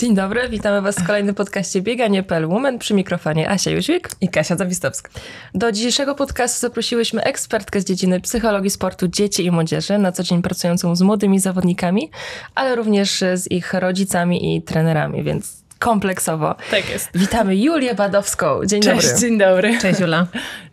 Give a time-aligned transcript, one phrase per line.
[0.00, 4.56] Dzień dobry, witamy Was w kolejnym podcaście Bieganie.pl Women przy mikrofonie Asia Jóźwik i Kasia
[4.56, 5.10] Zawistowska.
[5.54, 10.42] Do dzisiejszego podcastu zaprosiłyśmy ekspertkę z dziedziny psychologii sportu dzieci i młodzieży, na co dzień
[10.42, 12.10] pracującą z młodymi zawodnikami,
[12.54, 16.54] ale również z ich rodzicami i trenerami, więc kompleksowo.
[16.70, 17.08] Tak jest.
[17.14, 18.66] Witamy Julię Badowską.
[18.66, 19.20] Dzień Cześć, dobry.
[19.20, 19.78] dzień dobry.
[19.78, 20.26] Cześć Jula.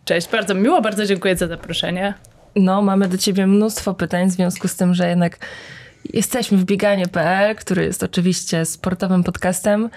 [0.04, 2.14] Cześć, bardzo miło, bardzo dziękuję za zaproszenie.
[2.56, 5.38] No, mamy do ciebie mnóstwo pytań w związku z tym, że jednak
[6.12, 9.90] jesteśmy w bieganie.pl, który jest oczywiście sportowym podcastem.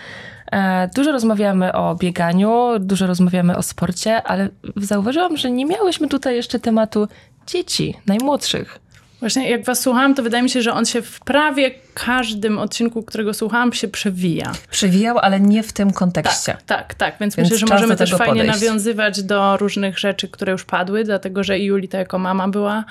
[0.51, 6.35] E, dużo rozmawiamy o bieganiu, dużo rozmawiamy o sporcie, ale zauważyłam, że nie miałyśmy tutaj
[6.35, 7.07] jeszcze tematu
[7.47, 8.79] dzieci, najmłodszych.
[9.21, 13.03] Właśnie jak was słuchałam, to wydaje mi się, że on się w prawie każdym odcinku,
[13.03, 14.51] którego słuchałam, się przewija.
[14.71, 16.51] Przewijał, ale nie w tym kontekście.
[16.51, 17.15] Tak, tak, tak.
[17.19, 18.61] Więc, Więc myślę, że możemy też fajnie podejść.
[18.61, 22.83] nawiązywać do różnych rzeczy, które już padły, dlatego że i Julita jako mama była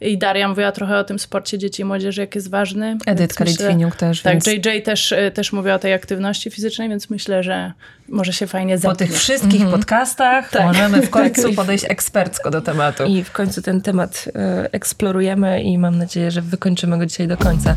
[0.00, 2.98] i Daria mówiła trochę o tym sporcie dzieci i młodzieży, jak jest ważny.
[3.06, 4.22] Edytka Litwiniuk też.
[4.22, 4.46] Tak, więc...
[4.46, 7.72] JJ też, y, też mówiła o tej aktywności fizycznej, więc myślę, że
[8.08, 8.90] może się fajnie zepnie.
[8.90, 9.70] Po tych wszystkich -hmm.
[9.70, 10.66] podcastach tak.
[10.66, 13.04] możemy w końcu podejść ekspercko do tematu.
[13.04, 14.32] I w końcu ten temat y,
[14.72, 17.76] eksplorujemy i mam nadzieję, że wykończymy go dzisiaj do końca.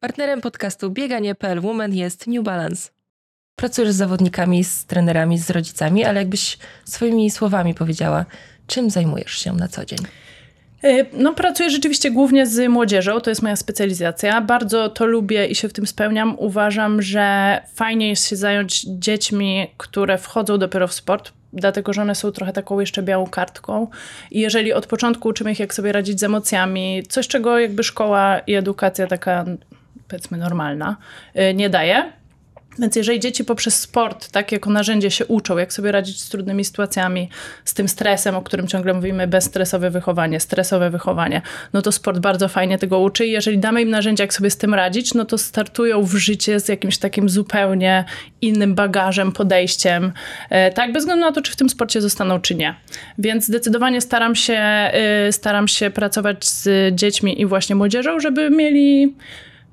[0.00, 2.90] Partnerem podcastu Bieganie.pl Women jest New Balance.
[3.56, 8.24] Pracujesz z zawodnikami, z trenerami, z rodzicami, ale jakbyś swoimi słowami powiedziała,
[8.66, 9.98] czym zajmujesz się na co dzień?
[11.12, 14.40] No, pracuję rzeczywiście głównie z młodzieżą, to jest moja specjalizacja.
[14.40, 16.36] Bardzo to lubię i się w tym spełniam.
[16.38, 22.14] Uważam, że fajnie jest się zająć dziećmi, które wchodzą dopiero w sport, dlatego że one
[22.14, 23.86] są trochę taką jeszcze białą kartką.
[24.30, 28.38] I jeżeli od początku uczymy ich, jak sobie radzić z emocjami, coś, czego jakby szkoła
[28.38, 29.44] i edukacja taka
[30.08, 30.96] powiedzmy normalna,
[31.54, 32.12] nie daje.
[32.78, 36.64] Więc jeżeli dzieci poprzez sport, tak jako narzędzie się uczą, jak sobie radzić z trudnymi
[36.64, 37.28] sytuacjami,
[37.64, 42.48] z tym stresem, o którym ciągle mówimy, bezstresowe wychowanie, stresowe wychowanie, no to sport bardzo
[42.48, 45.38] fajnie tego uczy i jeżeli damy im narzędzia, jak sobie z tym radzić, no to
[45.38, 48.04] startują w życie z jakimś takim zupełnie
[48.40, 50.12] innym bagażem, podejściem,
[50.74, 52.74] tak, bez względu na to, czy w tym sporcie zostaną, czy nie.
[53.18, 54.62] Więc zdecydowanie staram się,
[55.30, 59.14] staram się pracować z dziećmi i właśnie młodzieżą, żeby mieli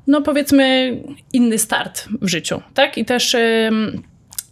[0.07, 0.97] no powiedzmy,
[1.33, 2.97] inny start w życiu, tak?
[2.97, 3.35] I też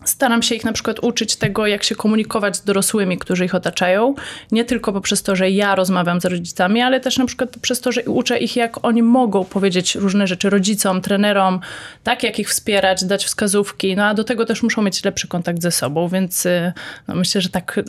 [0.05, 4.15] staram się ich na przykład uczyć tego, jak się komunikować z dorosłymi, którzy ich otaczają.
[4.51, 7.91] Nie tylko poprzez to, że ja rozmawiam z rodzicami, ale też na przykład poprzez to,
[7.91, 11.59] że uczę ich, jak oni mogą powiedzieć różne rzeczy rodzicom, trenerom,
[12.03, 13.95] tak, jak ich wspierać, dać wskazówki.
[13.95, 16.73] No a do tego też muszą mieć lepszy kontakt ze sobą, więc y,
[17.07, 17.79] no, myślę, że tak,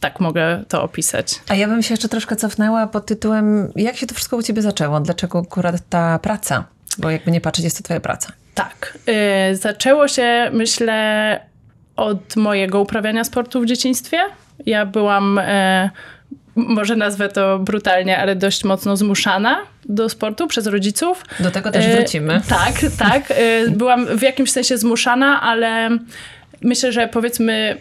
[0.00, 1.34] tak mogę to opisać.
[1.48, 4.62] A ja bym się jeszcze troszkę cofnęła pod tytułem, jak się to wszystko u ciebie
[4.62, 5.00] zaczęło?
[5.00, 6.77] Dlaczego akurat ta praca?
[6.98, 8.32] Bo jakby nie patrzeć, jest to twoja praca.
[8.54, 8.98] Tak.
[9.50, 11.40] Yy, zaczęło się, myślę,
[11.96, 14.18] od mojego uprawiania sportu w dzieciństwie.
[14.66, 15.40] Ja byłam,
[16.56, 21.24] yy, może nazwę to brutalnie, ale dość mocno zmuszana do sportu przez rodziców.
[21.40, 22.34] Do tego też wrócimy.
[22.34, 23.32] Yy, tak, tak.
[23.70, 25.88] byłam w jakimś sensie zmuszana, ale
[26.62, 27.76] myślę, że powiedzmy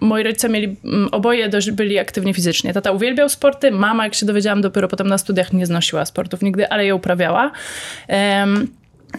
[0.00, 0.76] moi rodzice mieli,
[1.12, 2.72] oboje dość byli aktywni fizycznie.
[2.72, 6.68] Tata uwielbiał sporty, mama, jak się dowiedziałam dopiero potem na studiach, nie znosiła sportów nigdy,
[6.68, 7.50] ale je uprawiała.
[8.08, 8.68] Um,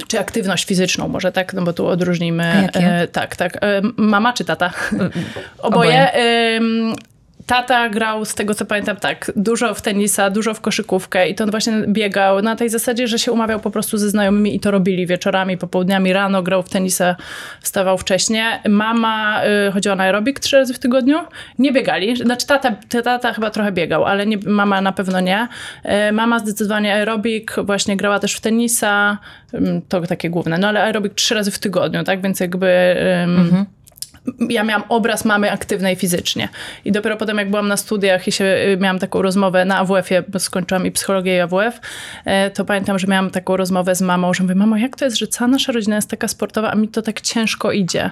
[0.07, 2.69] czy aktywność fizyczną, może tak, no bo tu odróżnijmy.
[2.73, 3.57] E, tak, tak.
[3.61, 4.71] E, mama czy tata?
[4.91, 5.11] Oboje.
[5.61, 6.13] Oboje.
[6.13, 6.59] E,
[7.45, 11.43] tata grał, z tego co pamiętam, tak, dużo w tenisa, dużo w koszykówkę i to
[11.43, 14.71] on właśnie biegał na tej zasadzie, że się umawiał po prostu ze znajomymi i to
[14.71, 17.15] robili wieczorami, popołudniami, rano grał w tenisa,
[17.61, 18.61] wstawał wcześnie.
[18.69, 21.17] Mama y, chodziła na aerobik trzy razy w tygodniu.
[21.59, 25.47] Nie biegali, znaczy tata, tata chyba trochę biegał, ale nie, mama na pewno nie.
[26.09, 29.17] Y, mama zdecydowanie aerobik, właśnie grała też w tenisa,
[29.53, 32.67] y, to takie główne, no ale aerobik trzy razy w tygodniu, tak, więc jakby...
[33.25, 33.65] Mhm
[34.49, 36.49] ja miałam obraz mamy aktywnej fizycznie.
[36.85, 40.23] I dopiero potem, jak byłam na studiach i się, y, miałam taką rozmowę na AWF-ie,
[40.27, 41.79] bo skończyłam i psychologię i AWF,
[42.25, 45.17] e, to pamiętam, że miałam taką rozmowę z mamą, że mówię, mamo, jak to jest,
[45.17, 48.11] że cała nasza rodzina jest taka sportowa, a mi to tak ciężko idzie.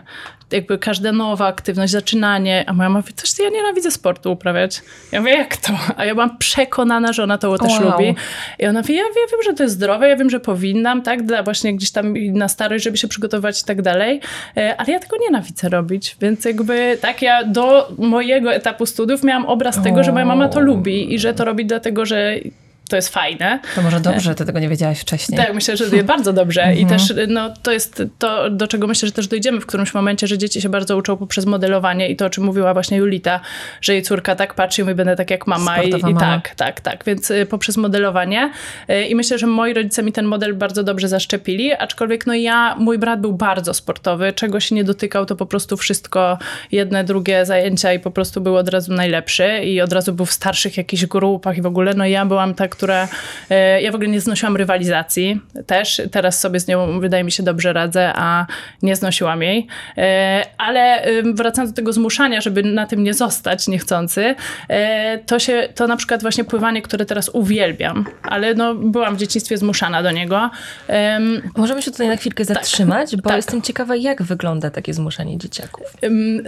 [0.52, 4.81] Jakby każda nowa aktywność, zaczynanie, a moja mama mówi, coś ja nienawidzę sportu uprawiać.
[5.12, 5.74] Ja mówię, jak to?
[5.97, 7.91] A ja byłam przekonana, że ona to też wow.
[7.91, 8.16] lubi.
[8.59, 11.23] I ona mówi, ja, ja wiem, że to jest zdrowe, ja wiem, że powinnam, tak,
[11.26, 14.22] dla właśnie gdzieś tam na starość, żeby się przygotować i tak dalej,
[14.58, 15.98] e, ale ja tego nienawidzę robić.
[16.22, 20.59] Więc jakby tak ja do mojego etapu studiów miałam obraz tego, że moja mama to
[20.59, 22.34] lubi i że to robi dlatego, że
[22.90, 23.59] to jest fajne.
[23.76, 25.38] To może dobrze, ty tego nie wiedziałaś wcześniej.
[25.38, 26.76] Tak, myślę, że bardzo dobrze.
[26.76, 30.28] I też no, to jest to, do czego myślę, że też dojdziemy w którymś momencie,
[30.28, 33.40] że dzieci się bardzo uczą poprzez modelowanie i to, o czym mówiła właśnie Julita,
[33.82, 35.84] że jej córka tak patrzy i mówi, będę tak jak mama.
[35.84, 37.03] I, i tak, tak, tak.
[37.06, 38.52] Więc y, poprzez modelowanie.
[38.90, 42.76] Y, I myślę, że moi rodzice mi ten model bardzo dobrze zaszczepili, aczkolwiek no ja,
[42.80, 46.38] mój brat był bardzo sportowy, czego się nie dotykał, to po prostu wszystko,
[46.72, 50.32] jedne, drugie zajęcia i po prostu był od razu najlepszy i od razu był w
[50.32, 53.08] starszych jakichś grupach i w ogóle, no ja byłam ta, która,
[53.49, 57.43] e, ja w ogóle nie znosiłam rywalizacji też, teraz sobie z nią wydaje mi się
[57.43, 58.46] dobrze radzę, a
[58.81, 59.67] nie znosiłam jej,
[59.97, 61.03] E, ale
[61.34, 64.35] wracając do tego zmuszania, żeby na tym nie zostać niechcący,
[64.70, 69.20] e, to się, to na przykład właśnie pływanie, które teraz uwielbiam, ale no byłam w
[69.20, 70.49] dzieciństwie zmuszana do niego.
[70.87, 73.35] Em, Możemy się tutaj na chwilkę zatrzymać, bo tak.
[73.35, 75.85] jestem ciekawa, jak wygląda takie zmuszanie dzieciaków.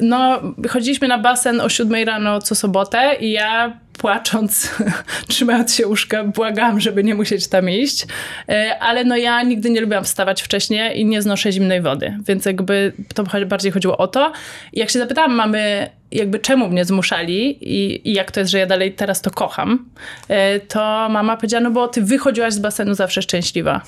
[0.02, 4.70] No, chodziliśmy na basen o 7 rano co sobotę i ja płacząc,
[5.28, 8.06] trzymając się łóżka, błagałam, żeby nie musieć tam iść.
[8.50, 12.46] E, Ale no ja nigdy nie lubiłam wstawać wcześnie i nie znoszę zimnej wody, więc
[12.46, 14.32] jakby to bardziej chodziło o to.
[14.74, 18.66] Jak się zapytałam mamy, jakby czemu mnie zmuszali i, i jak to jest, że ja
[18.66, 19.86] dalej teraz to kocham,
[20.28, 23.82] e, to mama powiedziała, no bo ty wychodziłaś z basenu zawsze szczęśliwa.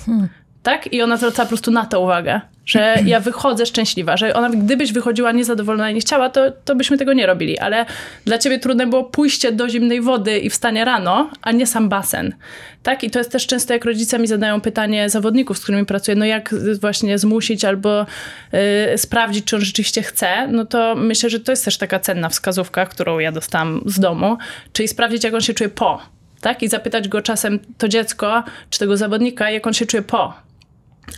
[0.64, 0.94] Tak?
[0.94, 4.94] I ona zwracała po prostu na to uwagę, że ja wychodzę szczęśliwa, że ona, gdybyś
[4.94, 7.86] wychodziła niezadowolona i nie chciała, to, to byśmy tego nie robili, ale
[8.26, 12.36] dla ciebie trudne było pójście do zimnej wody i wstanie rano, a nie sam basen.
[12.84, 13.04] Tak?
[13.04, 16.26] I to jest też często, jak rodzice mi zadają pytanie zawodników, z którymi pracuję, no
[16.26, 18.06] jak właśnie zmusić albo
[18.94, 22.30] y, sprawdzić, czy on rzeczywiście chce, no to myślę, że to jest też taka cenna
[22.30, 24.38] wskazówka, którą ja dostałam z domu,
[24.74, 26.02] czyli sprawdzić, jak on się czuje po.
[26.42, 26.64] Tak?
[26.64, 30.34] I zapytać go czasem to dziecko, czy tego zawodnika, jak on się czuje po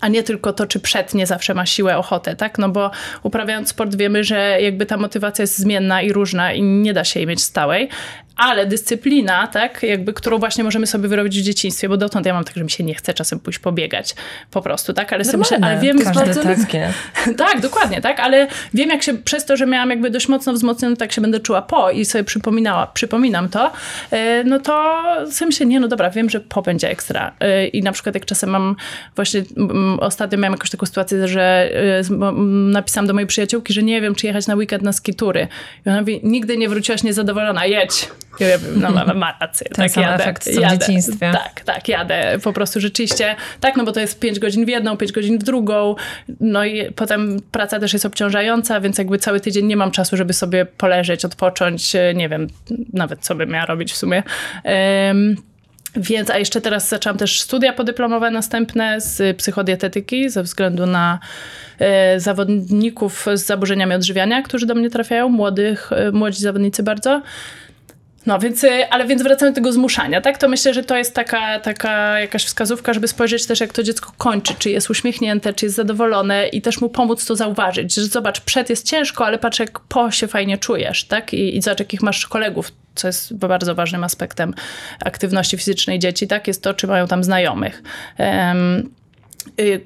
[0.01, 2.57] a nie tylko to, czy przed nie zawsze ma siłę, ochotę, tak?
[2.57, 2.91] No bo
[3.23, 7.19] uprawiając sport wiemy, że jakby ta motywacja jest zmienna i różna i nie da się
[7.19, 7.89] jej mieć stałej,
[8.37, 12.43] ale dyscyplina, tak, jakby, którą właśnie możemy sobie wyrobić w dzieciństwie, bo dotąd ja mam
[12.43, 14.15] tak, że mi się nie chce czasem pójść pobiegać
[14.51, 15.13] po prostu, tak?
[15.13, 16.57] Ale sobie myślę, ale wiem, każdy bardzo tak.
[17.37, 20.95] tak, dokładnie, tak, ale wiem jak się, przez to, że miałam jakby dość mocno wzmocnione,
[20.95, 23.71] tak się będę czuła po i sobie przypominała, przypominam to,
[24.11, 27.31] e, no to sobie myślę, nie, no dobra, wiem, że po będzie ekstra.
[27.39, 28.75] E, I na przykład jak czasem mam
[29.15, 31.69] właśnie, mm, ostatnio miałam jakąś taką sytuację, że
[32.11, 32.15] e,
[32.71, 35.47] napisałam do mojej przyjaciółki, że nie wiem, czy jechać na weekend na skitury.
[35.85, 38.09] I ona mówi, nigdy nie wróciłaś niezadowolona, jedź.
[38.39, 40.77] I ja mówię, no ma, rację, Ten tak sam jadę, efekt, co w jadę.
[40.79, 41.31] dzieciństwie.
[41.33, 43.35] Tak, tak, jadę po prostu rzeczywiście.
[43.59, 45.95] Tak, no bo to jest 5 godzin w jedną, 5 godzin w drugą.
[46.39, 50.33] No i potem praca też jest obciążająca, więc jakby cały tydzień nie mam czasu, żeby
[50.33, 51.95] sobie poleżeć, odpocząć.
[51.95, 52.47] e, Nie wiem,
[52.93, 54.23] nawet co bym miała robić w sumie.
[54.63, 55.35] Em,
[55.97, 61.19] więc, a jeszcze teraz zaczęłam też studia podyplomowe następne z psychodietetyki ze względu na
[61.79, 67.21] e, zawodników z zaburzeniami odżywiania, którzy do mnie trafiają, młodych, e, młodzi zawodnicy bardzo.
[68.25, 70.37] No więc, y, ale więc wracając do tego zmuszania, tak?
[70.37, 74.11] To myślę, że to jest taka, taka jakaś wskazówka, żeby spojrzeć też, jak to dziecko
[74.17, 78.41] kończy, czy jest uśmiechnięte, czy jest zadowolone i też mu pomóc to zauważyć, że zobacz,
[78.41, 81.33] przed jest ciężko, ale patrz, jak po się fajnie czujesz, tak?
[81.33, 84.53] I, i zobacz, jakich masz kolegów, co jest bardzo ważnym aspektem
[85.05, 86.47] aktywności fizycznej dzieci, tak?
[86.47, 87.83] Jest to, czy mają tam znajomych.
[88.19, 88.23] Y,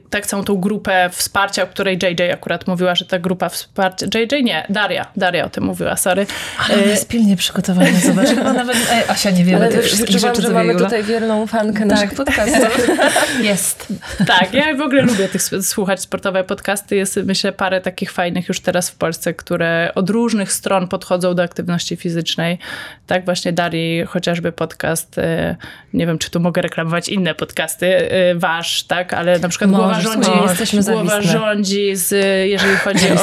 [0.10, 4.06] tak całą tą grupę wsparcia, o której JJ akurat mówiła, że ta grupa wsparcia...
[4.06, 5.06] JJ nie, Daria.
[5.16, 6.26] Daria o tym mówiła, sorry.
[6.66, 8.28] Ale ona jest pilnie przygotowana, zobacz.
[8.28, 11.48] Chyba nawet Ej, Asia nie wiemy Ale tych wszystkich rzeczy, że co mamy tutaj wierną
[11.48, 12.88] fankę naszych podcastów.
[13.42, 13.94] Jest.
[14.28, 16.96] Tak, ja w ogóle lubię tych słuchać sportowe podcasty.
[16.96, 21.44] Jest myślę parę takich fajnych już teraz w Polsce, które od różnych stron podchodzą do
[21.44, 22.58] aktywności fizycznej.
[23.08, 25.56] Tak właśnie Darii chociażby podcast, e,
[25.94, 29.88] nie wiem czy tu mogę reklamować inne podcasty, e, wasz, tak, ale na przykład Głowa
[29.88, 30.60] Możesz, rządzi, możesz.
[30.60, 31.40] Jesteśmy Głowa zawistne.
[31.40, 32.12] rządzi z,
[32.50, 33.18] jeżeli chodzi o...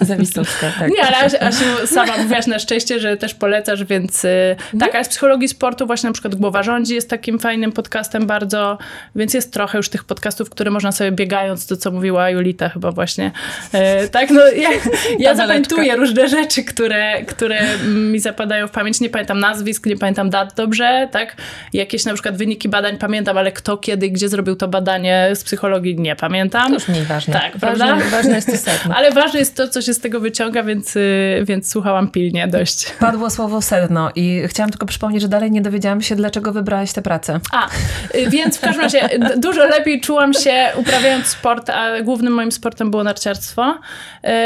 [0.00, 0.90] Zawistowska, tak.
[0.90, 5.04] Nie, ale Asi- Asiu, sama mówiłaś na szczęście, że też polecasz, więc y, tak, ale
[5.04, 8.78] z psychologii sportu właśnie na przykład Głowa Rządzi jest takim fajnym podcastem bardzo,
[9.16, 12.90] więc jest trochę już tych podcastów, które można sobie biegając, to co mówiła Julita chyba
[12.92, 13.30] właśnie.
[13.72, 14.70] E, tak, no ja,
[15.18, 19.00] ja zapamiętuję różne rzeczy, które, które mi zapadają w pamięć.
[19.00, 21.36] Nie pamiętam nazwisk, nie pamiętam dat dobrze, tak?
[21.72, 25.01] Jakieś na przykład wyniki badań pamiętam, ale kto, kiedy, gdzie zrobił to badanie
[25.34, 26.66] z psychologii nie pamiętam.
[26.66, 27.34] To już mniej ważne.
[27.34, 27.86] Tak, prawda?
[27.86, 28.94] ważne, ważne jest to sedno.
[28.96, 32.90] Ale ważne jest to, co się z tego wyciąga, więc, y, więc słuchałam pilnie dość.
[33.00, 37.02] Padło słowo sedno i chciałam tylko przypomnieć, że dalej nie dowiedziałam się, dlaczego wybrałaś tę
[37.02, 37.40] pracę.
[37.52, 37.68] A,
[38.14, 42.90] y, więc w każdym razie dużo lepiej czułam się uprawiając sport, a głównym moim sportem
[42.90, 43.78] było narciarstwo.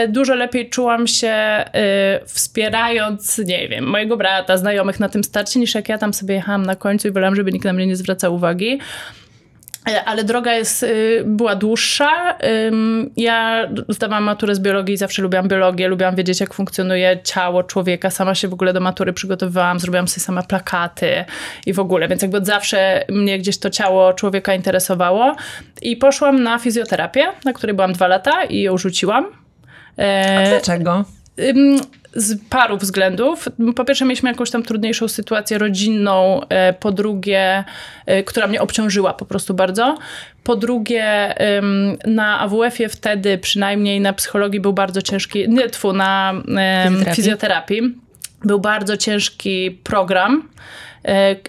[0.05, 1.65] Y, Dużo lepiej czułam się
[2.27, 6.67] wspierając, nie wiem, mojego brata, znajomych na tym starcie, niż jak ja tam sobie jechałam
[6.67, 8.79] na końcu i wolałam, żeby nikt na mnie nie zwracał uwagi.
[10.05, 12.39] Ale droga jest, y, była dłuższa.
[13.17, 18.11] Ja zdawałam maturę z biologii, zawsze lubiłam biologię, lubiłam wiedzieć, jak funkcjonuje ciało człowieka.
[18.11, 21.25] Sama się w ogóle do matury przygotowywałam, zrobiłam sobie sama plakaty
[21.67, 25.37] i w ogóle, więc jakby od zawsze mnie gdzieś to ciało człowieka interesowało.
[25.83, 29.27] I poszłam na fizjoterapię, na której byłam dwa lata i ją rzuciłam.
[29.99, 31.05] E, A dlaczego?
[32.17, 33.49] Z paru względów.
[33.77, 37.65] Po pierwsze, mieliśmy jakąś tam trudniejszą sytuację rodzinną, e, po drugie,
[38.07, 39.99] e, która mnie obciążyła po prostu bardzo.
[40.45, 41.35] Po drugie,
[42.07, 47.15] na AWF-ie wtedy, przynajmniej na psychologii, był bardzo ciężki, nie, tfu, na fizjoterapii.
[47.15, 47.95] fizjoterapii
[48.45, 50.49] był bardzo ciężki program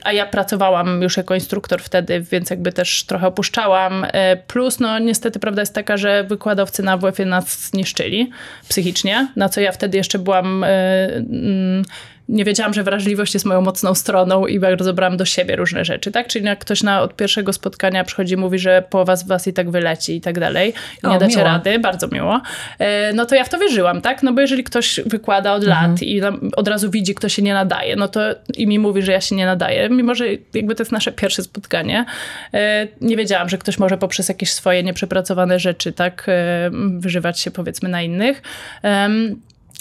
[0.04, 4.06] a ja pracowałam już jako instruktor wtedy, więc jakby też trochę opuszczałam.
[4.14, 8.30] E, plus, no niestety prawda jest taka, że wykładowcy na WF-ie nas zniszczyli
[8.70, 10.68] psychicznie, na co ja wtedy jeszcze byłam e,
[11.16, 11.84] mm,
[12.29, 16.12] nie wiedziałam, że wrażliwość jest moją mocną stroną i bardzo brałam do siebie różne rzeczy,
[16.12, 16.27] tak?
[16.27, 19.53] Czyli jak ktoś na, od pierwszego spotkania przychodzi i mówi, że połowa z was i
[19.53, 21.48] tak wyleci i tak dalej, i nie o, dacie miło.
[21.48, 22.41] rady, bardzo miło,
[22.79, 24.24] e, no to ja w to wierzyłam, tak?
[24.24, 25.91] No bo jeżeli ktoś wykłada od mhm.
[25.91, 26.22] lat i
[26.55, 28.19] od razu widzi, kto się nie nadaje, no to
[28.57, 31.43] i mi mówi, że ja się nie nadaję, mimo że jakby to jest nasze pierwsze
[31.43, 32.05] spotkanie,
[32.53, 37.51] e, nie wiedziałam, że ktoś może poprzez jakieś swoje nieprzepracowane rzeczy, tak, e, wyżywać się
[37.51, 38.41] powiedzmy na innych.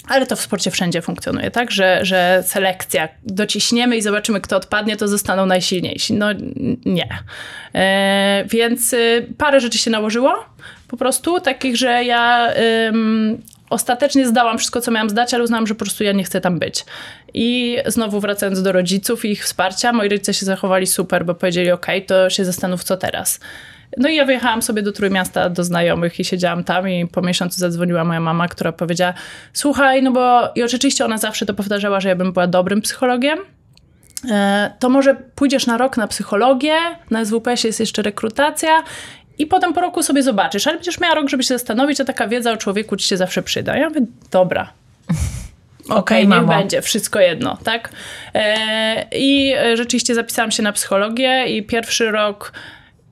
[0.07, 1.71] Ale to w sporcie wszędzie funkcjonuje, tak?
[1.71, 6.13] Że, że selekcja, dociśniemy i zobaczymy, kto odpadnie, to zostaną najsilniejsi.
[6.13, 6.27] No
[6.85, 7.09] nie.
[7.75, 10.45] E, więc y, parę rzeczy się nałożyło,
[10.87, 12.53] po prostu, takich, że ja
[12.87, 16.41] ym, ostatecznie zdałam wszystko, co miałam zdać, ale uznałam, że po prostu ja nie chcę
[16.41, 16.85] tam być.
[17.33, 21.71] I znowu wracając do rodziców i ich wsparcia, moi rodzice się zachowali super, bo powiedzieli,
[21.71, 23.39] ok, to się zastanów, co teraz.
[23.97, 27.59] No i ja wyjechałam sobie do Trójmiasta do znajomych i siedziałam tam i po miesiącu
[27.59, 29.13] zadzwoniła moja mama, która powiedziała,
[29.53, 33.39] słuchaj, no bo i oczywiście ona zawsze to powtarzała, że ja bym była dobrym psychologiem,
[34.31, 36.75] e, to może pójdziesz na rok na psychologię,
[37.11, 38.83] na SWPS jest jeszcze rekrutacja
[39.37, 42.27] i potem po roku sobie zobaczysz, ale będziesz miała rok, żeby się zastanowić, a taka
[42.27, 43.77] wiedza o człowieku ci się zawsze przyda.
[43.77, 44.01] Ja mówię,
[44.31, 44.69] dobra.
[45.85, 46.47] Okej, okay, niech mamo.
[46.47, 47.89] będzie, wszystko jedno, tak?
[48.33, 52.51] E, I rzeczywiście zapisałam się na psychologię i pierwszy rok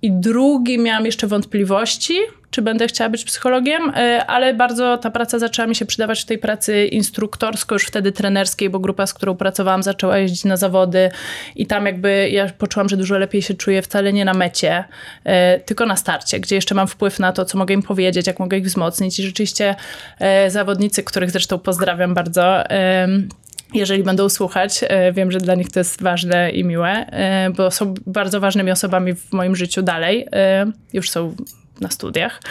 [0.06, 2.14] i drugi miałam jeszcze wątpliwości,
[2.50, 6.26] czy będę chciała być psychologiem, e, ale bardzo ta praca zaczęła mi się przydawać w
[6.26, 11.12] tej pracy instruktorsko, już wtedy trenerskiej, bo grupa, z którą pracowałam, zaczęła jeździć na zawody
[11.56, 14.84] i tam jakby ja poczułam, że dużo lepiej się czuję wcale nie na mecie,
[15.24, 18.40] e, tylko na starcie, gdzie jeszcze mam wpływ na to, co mogę im powiedzieć, jak
[18.40, 19.20] mogę ich wzmocnić.
[19.20, 19.76] I rzeczywiście
[20.20, 22.64] e, zawodnicy, których zresztą pozdrawiam bardzo,
[23.74, 24.80] jeżeli będą słuchać.
[24.88, 28.72] E, wiem, że dla nich to jest ważne i miłe, e, bo są bardzo ważnymi
[28.72, 30.28] osobami w moim życiu dalej.
[30.34, 31.36] E, już są
[31.82, 32.42] na studiach,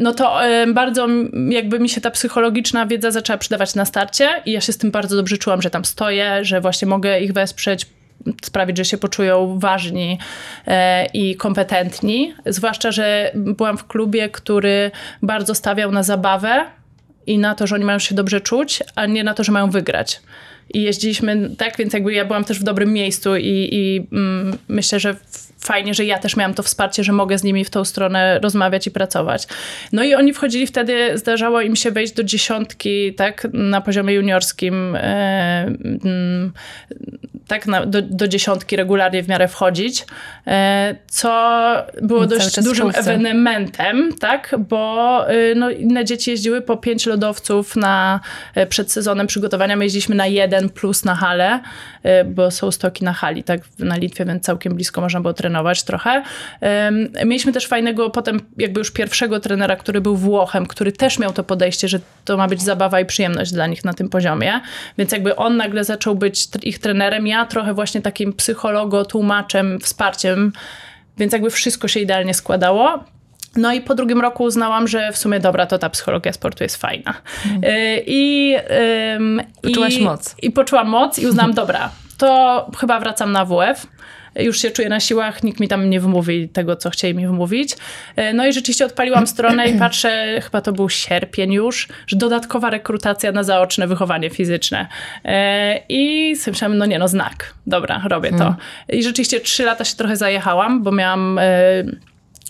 [0.00, 0.40] no to
[0.74, 1.08] bardzo
[1.48, 4.90] jakby mi się ta psychologiczna wiedza zaczęła przydawać na starcie i ja się z tym
[4.90, 7.86] bardzo dobrze czułam, że tam stoję, że właśnie mogę ich wesprzeć,
[8.42, 10.18] sprawić, że się poczują ważni
[11.14, 12.34] i kompetentni.
[12.46, 14.90] Zwłaszcza, że byłam w klubie, który
[15.22, 16.66] bardzo stawiał na zabawę,
[17.28, 19.70] i na to, że oni mają się dobrze czuć, a nie na to, że mają
[19.70, 20.20] wygrać.
[20.74, 25.00] I jeździliśmy tak, więc jakby ja byłam też w dobrym miejscu i, i mm, myślę,
[25.00, 25.16] że
[25.60, 28.86] fajnie, że ja też miałam to wsparcie, że mogę z nimi w tą stronę rozmawiać
[28.86, 29.46] i pracować.
[29.92, 34.96] No i oni wchodzili wtedy, zdarzało im się wejść do dziesiątki, tak, na poziomie juniorskim,
[34.96, 35.64] e,
[36.04, 36.52] mm,
[37.48, 40.06] tak, na, do, do dziesiątki regularnie w miarę wchodzić,
[40.46, 41.32] e, co
[42.02, 48.20] było dość dużym ewenementem, tak, bo y, no, inne dzieci jeździły po pięć lodowców na,
[48.54, 51.60] e, przed sezonem przygotowania, my jeździliśmy na jeden plus na halę,
[52.02, 55.82] e, bo są stoki na hali, tak, na Litwie, więc całkiem blisko można było trenować
[55.82, 56.22] trochę.
[57.24, 61.44] Mieliśmy też fajnego potem jakby już pierwszego trenera, który był Włochem, który też miał to
[61.44, 64.60] podejście, że to ma być zabawa i przyjemność dla nich na tym poziomie,
[64.98, 70.52] więc jakby on nagle zaczął być ich trenerem, ja trochę właśnie takim psychologo, tłumaczem, wsparciem,
[71.18, 73.04] więc jakby wszystko się idealnie składało.
[73.56, 76.76] No i po drugim roku uznałam, że w sumie dobra, to ta psychologia sportu jest
[76.76, 77.14] fajna.
[77.46, 77.60] Mm.
[78.06, 78.56] I,
[79.62, 80.34] Poczułaś i, moc.
[80.42, 83.86] I poczułam moc i uznałam, dobra, to chyba wracam na WF
[84.36, 87.76] już się czuję na siłach, nikt mi tam nie wymówi tego, co chcieli mi wymówić.
[88.16, 92.70] E, no i rzeczywiście odpaliłam stronę i patrzę, chyba to był sierpień już, że dodatkowa
[92.70, 94.86] rekrutacja na zaoczne wychowanie fizyczne.
[95.24, 97.54] E, I sobie myślałam, no nie, no znak.
[97.66, 98.44] Dobra, robię to.
[98.44, 98.56] Mm.
[98.88, 101.42] I rzeczywiście trzy lata się trochę zajechałam, bo miałam e,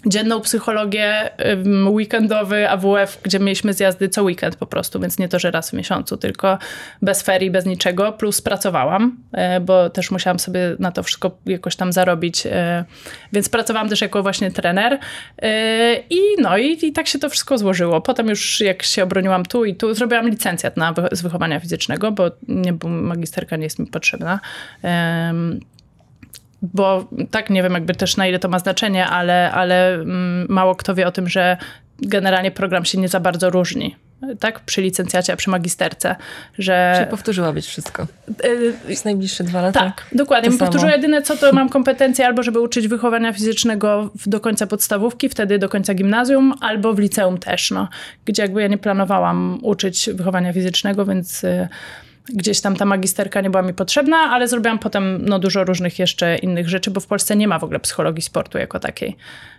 [0.06, 1.30] dzienną psychologię,
[1.88, 5.72] weekendowy AWF, gdzie mieliśmy zjazdy co weekend po prostu, więc nie to, że raz w
[5.72, 6.58] miesiącu, tylko
[7.02, 11.76] bez ferii, bez niczego, plus pracowałam, e, bo też musiałam sobie na to wszystko jakoś
[11.76, 12.84] tam zarobić, e,
[13.32, 14.98] więc pracowałam też jako właśnie trener
[15.42, 18.00] e, i no i, i tak się to wszystko złożyło.
[18.00, 22.30] Potem już jak się obroniłam tu i tu, zrobiłam licencjat na, z wychowania fizycznego, bo
[22.48, 24.40] nie, bo magisterka nie jest mi potrzebna.
[26.62, 30.74] Bo tak nie wiem jakby też na ile to ma znaczenie, ale, ale mm, mało
[30.74, 31.56] kto wie o tym, że
[31.98, 33.96] generalnie program się nie za bardzo różni.
[34.40, 36.16] Tak, przy licencjacie, a przy magisterce,
[36.58, 36.94] że.
[36.96, 38.06] Czyli powtórzyła być wszystko.
[38.44, 39.80] y, Przez najbliższe dwa lata.
[39.80, 40.44] tak, dokładnie.
[40.46, 40.96] To Bym powtórzyła samo.
[41.02, 45.68] jedyne co, to mam kompetencje albo żeby uczyć wychowania fizycznego do końca podstawówki, wtedy do
[45.68, 47.88] końca gimnazjum, albo w liceum też, no.
[48.24, 51.68] Gdzie jakby ja nie planowałam uczyć wychowania fizycznego, więc y,
[52.34, 56.36] gdzieś tam ta magisterka nie była mi potrzebna, ale zrobiłam potem no, dużo różnych jeszcze
[56.36, 59.16] innych rzeczy, bo w Polsce nie ma w ogóle psychologii sportu jako takiej.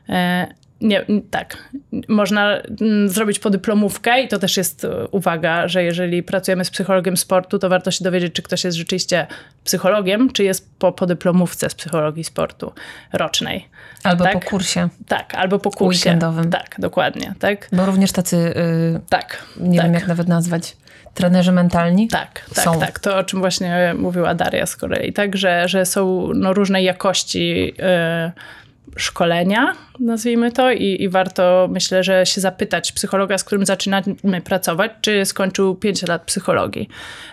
[0.09, 0.47] E,
[0.81, 1.69] nie, tak.
[2.07, 7.17] Można mm, zrobić podyplomówkę i to też jest e, uwaga, że jeżeli pracujemy z psychologiem
[7.17, 9.27] sportu, to warto się dowiedzieć, czy ktoś jest rzeczywiście
[9.63, 12.73] psychologiem, czy jest po podyplomówce z psychologii sportu
[13.13, 13.67] rocznej.
[14.03, 14.33] Albo tak?
[14.33, 15.99] po kursie, Tak, albo po kursie.
[15.99, 16.49] Weekendowym.
[16.49, 17.33] Tak, dokładnie.
[17.39, 19.45] Tak, bo również tacy, y, tak.
[19.59, 19.85] nie tak.
[19.85, 20.77] wiem jak nawet nazwać,
[21.19, 22.07] trenerzy mentalni.
[22.07, 22.79] Tak, tak, Są.
[22.79, 22.99] tak.
[22.99, 25.13] To, o czym właśnie mówiła Daria z kolei.
[25.13, 32.03] Tak, że, że są no, różnej jakości y, szkolenia, nazwijmy to, i, i warto, myślę,
[32.03, 36.89] że się zapytać psychologa, z którym zaczynamy pracować, czy skończył 5 lat psychologii.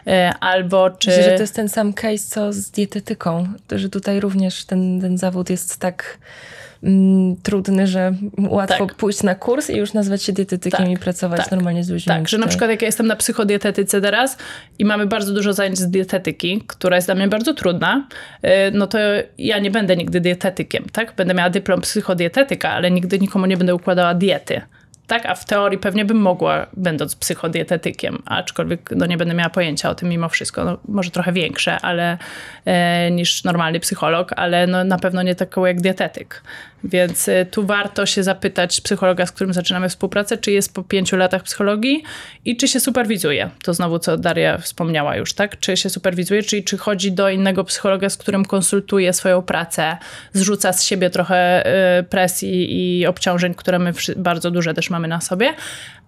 [0.07, 1.11] Y, albo czy...
[1.11, 3.49] Myślę, że to jest ten sam case, co z dietetyką.
[3.66, 6.19] To, że tutaj również ten, ten zawód jest tak
[6.83, 8.12] mm, trudny, że
[8.49, 8.97] łatwo Tak.
[8.97, 11.50] pójść na kurs i już nazwać się dietetykiem Tak, i pracować tak.
[11.50, 12.06] normalnie z ludźmi.
[12.14, 14.37] Tak, że na To- przykład jak ja jestem na psychodietetyce teraz
[14.78, 18.06] i mamy bardzo dużo zajęć z dietetyki, która jest dla mnie bardzo trudna,
[18.45, 18.99] y, no to
[19.38, 21.14] ja nie będę nigdy dietetykiem, tak?
[21.16, 24.61] Będę miała dyplom psychodietetyka, ale nigdy nikomu nie będę układała diety.
[25.07, 29.91] Tak, a w teorii pewnie bym mogła, będąc psychodietetykiem, aczkolwiek no, nie będę miała pojęcia
[29.91, 30.65] o tym mimo wszystko.
[30.65, 32.19] No, może trochę większe ale,
[32.65, 36.43] e, niż normalny psycholog, ale no, na pewno nie taką jak dietetyk.
[36.87, 41.16] Więc e, tu warto się zapytać psychologa, z którym zaczynamy współpracę, czy jest po pięciu
[41.16, 42.02] latach psychologii
[42.45, 43.50] i czy się superwizuje.
[43.64, 45.61] To znowu, co Daria wspomniała już, tak?
[45.61, 49.97] Czy się superwizuje, czyli czy chodzi do innego psychologa, z którym konsultuje swoją pracę,
[50.33, 55.21] zrzuca z siebie trochę e, presji i obciążeń, które my bardzo duże też mamy na
[55.21, 55.55] sobie,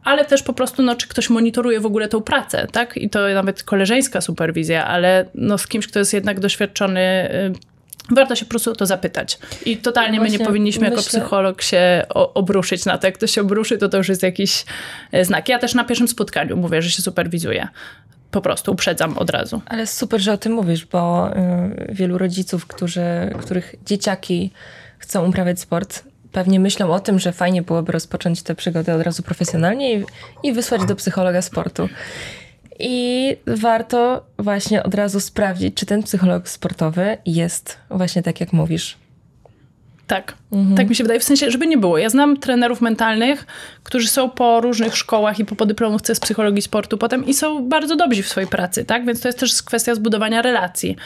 [0.05, 2.97] ale też po prostu, no, czy ktoś monitoruje w ogóle tą pracę, tak?
[2.97, 7.78] I to nawet koleżeńska superwizja, ale no, z kimś, kto jest jednak doświadczony, y,
[8.11, 9.39] warto się po prostu o to zapytać.
[9.67, 13.07] I totalnie my nie Właśnie powinniśmy jako myślę- psycholog się o, obruszyć na to.
[13.07, 14.65] Jak ktoś się obruszy, to to już jest jakiś
[15.13, 15.49] e, znak.
[15.49, 17.69] Ja też na pierwszym spotkaniu mówię, że się superwizuję.
[18.31, 19.63] Po prostu uprzedzam od razu.
[19.67, 23.03] Ale super, że o tym mówisz, bo y, wielu rodziców, którzy,
[23.41, 24.51] których dzieciaki
[24.99, 29.23] chcą uprawiać sport, pewnie myślą o tym, że fajnie byłoby rozpocząć tę przygodę od razu
[29.23, 30.05] profesjonalnie i,
[30.43, 31.89] i wysłać do psychologa sportu.
[32.79, 38.97] I warto właśnie od razu sprawdzić, czy ten psycholog sportowy jest właśnie tak, jak mówisz.
[40.07, 40.35] Tak,
[40.77, 41.21] tak mi się wydaje.
[41.21, 41.99] W sensie, żeby nie było.
[41.99, 43.47] Ja znam trenerów mentalnych,
[43.83, 47.97] którzy są po różnych szkołach i po podyplomówce z psychologii sportu potem i są bardzo
[47.97, 49.07] dobrzy w swojej pracy, tak?
[49.07, 50.97] Więc to jest też kwestia zbudowania relacji.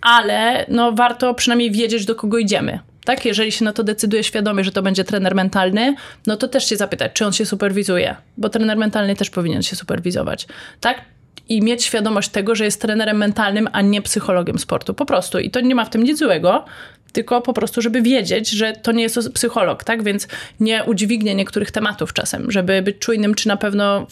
[0.00, 2.78] Ale no, warto przynajmniej wiedzieć, do kogo idziemy.
[3.04, 5.94] Tak, jeżeli się na to decyduje świadomie, że to będzie trener mentalny,
[6.26, 9.76] no to też się zapytać, czy on się superwizuje, bo trener mentalny też powinien się
[9.76, 10.46] superwizować,
[10.80, 11.04] tak?
[11.48, 14.94] I mieć świadomość tego, że jest trenerem mentalnym, a nie psychologiem sportu.
[14.94, 15.38] Po prostu.
[15.38, 16.64] I to nie ma w tym nic złego,
[17.12, 20.02] tylko po prostu, żeby wiedzieć, że to nie jest psycholog, tak?
[20.02, 20.28] Więc
[20.60, 24.06] nie udźwignie niektórych tematów czasem, żeby być czujnym, czy na pewno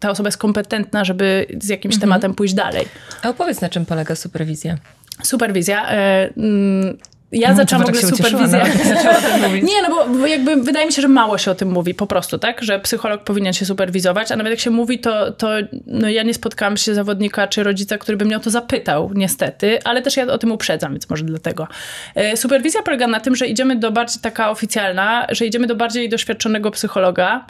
[0.00, 2.86] ta osoba jest kompetentna, żeby z jakimś tematem pójść dalej.
[3.22, 4.78] A opowiedz, na czym polega superwizja.
[5.22, 5.86] Superwizja.
[5.88, 6.98] Mm,
[7.32, 8.58] ja No, zaczęłam w zobacz, ogóle ucieszyła superwizję.
[8.58, 9.64] nawet, jak zaczęła o tym mówić.
[9.64, 12.38] Nie, no bo, jakby wydaje mi się, że mało się o tym mówi po prostu,
[12.38, 12.62] tak?
[12.62, 15.48] Że psycholog powinien się superwizować, a nawet jak się mówi, to, to
[15.86, 19.78] no ja nie spotkałam się zawodnika czy rodzica, który by mnie o to zapytał, niestety,
[19.84, 21.68] ale też ja o tym uprzedzam, więc może dlatego.
[22.14, 26.08] E, Superwizja polega na tym, że idziemy do bardziej taka oficjalna, że idziemy do bardziej
[26.08, 27.46] doświadczonego psychologa,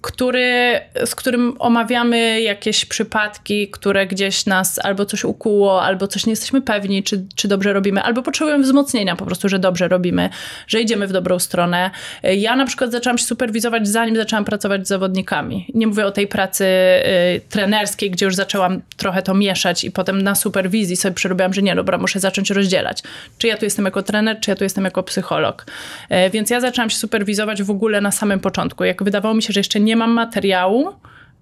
[0.00, 6.32] który, z którym omawiamy jakieś przypadki, które gdzieś nas albo coś ukuło, albo coś nie
[6.32, 10.30] jesteśmy pewni, czy, czy dobrze robimy, albo potrzebujemy wzmocnienia po prostu, że dobrze robimy,
[10.66, 11.90] że idziemy w dobrą stronę.
[12.22, 15.66] Ja na przykład zaczęłam się superwizować zanim zaczęłam pracować z zawodnikami.
[15.74, 20.22] Nie mówię o tej pracy y, trenerskiej, gdzie już zaczęłam trochę to mieszać i potem
[20.22, 23.02] na superwizji sobie przerobiłam, że nie, dobra, muszę zacząć rozdzielać.
[23.38, 25.66] Czy ja tu jestem jako trener, czy ja tu jestem jako psycholog.
[26.08, 28.84] E, Więc ja zaczęłam się superwizować w ogóle na samym początku.
[28.84, 30.94] Jak wydawało mi się, że jeszcze nie mam materiału,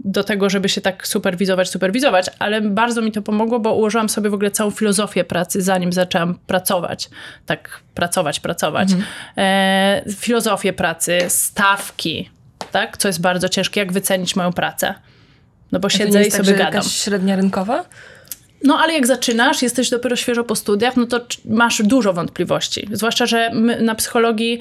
[0.07, 4.31] do tego, żeby się tak superwizować, superwizować, ale bardzo mi to pomogło, bo ułożyłam sobie
[4.31, 7.09] w ogóle całą filozofię pracy, zanim zaczęłam pracować.
[7.47, 8.89] Tak, pracować, pracować.
[9.37, 12.31] E, filozofię pracy, stawki,
[12.73, 12.97] tak?
[12.97, 14.95] Co jest bardzo ciężkie, jak wycenić moją pracę.
[15.73, 16.75] No bo siedzę nie i tak, sobie gadam.
[16.75, 17.85] jakaś średnia rynkowa?
[18.65, 22.89] No ale jak zaczynasz, jesteś dopiero świeżo po studiach, no to masz dużo wątpliwości.
[22.93, 24.61] Zwłaszcza, że my na psychologii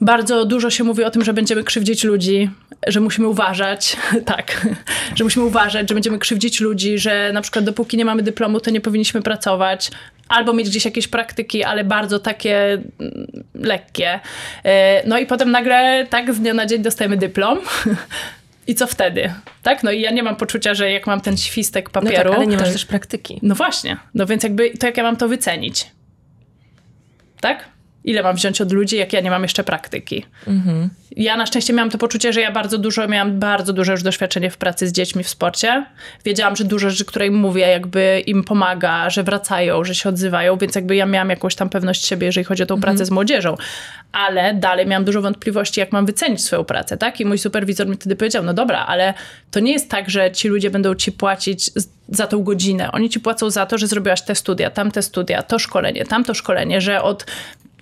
[0.00, 2.50] Bardzo dużo się mówi o tym, że będziemy krzywdzić ludzi,
[2.86, 4.66] że musimy uważać, tak,
[5.14, 8.70] że musimy uważać, że będziemy krzywdzić ludzi, że na przykład dopóki nie mamy dyplomu, to
[8.70, 9.90] nie powinniśmy pracować,
[10.28, 14.20] albo mieć gdzieś jakieś praktyki, ale bardzo takie mm, lekkie.
[14.64, 17.58] E, no i potem nagle tak z dnia na dzień dostajemy dyplom.
[18.68, 19.34] I co wtedy?
[19.62, 19.82] Tak?
[19.82, 22.30] No i ja nie mam poczucia, że jak mam ten świstek No papieru.
[22.30, 23.38] tak, ale nie masz też praktyki.
[23.42, 23.96] no właśnie.
[24.14, 25.86] No więc jakby to jak ja mam to wycenić?
[27.40, 27.64] Tak?
[28.06, 30.24] Ile mam wziąć od ludzi, jak ja nie mam jeszcze praktyki?
[31.16, 34.50] Ja na szczęście miałam to poczucie, że ja bardzo dużo, miałam bardzo duże już doświadczenie
[34.50, 35.86] w pracy z dziećmi w sporcie.
[36.24, 40.56] Wiedziałam, że dużo rzeczy, które im mówię, jakby im pomaga, że wracają, że się odzywają,
[40.58, 43.56] więc jakby ja miałam jakąś tam pewność siebie, jeżeli chodzi o tą pracę z młodzieżą.
[44.12, 47.20] Ale dalej miałam dużo wątpliwości, jak mam wycenić swoją pracę, tak?
[47.20, 49.14] I mój superwizor mi wtedy powiedział, no dobra, ale
[49.50, 51.70] to nie jest tak, że ci ludzie będą ci płacić
[52.08, 52.92] za tą godzinę.
[52.92, 56.80] Oni ci płacą za to, że zrobiłaś te studia, tamte studia, to szkolenie, tamto szkolenie,
[56.80, 57.26] że od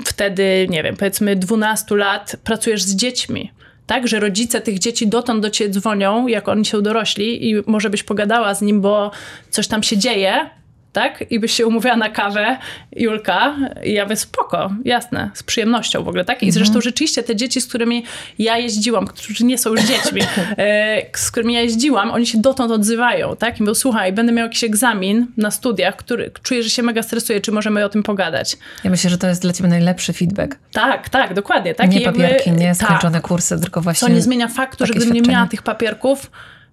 [0.04, 3.52] wtedy, nie wiem, powiedzmy 12 lat pracujesz z dziećmi.
[3.87, 7.90] Tak, że rodzice tych dzieci dotąd do ciebie dzwonią, jak oni są dorośli i może
[7.90, 9.11] byś pogadała z nim, bo
[9.50, 10.50] coś tam się dzieje,
[10.94, 11.24] tak?
[11.30, 12.59] I byś się umówiła na kawę,
[12.96, 16.42] Julka, i ja mówię, spoko, jasne, z przyjemnością w ogóle, tak?
[16.42, 18.04] I zresztą rzeczywiście te dzieci, z którymi
[18.38, 20.22] ja jeździłam, którzy nie są już dziećmi,
[20.59, 23.61] e, z którymi ja jeździłam, oni się dotąd odzywają, tak?
[23.61, 27.40] I mówią, słuchaj, będę miał jakiś egzamin na studiach, który czuję, że się mega stresuję,
[27.40, 28.57] czy możemy o tym pogadać?
[28.85, 30.59] Ja myślę, że to jest dla ciebie najlepszy feedback.
[30.72, 31.74] Tak, tak, dokładnie.
[31.74, 31.90] Tak?
[31.90, 32.88] nie I jakby- papierki, nie tak.
[32.88, 34.09] skończone kursy, tylko właśnie...
[34.09, 36.30] Co nie zmienia faktu, że gdybym nie miała tych papierków,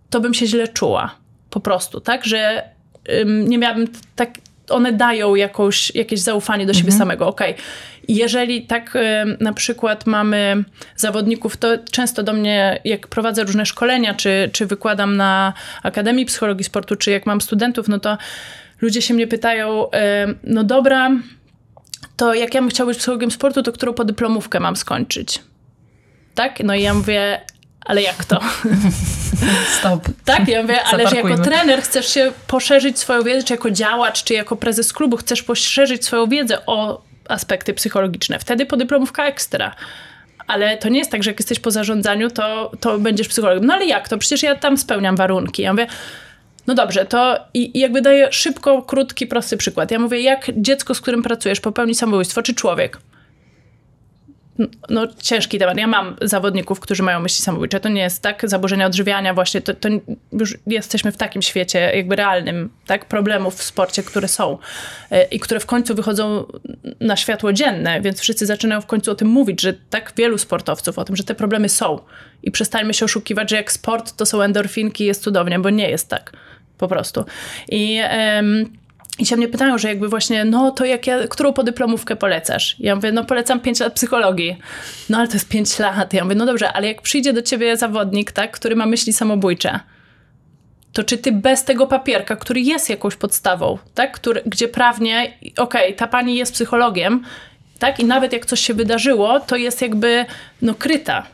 [0.09, 1.15] to bym się źle czuła.
[1.49, 2.25] Po prostu, tak?
[2.25, 2.63] Że
[3.09, 4.29] ym, nie miałabym tak.
[4.69, 6.99] One dają jakąś, jakieś zaufanie do siebie Mhm.
[6.99, 7.27] samego.
[7.27, 7.55] Okej.
[8.07, 10.63] I Jeżeli tak ym, na przykład mamy
[10.95, 16.63] zawodników, to często do mnie, jak prowadzę różne szkolenia, czy, czy wykładam na Akademii Psychologii
[16.63, 18.17] Sportu, czy jak mam studentów, no to
[18.81, 19.85] ludzie się mnie pytają,
[20.23, 21.11] ym, no dobra,
[22.17, 25.39] to jak ja bym chciała być psychologiem sportu, to którą podyplomówkę mam skończyć?
[26.35, 26.59] Tak?
[26.63, 27.41] No i ja mówię,
[27.85, 28.39] ale jak to?
[29.79, 30.07] Stop.
[30.25, 30.47] Tak?
[30.47, 34.33] Ja mówię, ale że jako trener chcesz się poszerzyć swoją wiedzę, czy jako działacz, czy
[34.33, 38.39] jako prezes klubu chcesz poszerzyć swoją wiedzę o aspekty psychologiczne.
[38.39, 39.75] Wtedy podyplomówka ekstra.
[40.47, 43.65] Ale to nie jest tak, że jak jesteś po zarządzaniu, to, to będziesz psychologiem.
[43.65, 44.17] No ale jak to?
[44.17, 45.61] Przecież ja tam spełniam warunki.
[45.61, 45.87] Ja mówię,
[46.67, 49.91] no dobrze, to i, i jakby daję szybko, krótki, prosty przykład.
[49.91, 52.97] Ja mówię, jak dziecko, z którym pracujesz, popełni samobójstwo, czy człowiek?
[54.89, 55.77] No, ciężki temat.
[55.77, 57.79] Ja mam zawodników, którzy mają myśli samobójcze.
[57.79, 59.89] To nie jest tak, zaburzenia odżywiania właśnie, to, to
[60.31, 64.57] już jesteśmy w takim świecie jakby realnym, tak, problemów w sporcie, które są
[65.11, 66.45] e, i które w końcu wychodzą
[66.99, 70.99] na światło dzienne, więc wszyscy zaczynają w końcu o tym mówić, że tak wielu sportowców
[70.99, 71.99] o tym, że te problemy są
[72.43, 76.09] i przestańmy się oszukiwać, że jak sport to są endorfinki, jest cudownie, bo nie jest
[76.09, 76.31] tak
[76.77, 77.25] po prostu.
[77.69, 78.65] I em,
[79.21, 82.75] i się mnie pytają, że jakby właśnie, no to jak ja, którą podyplomówkę polecasz?
[82.79, 84.57] Ja mówię, no polecam 5 lat psychologii.
[85.09, 86.13] No ale to jest 5 lat.
[86.13, 89.79] Ja mówię, no dobrze, ale jak przyjdzie do ciebie zawodnik, tak, który ma myśli samobójcze,
[90.93, 95.95] to czy ty bez tego papierka, który jest jakąś podstawą, tak, który, gdzie prawnie, okej,
[95.95, 97.23] ta pani jest psychologiem,
[97.79, 100.25] tak, i nawet jak coś się wydarzyło, to jest jakby,
[100.61, 101.27] no kryta.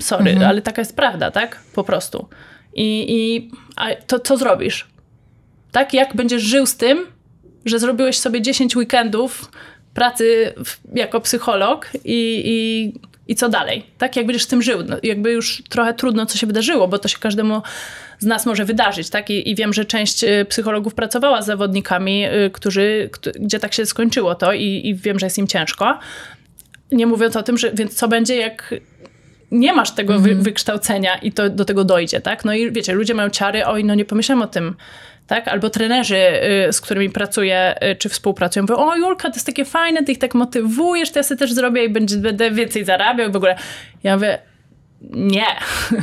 [0.00, 2.28] Sorry, ale taka jest prawda, tak, po prostu.
[2.74, 4.90] I, i a to co zrobisz?
[5.72, 5.94] tak?
[5.94, 7.06] Jak będziesz żył z tym,
[7.64, 9.50] że zrobiłeś sobie 10 weekendów
[9.94, 12.92] pracy w, jako psycholog i, i,
[13.32, 14.16] i co dalej, tak?
[14.16, 14.78] Jak będziesz z tym żył?
[14.88, 17.62] No, jakby już trochę trudno, co się wydarzyło, bo to się każdemu
[18.18, 19.30] z nas może wydarzyć, tak?
[19.30, 23.74] I, i wiem, że część y, psychologów pracowała z zawodnikami, y, którzy, któ- gdzie tak
[23.74, 25.98] się skończyło to i, i wiem, że jest im ciężko.
[26.92, 28.74] Nie mówiąc o tym, że więc co będzie, jak
[29.50, 32.44] nie masz tego wy, wykształcenia i to do tego dojdzie, tak?
[32.44, 34.74] No i wiecie, ludzie mają ciary, oj, no nie pomyślałem o tym,
[35.30, 35.48] tak?
[35.48, 36.16] Albo trenerzy,
[36.68, 40.12] y, z którymi pracuję, y, czy współpracują, mówią, o Julka, to jest takie fajne, ty
[40.12, 43.36] ich tak motywujesz, to ja sobie też zrobię i będzie, będę więcej zarabiał i w
[43.36, 43.56] ogóle.
[44.02, 44.38] Ja mówię,
[45.10, 45.46] nie,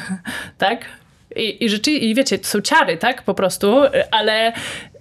[0.58, 0.86] tak?
[1.36, 3.24] I, i rzeczywiście, i wiecie, to są ciary, tak?
[3.24, 4.54] Po prostu, y, ale,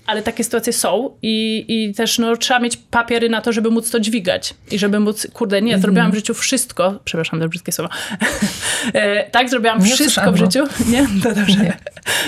[0.06, 3.90] ale takie sytuacje są i, i też no, trzeba mieć papiery na to, żeby móc
[3.90, 7.90] to dźwigać i żeby móc, kurde, nie, zrobiłam w życiu wszystko, przepraszam za brzydkie słowa,
[8.92, 11.22] E, tak, zrobiłam Nie wszystko w usłyszałam życiu, nie?
[11.22, 11.72] To dobrze.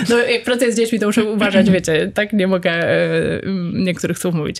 [0.09, 3.41] No, jak pracuję z dziećmi, to muszę uważać, wiecie, tak nie mogę e,
[3.73, 4.57] niektórych słów mówić.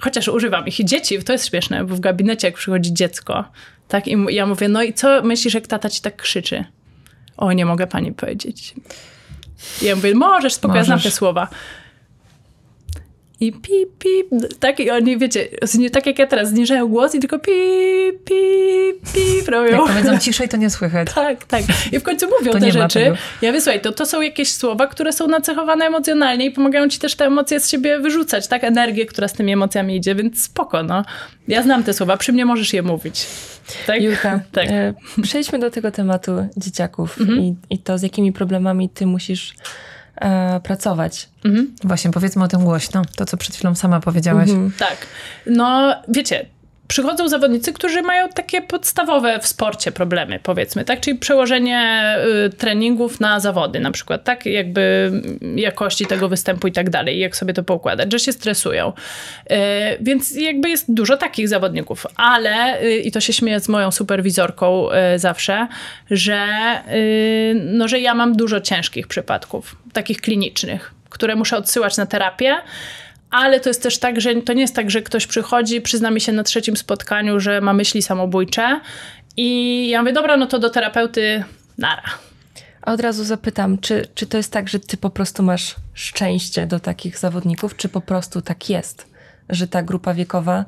[0.00, 0.80] Chociaż używam ich.
[0.80, 3.44] I dzieci, to jest śmieszne, bo w gabinecie, jak przychodzi dziecko,
[3.88, 6.64] tak, i ja mówię, no i co myślisz, jak tata ci tak krzyczy?
[7.36, 8.74] O, nie mogę pani powiedzieć.
[9.82, 11.48] I ja mówię, możesz, spoko, ja znam te słowa.
[13.42, 14.28] I pip, pip,
[14.60, 15.48] tak i oni, wiecie,
[15.92, 19.70] tak jak ja teraz, zniżają głos i tylko pip, pip, pip robią.
[19.70, 21.08] Jak powiedzą ciszej, to nie słychać.
[21.14, 21.62] Tak, tak.
[21.92, 22.98] I w końcu mówią To te rzeczy.
[23.04, 23.16] tego.
[23.42, 27.14] Ja wysłuchaj, to, to są jakieś słowa, które są nacechowane emocjonalnie i pomagają ci też
[27.14, 28.64] te emocje z siebie wyrzucać, tak?
[28.64, 31.04] Energię, która z tymi emocjami idzie, więc spoko, no.
[31.48, 33.26] Ja znam te słowa, przy mnie możesz je mówić.
[33.86, 34.02] Tak?
[34.02, 34.66] Julka, tak.
[34.68, 37.40] e, przejdźmy do tego tematu dzieciaków Mhm.
[37.40, 39.54] i, i to, z jakimi problemami ty musisz
[40.22, 41.28] e, pracować.
[41.84, 43.02] Właśnie, powiedzmy o tym głośno.
[43.16, 44.48] To, co przed chwilą sama powiedziałaś.
[44.78, 44.96] Tak.
[45.46, 46.46] No, wiecie,
[46.88, 51.00] przychodzą zawodnicy, którzy mają takie podstawowe w sporcie problemy, powiedzmy, tak?
[51.00, 52.14] Czyli przełożenie
[52.46, 54.46] y, treningów na zawody na przykład, tak?
[54.46, 55.12] Jakby
[55.56, 58.92] jakości tego występu i tak dalej, jak sobie to poukładać, że się stresują.
[59.50, 59.54] Y,
[60.00, 64.88] więc jakby jest dużo takich zawodników, ale, y, i to się śmieję z moją superwizorką
[65.16, 65.68] zawsze,
[66.10, 66.48] że,
[67.54, 72.56] no, że ja mam dużo ciężkich przypadków, takich klinicznych, które muszę odsyłać na terapię,
[73.32, 76.20] ale to jest też tak, że to nie jest tak, że ktoś przychodzi, przyzna mi
[76.20, 78.80] się na trzecim spotkaniu, że ma myśli samobójcze
[79.36, 81.44] i ja mówię, dobra, no to do terapeuty
[81.78, 82.02] nara.
[82.82, 86.66] A od razu zapytam, czy, czy to jest tak, że ty po prostu masz szczęście
[86.66, 89.06] do takich zawodników, czy po prostu tak jest,
[89.48, 90.64] że ta grupa wiekowa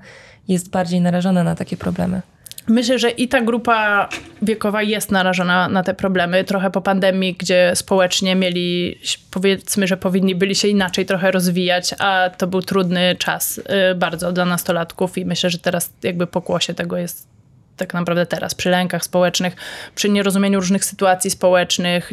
[0.49, 2.23] jest bardziej narażona na takie problemy?
[2.69, 4.09] Myślę, że i ta grupa
[4.43, 6.45] wiekowa jest narażona na te problemy.
[6.45, 8.99] Trochę po pandemii, gdzie społecznie mieli,
[9.31, 14.33] powiedzmy, że powinni byli się inaczej trochę rozwijać, a to był trudny czas y, bardzo
[14.33, 17.35] dla nastolatków i myślę, że teraz jakby pokłosie tego jest
[17.77, 19.57] tak naprawdę teraz, przy lękach społecznych,
[19.95, 22.13] przy nierozumieniu różnych sytuacji społecznych,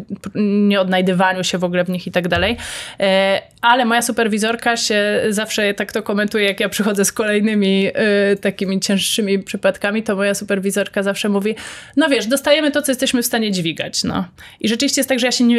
[0.67, 2.57] nieodnajdywaniu się w ogóle w nich i tak dalej.
[2.99, 8.35] E, Ale moja superwizorka się zawsze tak to komentuje, jak ja przychodzę z kolejnymi e,
[8.35, 11.55] takimi cięższymi przypadkami, to moja superwizorka zawsze mówi,
[11.97, 14.03] no wiesz, dostajemy to, co jesteśmy w stanie dźwigać.
[14.03, 14.25] No.
[14.59, 15.57] I rzeczywiście jest tak, że ja się nie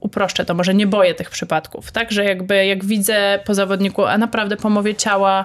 [0.00, 4.18] uproszczę to, może nie boję tych przypadków, tak, że jakby jak widzę po zawodniku, a
[4.18, 5.44] naprawdę po mowie ciała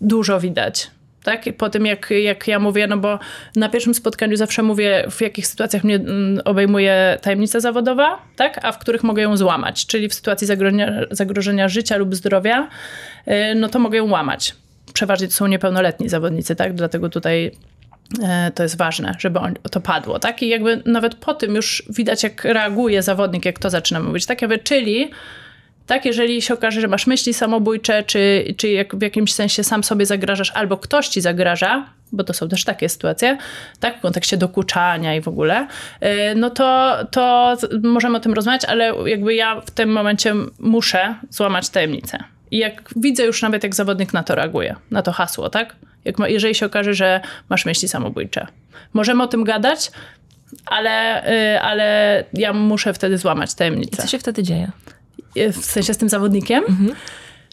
[0.00, 0.90] dużo widać.
[1.26, 1.44] Tak?
[1.58, 3.18] Po tym, jak, jak ja mówię, no bo
[3.56, 8.64] na pierwszym spotkaniu zawsze mówię, w jakich sytuacjach mnie mm, obejmuje tajemnica zawodowa, tak?
[8.64, 9.86] a w których mogę ją złamać.
[9.86, 12.68] Czyli w sytuacji zagrożenia, zagrożenia życia lub zdrowia,
[13.26, 14.54] yy, no to mogę ją łamać.
[14.92, 16.74] Przeważnie to są niepełnoletni zawodnicy, tak?
[16.74, 17.50] dlatego tutaj
[18.22, 20.18] e, to jest ważne, żeby to padło.
[20.18, 20.42] Tak?
[20.42, 24.26] I jakby nawet po tym już widać, jak reaguje zawodnik, jak to zaczyna mówić.
[24.26, 25.10] Tak jakby, czyli
[25.86, 29.84] tak, jeżeli się okaże, że masz myśli samobójcze, czy, czy jak w jakimś sensie sam
[29.84, 33.38] sobie zagrażasz, albo ktoś ci zagraża, bo to są też takie sytuacje,
[33.80, 35.66] tak, w kontekście dokuczania i w ogóle,
[36.00, 41.14] yy, no to, to możemy o tym rozmawiać, ale jakby ja w tym momencie muszę
[41.30, 42.18] złamać tajemnicę.
[42.50, 45.76] I jak widzę już nawet, jak zawodnik na to reaguje, na to hasło, tak?
[46.04, 48.46] Jak jeżeli się okaże, że masz myśli samobójcze.
[48.92, 49.90] Możemy o tym gadać,
[50.66, 51.22] ale,
[51.52, 54.70] yy, ale ja muszę wtedy złamać I tajemnicę co się wtedy dzieje?
[55.52, 56.64] W sensie z tym zawodnikiem.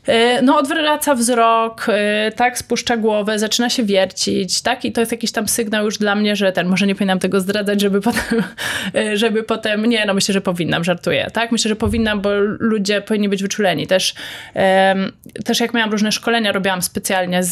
[0.07, 5.11] E, No, odwraca wzrok, e, tak, spuszcza głowę, zaczyna się wiercić, tak, i to jest
[5.11, 8.43] jakiś tam sygnał już dla mnie, że ten, może nie powinnam tego zdradzać, żeby potem,
[8.95, 13.01] e, żeby potem, nie, no myślę, że powinnam, żartuję, tak, myślę, że powinnam, bo ludzie
[13.01, 13.87] powinni być wyczuleni.
[13.87, 14.13] Też,
[15.45, 17.51] też jak miałam różne szkolenia, robiłam specjalnie z,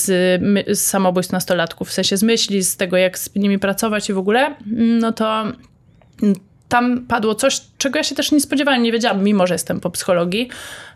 [0.00, 0.40] z,
[0.78, 4.18] z samobójstw nastolatków, w sensie z myśli, z tego, jak z nimi pracować i w
[4.18, 4.54] ogóle,
[5.00, 5.44] no to
[6.72, 9.90] tam padło coś, czego ja się też nie spodziewałam, nie wiedziałam, mimo że jestem po
[9.90, 10.48] psychologii,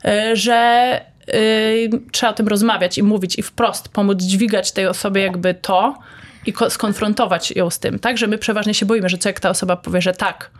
[0.04, 1.00] y, że
[1.34, 5.98] y, trzeba o tym rozmawiać i mówić i wprost pomóc dźwigać tej osobie jakby to
[6.46, 8.18] i ko- skonfrontować ją z tym, tak?
[8.18, 10.50] Że my przeważnie się boimy, że co jak ta osoba powie, że tak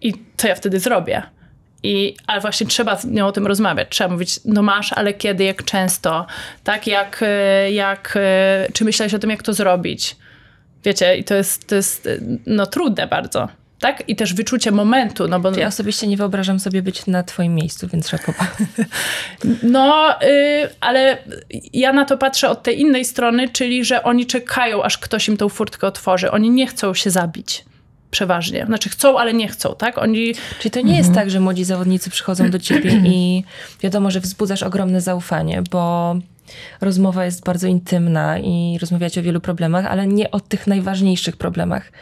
[0.00, 1.22] i co ja wtedy zrobię.
[1.82, 3.88] I, ale właśnie trzeba z nią o tym rozmawiać.
[3.90, 6.26] Trzeba mówić, no masz, ale kiedy, jak często,
[6.64, 6.86] tak?
[6.86, 8.18] Jak, y, jak,
[8.72, 10.16] czy myślałeś o tym, jak to zrobić?
[10.84, 12.08] Wiecie, i to jest, to jest
[12.46, 13.48] no, trudne bardzo.
[13.80, 14.02] Tak?
[14.08, 17.88] I też wyczucie momentu, no bo Ja osobiście nie wyobrażam sobie być na twoim miejscu,
[17.88, 18.22] więc trzeba
[19.62, 21.18] No, y, ale
[21.72, 25.36] ja na to patrzę od tej innej strony, czyli że oni czekają, aż ktoś im
[25.36, 26.30] tą furtkę otworzy.
[26.30, 27.64] Oni nie chcą się zabić.
[28.10, 28.66] Przeważnie.
[28.66, 29.98] Znaczy chcą, ale nie chcą, tak?
[29.98, 33.44] Oni Czyli to nie jest tak, że młodzi zawodnicy przychodzą do ciebie i
[33.82, 36.16] wiadomo, że wzbudzasz ogromne zaufanie, bo
[36.80, 41.92] rozmowa jest bardzo intymna i rozmawiacie o wielu problemach, ale nie o tych najważniejszych problemach.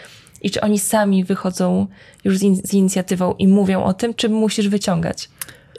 [0.47, 1.87] I czy oni sami wychodzą
[2.25, 5.29] już z, in- z inicjatywą i mówią o tym, czy musisz wyciągać?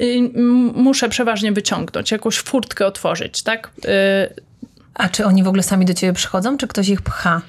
[0.01, 0.31] y,
[0.75, 3.71] muszę przeważnie wyciągnąć, jakąś furtkę otworzyć, tak?
[3.85, 3.89] Y,
[4.93, 7.41] A czy oni w ogóle sami do ciebie przychodzą, czy ktoś ich pcha?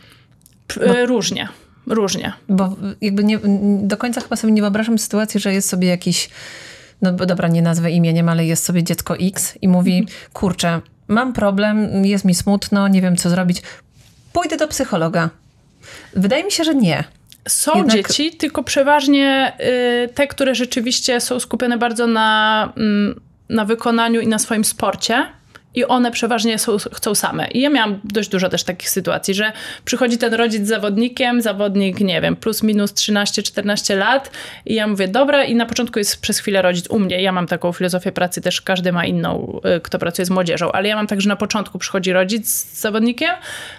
[0.67, 1.49] p- y, Różnie,
[1.87, 2.33] różnie.
[2.49, 3.39] Bo jakby nie,
[3.83, 6.31] do końca chyba sobie nie wyobrażam sytuacji, że jest sobie jakiś,
[7.03, 11.33] no bo dobra, nie nazwę imieniem, ale jest sobie dziecko X i mówi, kurczę, mam
[11.33, 13.63] problem, jest mi smutno, nie wiem co zrobić,
[14.33, 15.31] pójdę do psychologa.
[16.19, 17.05] Wydaje mi się, że nie.
[17.49, 19.53] Są Jednak- dzieci, tylko przeważnie
[20.05, 25.27] y, te, które rzeczywiście są skupione bardzo na mm, na wykonaniu i na swoim sporcie
[25.79, 27.49] i one przeważnie są, chcą same.
[27.49, 29.53] I ja miałam dość dużo też takich sytuacji, że
[29.85, 34.31] przychodzi ten rodzic z zawodnikiem, zawodnik, nie wiem, plus minus 13-14 lat
[34.67, 37.23] i ja mówię, dobra, i na początku jest przez chwilę rodzic u mnie.
[37.23, 40.89] Ja mam taką filozofię pracy, też każdy ma inną, y, kto pracuje z młodzieżą, ale
[40.89, 43.31] ja mam tak, że na początku przychodzi rodzic z zawodnikiem,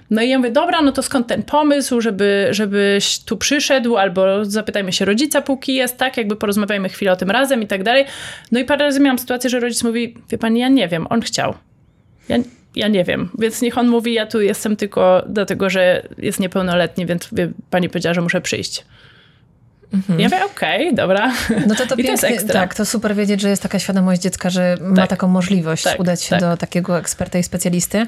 [0.10, 4.46] no i ja mówię, dobra, no to skąd ten pomysł, żeby, żebyś tu przyszedł, albo
[4.46, 8.06] zapytajmy się rodzica, póki jest, tak, jakby porozmawiajmy chwilę o tym razem i tak dalej.
[8.52, 11.22] No i parę razy miałam sytuację, że rodzic mówi, wie pani, ja nie wiem, on
[11.22, 11.54] chciał.
[12.30, 12.38] Ja,
[12.76, 17.06] ja nie wiem, więc niech on mówi, ja tu jestem tylko dlatego, że jest niepełnoletni,
[17.06, 17.30] więc
[17.70, 18.86] pani powiedziała, że muszę przyjść.
[19.94, 20.20] Mhm.
[20.20, 21.34] Ja mówię, okej, okay, dobra.
[21.68, 22.54] No to to, I to jest ekstra.
[22.54, 24.88] Tak, to super wiedzieć, że jest taka świadomość dziecka, że tak.
[24.88, 26.40] ma taką możliwość tak, udać się tak.
[26.40, 28.06] do takiego eksperta i specjalisty.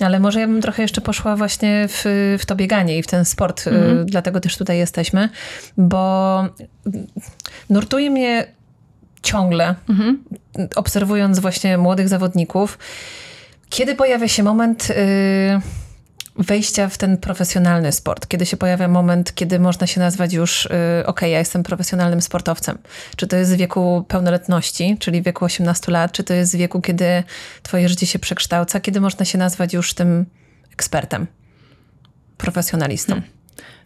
[0.00, 2.02] Ale może ja bym trochę jeszcze poszła właśnie w,
[2.38, 4.06] w to bieganie i w ten sport, mhm.
[4.06, 5.28] dlatego też tutaj jesteśmy,
[5.76, 6.44] bo
[7.70, 8.46] nurtuje mnie
[9.22, 10.24] ciągle, mhm.
[10.76, 12.78] obserwując właśnie młodych zawodników,
[13.70, 14.94] kiedy pojawia się moment yy,
[16.38, 18.26] wejścia w ten profesjonalny sport?
[18.26, 22.78] Kiedy się pojawia moment, kiedy można się nazwać już, yy, ok, ja jestem profesjonalnym sportowcem?
[23.16, 26.12] Czy to jest w wieku pełnoletności, czyli wieku 18 lat?
[26.12, 27.22] Czy to jest w wieku, kiedy
[27.62, 28.80] twoje życie się przekształca?
[28.80, 30.26] Kiedy można się nazwać już tym
[30.72, 31.26] ekspertem,
[32.36, 33.12] profesjonalistą?
[33.12, 33.35] Hmm.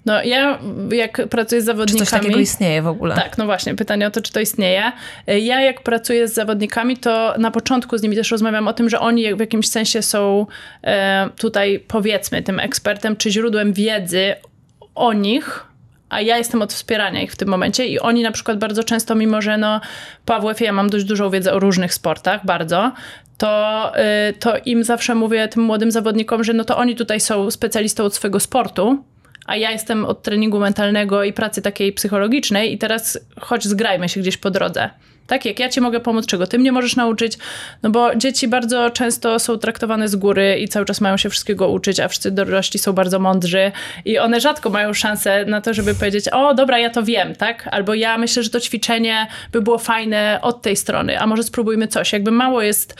[0.06, 0.58] No ja
[0.92, 2.06] jak pracuję z zawodnikami...
[2.06, 3.14] Czy coś takiego istnieje w ogóle?
[3.14, 4.92] Tak, no właśnie, pytanie o to, czy to istnieje.
[5.26, 9.00] Ja jak pracuję z zawodnikami, to na początku z nimi też rozmawiam o tym, że
[9.00, 10.46] oni w jakimś sensie są
[10.84, 14.34] e, tutaj powiedzmy tym ekspertem, czy źródłem wiedzy
[14.94, 15.64] o nich,
[16.08, 19.14] a ja jestem od wspierania ich w tym momencie i oni na przykład bardzo często,
[19.14, 19.80] mimo że no,
[20.24, 22.92] po AWF ja mam dość dużą wiedzę o różnych sportach, bardzo,
[23.38, 23.92] to,
[24.28, 28.04] y, to im zawsze mówię tym młodym zawodnikom, że no to oni tutaj są specjalistą
[28.04, 29.04] od swojego sportu,
[29.50, 34.20] a ja jestem od treningu mentalnego i pracy takiej psychologicznej i teraz chodź zgrajmy się
[34.20, 34.90] gdzieś po drodze.
[35.26, 37.38] Tak, jak ja ci mogę pomóc, czego ty mnie możesz nauczyć,
[37.82, 41.68] no bo dzieci bardzo często są traktowane z góry i cały czas mają się wszystkiego
[41.68, 43.72] uczyć, a wszyscy dorośli są bardzo mądrzy
[44.04, 47.68] i one rzadko mają szansę na to, żeby powiedzieć, o dobra, ja to wiem, tak?
[47.70, 51.88] Albo ja myślę, że to ćwiczenie by było fajne od tej strony, a może spróbujmy
[51.88, 52.12] coś.
[52.12, 52.96] Jakby mało jest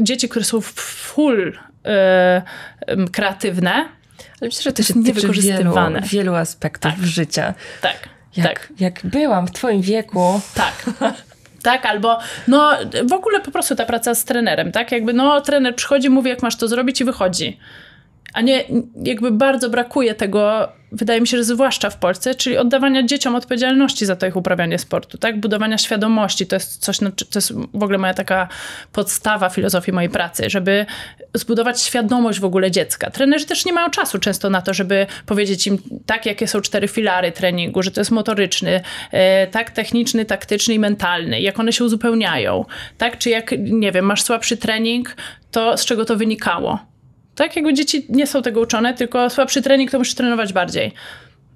[0.00, 3.88] dzieci, które są full yy, kreatywne,
[4.40, 6.00] ale myślę, że to jest niewykorzystywane.
[6.00, 7.04] Wielu, wielu aspektów tak.
[7.04, 7.54] życia.
[7.80, 8.08] Tak.
[8.36, 8.68] Jak, tak.
[8.80, 10.40] jak byłam w twoim wieku.
[10.54, 10.84] Tak.
[11.62, 12.72] tak, albo no
[13.08, 14.92] w ogóle po prostu ta praca z trenerem, tak?
[14.92, 17.58] Jakby no trener przychodzi, mówi jak masz to zrobić i wychodzi.
[18.32, 18.64] A nie,
[19.04, 24.06] jakby bardzo brakuje tego wydaje mi się, że zwłaszcza w Polsce, czyli oddawania dzieciom odpowiedzialności
[24.06, 25.40] za to ich uprawianie sportu, tak?
[25.40, 26.46] Budowania świadomości.
[26.46, 28.48] To jest coś, no, to jest w ogóle moja taka
[28.92, 30.86] podstawa filozofii mojej pracy, żeby
[31.34, 33.10] zbudować świadomość w ogóle dziecka.
[33.10, 36.88] Trenerzy też nie mają czasu często na to, żeby powiedzieć im tak, jakie są cztery
[36.88, 41.84] filary treningu, że to jest motoryczny, e, tak, techniczny, taktyczny i mentalny, jak one się
[41.84, 42.64] uzupełniają,
[42.98, 43.18] tak?
[43.18, 45.16] Czy jak, nie wiem, masz słabszy trening,
[45.50, 46.91] to z czego to wynikało?
[47.34, 47.56] Tak?
[47.56, 50.92] Jakby dzieci nie są tego uczone, tylko słabszy trening to musisz trenować bardziej.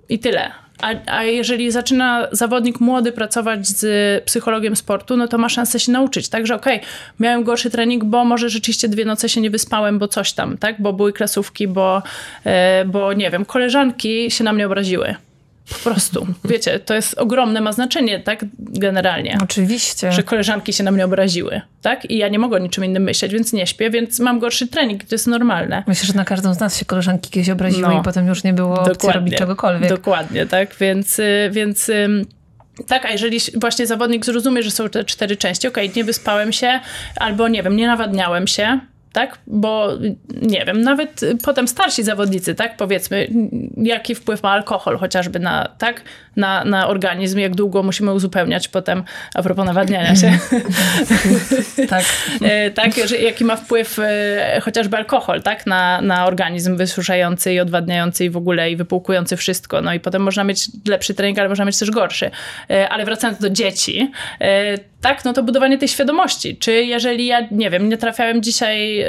[0.08, 0.52] I tyle.
[0.82, 5.92] A, a jeżeli zaczyna zawodnik młody pracować z psychologiem sportu, no to ma szansę się
[5.92, 6.28] nauczyć.
[6.28, 6.88] Także okej, okay,
[7.20, 10.82] miałem gorszy trening, bo może rzeczywiście dwie noce się nie wyspałem, bo coś tam, tak?
[10.82, 12.02] Bo były klasówki, bo,
[12.44, 15.14] e, bo nie wiem, koleżanki się na mnie obraziły.
[15.68, 16.26] Po prostu.
[16.44, 18.44] Wiecie, to jest ogromne, ma znaczenie, tak?
[18.58, 19.38] Generalnie.
[19.42, 20.12] Oczywiście.
[20.12, 22.10] Że koleżanki się na mnie obraziły, tak?
[22.10, 25.04] I ja nie mogę o niczym innym myśleć, więc nie śpię, więc mam gorszy trening.
[25.04, 25.84] To jest normalne.
[25.86, 28.52] Myślę, że na każdą z nas się koleżanki kiedyś obraziły no, i potem już nie
[28.52, 29.90] było opcji robić czegokolwiek.
[29.90, 30.74] Dokładnie, tak?
[30.80, 31.90] Więc, y, więc
[32.86, 36.52] tak, a jeżeli właśnie zawodnik zrozumie, że są te cztery części, okej, okay, nie wyspałem
[36.52, 36.80] się,
[37.16, 38.80] albo nie wiem, nie nawadniałem się,
[39.16, 39.38] tak?
[39.46, 39.88] Bo
[40.42, 42.76] nie wiem, nawet potem starsi zawodnicy, tak?
[42.76, 43.28] Powiedzmy,
[43.76, 46.02] jaki wpływ ma alkohol chociażby na, tak?
[46.36, 50.38] Na, na organizm, jak długo musimy uzupełniać potem, a propos nawadniania się.
[51.88, 52.04] tak.
[52.42, 55.66] E, tak, jaki ma wpływ e, chociażby alkohol, tak?
[55.66, 59.80] Na, na organizm wysuszający i odwadniający i w ogóle i wypłukujący wszystko.
[59.80, 62.30] No i potem można mieć lepszy trening, ale można mieć też gorszy.
[62.70, 64.12] E, ale wracając do dzieci,
[65.00, 66.56] tak, no to budowanie tej świadomości.
[66.56, 69.04] Czy jeżeli ja, nie wiem, nie trafiałem dzisiaj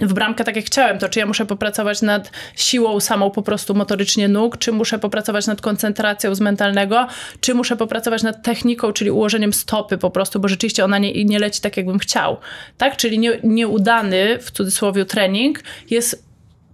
[0.00, 3.74] w bramkę tak jak chciałem, to czy ja muszę popracować nad siłą samą po prostu
[3.74, 7.06] motorycznie nóg, czy muszę popracować nad koncentracją z mentalnego,
[7.40, 11.38] czy muszę popracować nad techniką, czyli ułożeniem stopy po prostu, bo rzeczywiście ona nie, nie
[11.38, 12.36] leci tak, jakbym chciał.
[12.76, 12.96] Tak?
[12.96, 16.24] Czyli nie, nieudany, w cudzysłowie, trening jest,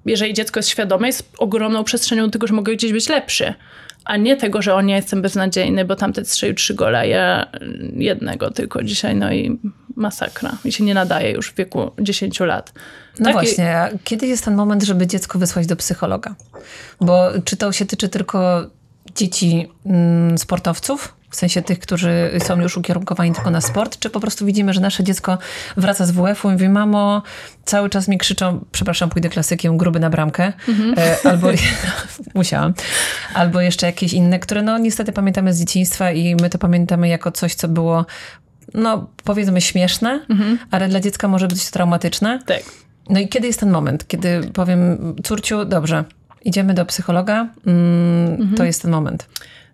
[0.07, 3.55] jeżeli dziecko jest świadome, jest ogromną przestrzenią do tego, że mogę gdzieś być lepszy
[4.05, 7.47] a nie tego, że on nie jestem beznadziejny, bo tamten strzelił trzy gola, ja
[7.97, 9.59] jednego tylko dzisiaj, no i
[9.97, 10.57] masakra.
[10.65, 12.73] I się nie nadaje już w wieku 10 lat.
[13.19, 16.35] No właśnie, a kiedy jest ten moment, żeby dziecko wysłać do psychologa?
[17.01, 18.67] Bo czy to się tyczy tylko
[19.15, 21.15] dzieci mm, sportowców?
[21.31, 24.81] W sensie tych, którzy są już ukierunkowani tylko na sport, czy po prostu widzimy, że
[24.81, 25.39] nasze dziecko
[25.77, 27.23] wraca z WF-u i mówi, mamo,
[27.65, 30.53] cały czas mi krzyczą, przepraszam, pójdę klasykiem, gruby na bramkę,
[30.97, 31.49] e, albo
[32.35, 32.75] musiałam,
[33.35, 37.33] albo jeszcze jakieś inne, które no niestety pamiętamy z dzieciństwa i my to pamiętamy jako
[37.33, 38.07] coś, co było
[38.75, 40.21] no powiedzmy śmieszne,
[40.71, 42.39] ale dla dziecka może być traumatyczne.
[42.47, 42.63] Tak.
[43.11, 46.05] No i kiedy jest ten moment, kiedy powiem, córciu, dobrze,
[46.45, 49.29] idziemy do psychologa, mm, to jest ten moment.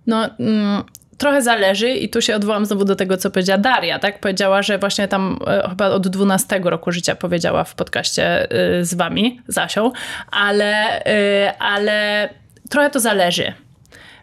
[0.07, 0.83] No, mm,
[1.19, 4.21] trochę zależy i tu się odwołam znowu do tego, co powiedziała Daria, tak?
[4.21, 8.45] Powiedziała, że właśnie tam e, chyba od 12 roku życia powiedziała w podcaście
[8.81, 9.93] y, z wami, z Asią,
[10.31, 12.29] ale, y, ale
[12.71, 13.53] trochę to zależy.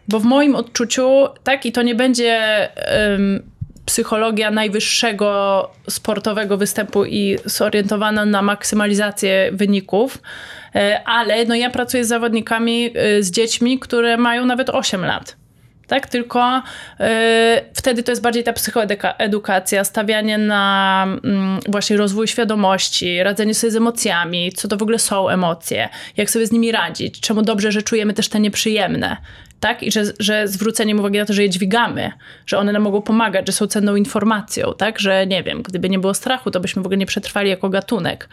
[0.08, 2.68] Bo w moim odczuciu, tak, i to nie będzie
[3.88, 10.18] psychologia najwyższego sportowego występu i zorientowana na maksymalizację wyników,
[10.76, 15.36] y, ale no ja pracuję z zawodnikami, y, z dziećmi, które mają nawet 8 lat.
[15.86, 17.04] Tak, tylko y,
[17.74, 23.76] wtedy to jest bardziej ta psychoedukacja, stawianie na mm, właśnie rozwój świadomości, radzenie sobie z
[23.76, 27.82] emocjami, co to w ogóle są emocje, jak sobie z nimi radzić, czemu dobrze, że
[27.82, 29.16] czujemy też te nieprzyjemne.
[29.60, 29.82] Tak?
[29.82, 32.12] I że, że zwróceniem uwagi na to, że je dźwigamy,
[32.46, 34.98] że one nam mogą pomagać, że są cenną informacją, tak?
[34.98, 38.28] Że nie wiem, gdyby nie było strachu, to byśmy w ogóle nie przetrwali jako gatunek.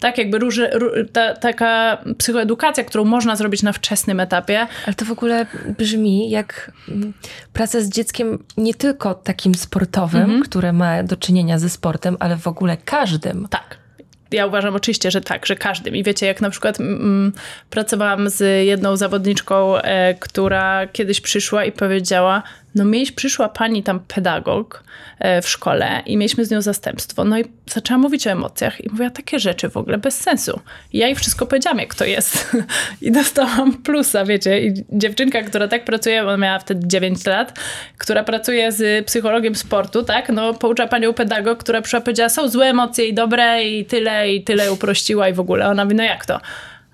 [0.00, 0.70] Tak, jakby róży,
[1.12, 5.46] ta, taka psychoedukacja, którą można zrobić na wczesnym etapie, Ale to w ogóle
[5.78, 7.12] brzmi jak mm,
[7.52, 12.46] praca z dzieckiem nie tylko takim sportowym, które ma do czynienia ze sportem, ale w
[12.46, 13.48] ogóle każdym.
[13.50, 13.85] Tak.
[14.30, 15.96] Ja uważam oczywiście, że tak, że każdym.
[15.96, 17.32] I wiecie, jak na przykład mm,
[17.70, 22.42] pracowałam z jedną zawodniczką, e, która kiedyś przyszła i powiedziała,
[22.76, 24.84] no mieć, przyszła pani tam pedagog
[25.18, 27.24] e, w szkole i mieliśmy z nią zastępstwo.
[27.24, 30.60] No i zaczęła mówić o emocjach i mówiła takie rzeczy w ogóle bez sensu.
[30.92, 32.56] I ja jej wszystko powiedziałam, jak to jest.
[33.02, 34.60] I dostałam plusa, wiecie.
[34.60, 37.58] I dziewczynka, która tak pracuje, ona miała wtedy 9 lat,
[37.98, 42.66] która pracuje z psychologiem sportu, tak, no poucza panią pedagog, która przyszła powiedziała, są złe
[42.66, 45.68] emocje i dobre i tyle, i tyle uprościła i w ogóle.
[45.68, 46.40] Ona mówi, no jak to?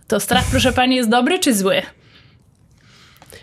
[0.09, 1.83] To strach, proszę pani, jest dobry czy zły?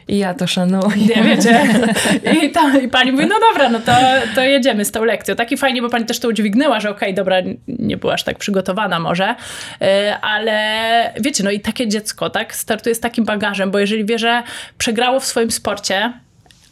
[0.10, 1.06] I ja to szanuję.
[1.16, 1.64] Nie wiecie.
[2.44, 3.92] I, ta, I pani mówi, no dobra, no to,
[4.36, 5.36] to jedziemy z tą lekcją.
[5.36, 7.38] Taki fajnie, bo pani też to udźwignęła, że okej, dobra,
[7.68, 9.36] nie byłaś tak przygotowana może,
[9.82, 9.88] Yy,
[10.22, 14.44] ale wiecie, no i takie dziecko, tak, startuje z takim bagażem, bo jeżeli wie, że
[14.78, 16.14] przegrało w swoim sporcie,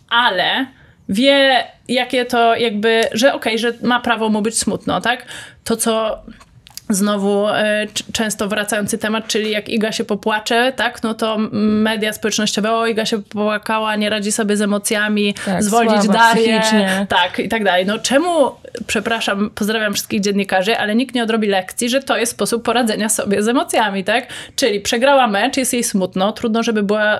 [0.09, 0.65] ale
[1.09, 5.25] wie, jakie to jakby, że okej, że ma prawo mu być smutno, tak,
[5.63, 6.23] to co
[6.89, 12.71] Znowu e, często wracający temat, czyli jak Iga się popłacze, tak, no to media społecznościowe,
[12.73, 17.05] o Iga się popłakała, nie radzi sobie z emocjami, Tak, zwolnić słaba Darię, psychicznie.
[17.09, 17.85] tak i tak dalej.
[17.85, 18.51] No czemu,
[18.87, 23.43] przepraszam, pozdrawiam wszystkich dziennikarzy, ale nikt nie odrobi lekcji, że to jest sposób poradzenia sobie
[23.43, 24.27] z emocjami, tak?
[24.55, 27.19] Czyli przegrała mecz, jest jej smutno, trudno, żeby była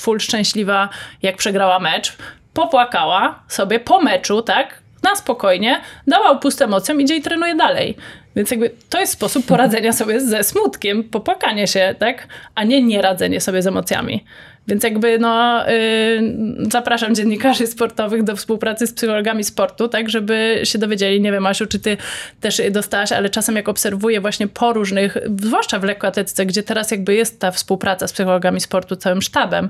[0.00, 0.88] full szczęśliwa,
[1.22, 2.12] jak przegrała mecz,
[2.54, 4.82] popłakała sobie po meczu, tak?
[5.02, 7.96] Na spokojnie, dała upust emocjom, idzie i trenuje dalej.
[8.38, 12.26] Więc jakby to jest sposób poradzenia sobie ze smutkiem, popłakanie się, tak?
[12.54, 14.24] A nie nieradzenie sobie z emocjami.
[14.68, 20.78] Więc jakby no, yy, zapraszam dziennikarzy sportowych do współpracy z psychologami sportu, tak, żeby się
[20.78, 21.20] dowiedzieli.
[21.20, 21.96] Nie wiem, Asiu, czy ty
[22.40, 27.14] też dostałaś, ale czasem jak obserwuję właśnie po różnych, zwłaszcza w lekkoatletyce, gdzie teraz jakby
[27.14, 29.68] jest ta współpraca z psychologami sportu, całym sztabem,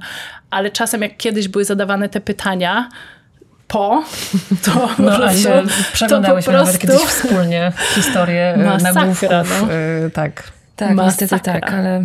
[0.50, 2.88] ale czasem jak kiedyś były zadawane te pytania,
[3.68, 4.02] po,
[4.64, 5.48] to No, prostu,
[5.92, 9.28] przeglądałyśmy to prostu- kiedyś wspólnie historię e, Masakra, nagłówków.
[9.60, 9.72] no.
[10.06, 10.42] e, tak.
[10.76, 12.04] Tak, niestety tak, ale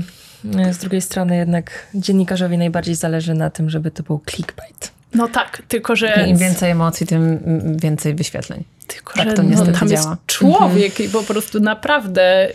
[0.59, 4.91] e, z drugiej strony jednak dziennikarzowi najbardziej zależy na tym, żeby to był clickbait.
[5.14, 6.26] No tak, tylko że...
[6.28, 7.39] Im więcej emocji, tym
[7.78, 8.64] więcej wyświetleń.
[8.88, 10.17] Tylko, Tak że to no, niestety tam jest działa.
[10.27, 12.47] człowiek i po prostu naprawdę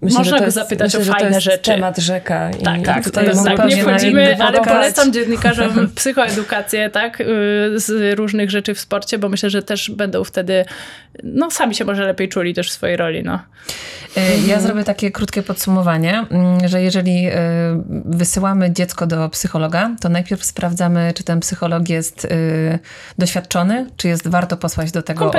[0.00, 1.70] można że to go jest- zapytać myślę, o fajne jest rzeczy.
[1.70, 2.50] temat rzeka.
[2.50, 7.24] I Tak, tak, tutaj to jest, tak nie wchodzimy, ale polecam dziennikarzom psychoedukację, tak, y,
[7.76, 10.64] z różnych rzeczy w sporcie, bo myślę, że też będą wtedy,
[11.22, 13.38] no sami się może lepiej czuli też w swojej roli, no.
[14.16, 17.32] E, Ja zrobię takie krótkie podsumowanie, mm, że jeżeli e,
[18.04, 22.26] wysyłamy dziecko do psychologa, to najpierw sprawdzamy, czy ten psycholog jest
[23.18, 25.30] doświadczony, czy jest warto posłać do tego...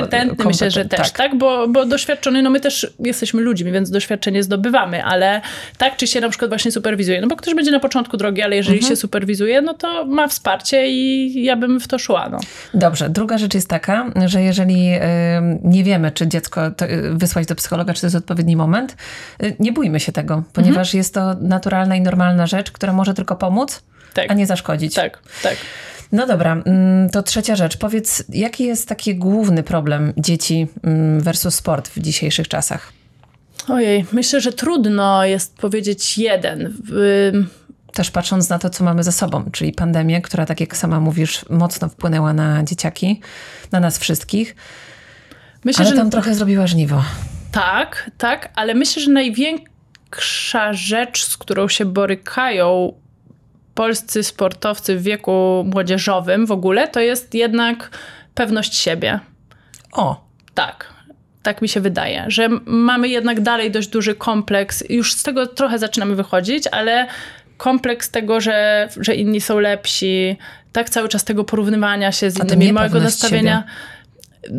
[0.45, 5.03] Myślę, że też, tak, Bo, bo doświadczony, no my też jesteśmy ludźmi, więc doświadczenie zdobywamy,
[5.03, 5.41] ale
[5.77, 8.55] tak, czy się na przykład właśnie superwizuje, no bo ktoś będzie na początku drogi, ale
[8.55, 12.39] jeżeli się superwizuje, no to ma wsparcie i ja bym w to szła, no.
[12.73, 13.09] Dobrze.
[13.09, 14.99] Druga rzecz jest taka, że jeżeli y,
[15.63, 18.95] nie wiemy, czy dziecko to, y, wysłać do psychologa, czy to jest odpowiedni moment,
[19.43, 23.35] y, nie bójmy się tego, ponieważ jest to naturalna i normalna rzecz, która może tylko
[23.35, 23.83] pomóc,
[24.13, 24.31] Tak.
[24.31, 24.93] a nie zaszkodzić.
[24.93, 25.55] Tak, tak.
[26.15, 27.77] No dobra, mm, to trzecia rzecz.
[27.77, 32.93] Powiedz, jaki jest taki główny problem dzieci mm, versus sport w dzisiejszych czasach?
[33.69, 36.77] Ojej, myślę, że trudno jest powiedzieć jeden.
[37.93, 41.45] Też patrząc na to, co mamy za sobą, czyli pandemię, która, tak jak sama mówisz,
[41.49, 43.21] mocno wpłynęła na dzieciaki,
[43.71, 44.55] na nas wszystkich.
[45.65, 47.03] Myślę, Ale że tam trochę zrobiła żniwo.
[47.51, 52.93] tak, tak, ale myślę, że największa rzecz, z którą się borykają
[53.75, 57.89] polscy sportowcy w wieku młodzieżowym w ogóle, to jest jednak
[58.33, 59.19] pewność siebie.
[59.91, 60.95] O, Tak.
[61.43, 64.83] Tak mi się wydaje, że mamy jednak dalej dość duży kompleks.
[64.89, 67.07] Już z tego trochę zaczynamy wychodzić, ale
[67.57, 70.37] kompleks tego, że, że inni są lepsi,
[70.71, 73.63] tak cały czas tego porównywania się z A innymi, małego nastawienia.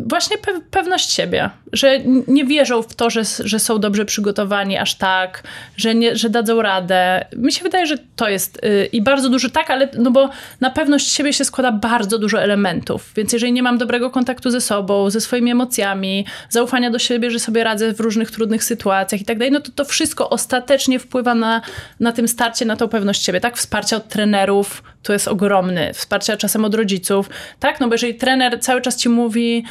[0.07, 4.95] Właśnie pe pewność siebie, że nie wierzą w to, że, że są dobrze przygotowani aż
[4.95, 5.43] tak,
[5.76, 7.24] że, nie, że dadzą radę.
[7.37, 10.30] Mi się wydaje, że to jest y, i bardzo dużo tak, ale no bo
[10.61, 14.61] na pewność siebie się składa bardzo dużo elementów, więc jeżeli nie mam dobrego kontaktu ze
[14.61, 19.24] sobą, ze swoimi emocjami, zaufania do siebie, że sobie radzę w różnych trudnych sytuacjach i
[19.24, 21.61] tak dalej, no to to wszystko ostatecznie wpływa na,
[22.01, 23.57] na tym starcie, na tą pewność siebie, tak?
[23.57, 27.31] Wsparcie od trenerów, to jest ogromny, wsparcie czasem od rodziców,
[27.61, 27.81] tak?
[27.81, 29.65] No bo jeżeli trener cały czas ci mówi,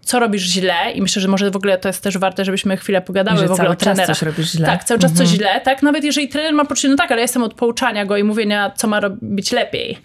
[0.00, 3.00] co robisz źle i myślę, że może w ogóle to jest też warte, żebyśmy chwilę
[3.00, 4.06] pogadały że w ogóle cały o czas trenerach.
[4.06, 4.66] coś robisz źle.
[4.66, 5.82] Tak, cały czas coś źle, tak?
[5.82, 8.70] Nawet jeżeli trener ma poczucie, no tak, ale ja jestem od pouczania go i mówienia,
[8.76, 9.98] co ma robić lepiej.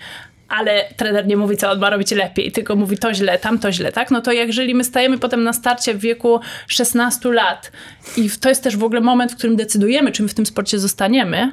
[0.50, 3.92] Ale trener nie mówi, co on ma robić lepiej, tylko mówi to źle, tamto źle,
[3.92, 4.12] tak?
[4.12, 7.72] No to jeżeli my stajemy potem na starcie w wieku 16 lat
[8.18, 10.80] i to jest też w ogóle moment, w którym decydujemy, czy my w tym sporcie
[10.80, 11.52] zostaniemy,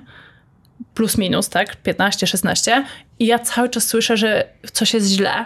[0.95, 1.77] plus minus, tak?
[1.77, 2.85] 15, 16
[3.19, 5.45] i ja cały czas słyszę, że coś jest źle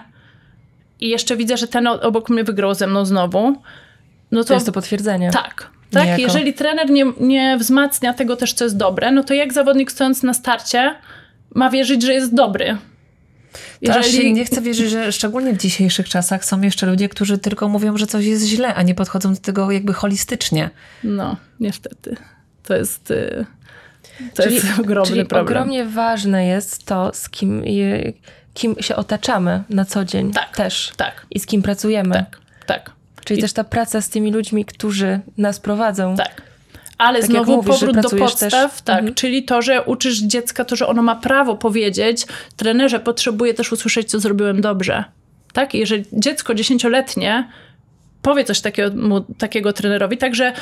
[1.01, 3.63] i jeszcze widzę, że ten obok mnie wygrał ze mną znowu,
[4.31, 5.31] no To jest to potwierdzenie.
[5.31, 5.71] tak.
[5.91, 6.23] Tak, Niejako.
[6.23, 10.23] jeżeli trener nie, nie wzmacnia tego też, co jest dobre, no to jak zawodnik stojąc
[10.23, 10.95] na starcie
[11.55, 12.77] ma wierzyć, że jest dobry?
[13.81, 14.33] Jeżeli...
[14.33, 18.07] nie chcę wierzyć, że szczególnie w dzisiejszych czasach są jeszcze ludzie, którzy tylko mówią, że
[18.07, 20.71] coś jest źle, a nie podchodzą do tego jakby holistycznie.
[21.05, 22.17] No, niestety.
[22.63, 23.47] To jest, y,
[24.35, 25.47] to Czyli, jest ogromny czyli problem.
[25.47, 27.63] ogromnie ważne jest to, z kim,
[28.55, 30.57] kim się otaczamy na co dzień Tak.
[30.57, 30.93] też.
[30.97, 32.15] Tak, I z kim pracujemy.
[32.15, 32.91] tak, tak,
[33.25, 36.17] Czyli I- też ta praca z tymi ludźmi, którzy nas prowadzą.
[36.17, 36.43] tak.
[36.99, 39.15] Ale Tak znowu mówisz, powrót do podstaw, też- tak, Mhm.
[39.15, 44.11] czyli to, że uczysz dziecka to, że ono ma prawo powiedzieć, trenerze, potrzebuję też usłyszeć,
[44.11, 45.05] co zrobiłem dobrze.
[45.53, 45.75] Tak?
[45.75, 47.49] I jeżeli dziecko dziesięcioletnie
[48.23, 48.91] powie coś takiego,
[49.39, 50.53] takiego trenerowi, także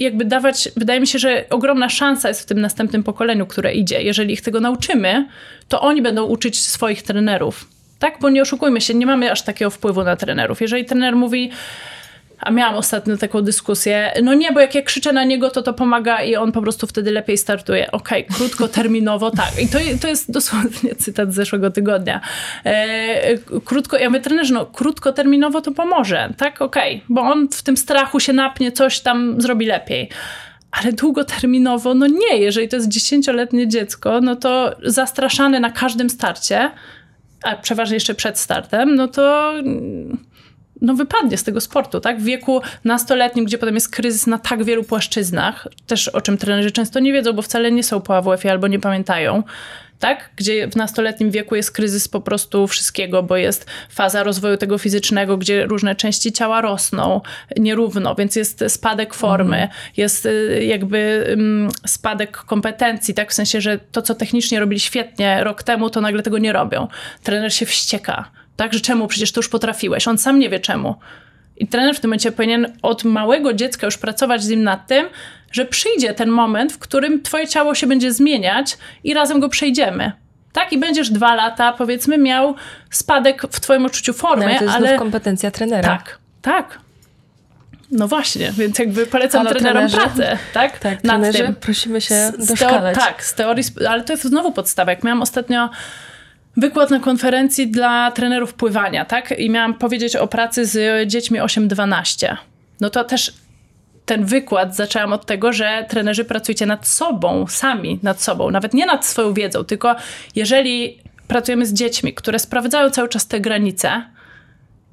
[0.00, 4.02] jakby dawać, wydaje mi się, że ogromna szansa jest w tym następnym pokoleniu, które idzie.
[4.02, 5.28] Jeżeli ich tego nauczymy,
[5.68, 7.68] to oni będą uczyć swoich trenerów.
[7.98, 8.18] Tak?
[8.20, 10.60] Bo nie oszukujmy się, nie mamy aż takiego wpływu na trenerów.
[10.60, 11.50] Jeżeli trener mówi,
[12.38, 14.12] a miałam ostatnio taką dyskusję.
[14.22, 16.86] No nie, bo jak ja krzyczę na niego, to to pomaga i on po prostu
[16.86, 17.92] wtedy lepiej startuje.
[17.92, 19.62] Okej, krótkoterminowo tak.
[19.62, 22.20] I to, to jest dosłownie cytat z zeszłego tygodnia.
[22.64, 26.32] E, krótko, ja mówię, trenerze, no krótkoterminowo to pomoże.
[26.36, 30.08] Tak, okej, bo on w tym strachu się napnie, coś tam zrobi lepiej.
[30.70, 32.38] Ale długoterminowo, no nie.
[32.38, 36.70] Jeżeli to jest dziesięcioletnie dziecko, no to zastraszane na każdym starcie,
[37.42, 39.52] a przeważnie jeszcze przed startem, no to
[40.86, 42.20] no wypadnie z tego sportu, tak?
[42.20, 46.70] W wieku nastoletnim, gdzie potem jest kryzys na tak wielu płaszczyznach, też o czym trenerzy
[46.70, 49.42] często nie wiedzą, bo wcale nie są po AWF-ie albo nie pamiętają,
[49.98, 50.30] tak?
[50.36, 55.36] Gdzie w nastoletnim wieku jest kryzys po prostu wszystkiego, bo jest faza rozwoju tego fizycznego,
[55.36, 57.20] gdzie różne części ciała rosną
[57.56, 61.26] nierówno, więc jest spadek formy, jest y, jakby
[61.86, 63.30] spadek kompetencji, tak?
[63.30, 66.88] W sensie, że to, co technicznie robili świetnie rok temu, to nagle tego nie robią.
[67.22, 68.74] Trener się wścieka, tak?
[68.74, 69.06] Że czemu?
[69.08, 70.08] Przecież to już potrafiłeś.
[70.08, 70.94] On sam nie wie czemu.
[71.56, 75.06] I trener w tym momencie powinien od małego dziecka już pracować z nim nad tym,
[75.52, 80.12] że przyjdzie ten moment, w którym twoje ciało się będzie zmieniać i razem go przejdziemy.
[80.52, 80.72] Tak?
[80.72, 82.54] I będziesz dwa lata, powiedzmy, miał
[82.90, 84.98] spadek w twoim odczuciu No, formy, ale to jest ale...
[84.98, 85.88] kompetencja trenera.
[85.88, 86.78] Tak, tak.
[87.90, 89.96] No właśnie, więc jakby polecam Halo, trenerom trenerzy?
[90.16, 90.78] pracę, tak?
[90.78, 91.54] Tak, Nad trenerzy, tym.
[91.54, 92.94] prosimy się Z- z teo- doszkalać.
[92.98, 94.90] tak, z teorii, ale to jest znowu podstawa.
[94.92, 95.70] Jak miałam ostatnio
[96.56, 99.38] wykład na konferencji dla trenerów pływania, tak?
[99.38, 102.36] I miałam powiedzieć o pracy z dziećmi 8-12.
[102.80, 103.32] No to też
[104.06, 108.86] ten wykład zaczęłam od tego, że trenerzy pracujcie nad sobą, sami nad sobą, nawet nie
[108.86, 109.96] nad swoją wiedzą, tylko
[110.34, 110.98] jeżeli
[111.28, 114.02] pracujemy z dziećmi, które sprawdzają cały czas te granice,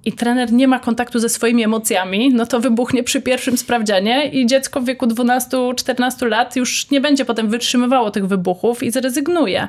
[0.06, 4.46] i trener nie ma kontaktu ze swoimi emocjami, no to wybuchnie przy pierwszym sprawdzianie i
[4.46, 9.68] dziecko w wieku 12-14 lat już nie będzie potem wytrzymywało tych wybuchów i zrezygnuje.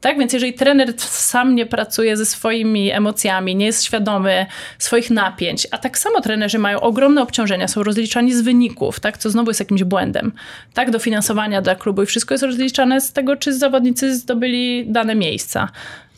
[0.00, 4.46] Tak, więc jeżeli trener sam nie pracuje ze swoimi emocjami, nie jest świadomy
[4.78, 9.30] swoich napięć, a tak samo trenerzy mają ogromne obciążenia, są rozliczani z wyników, tak, co
[9.30, 10.32] znowu jest jakimś błędem.
[10.74, 15.68] Tak, dofinansowania dla klubu i wszystko jest rozliczane z tego, czy zawodnicy zdobyli dane miejsca.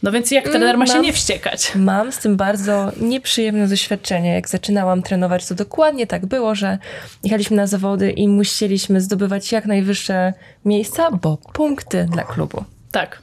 [0.02, 1.72] No więc jak trener ma się mam- nie wściekać?
[1.74, 4.34] Mam z tym bardzo nieprzyjemne doświadczenie.
[4.34, 6.78] Jak zaczynałam trenować, to dokładnie tak było, że
[7.24, 10.32] jechaliśmy na zawody i musieliśmy zdobywać jak najwyższe
[10.64, 12.64] miejsca, bo punkty dla klubu.
[12.92, 13.22] Tak.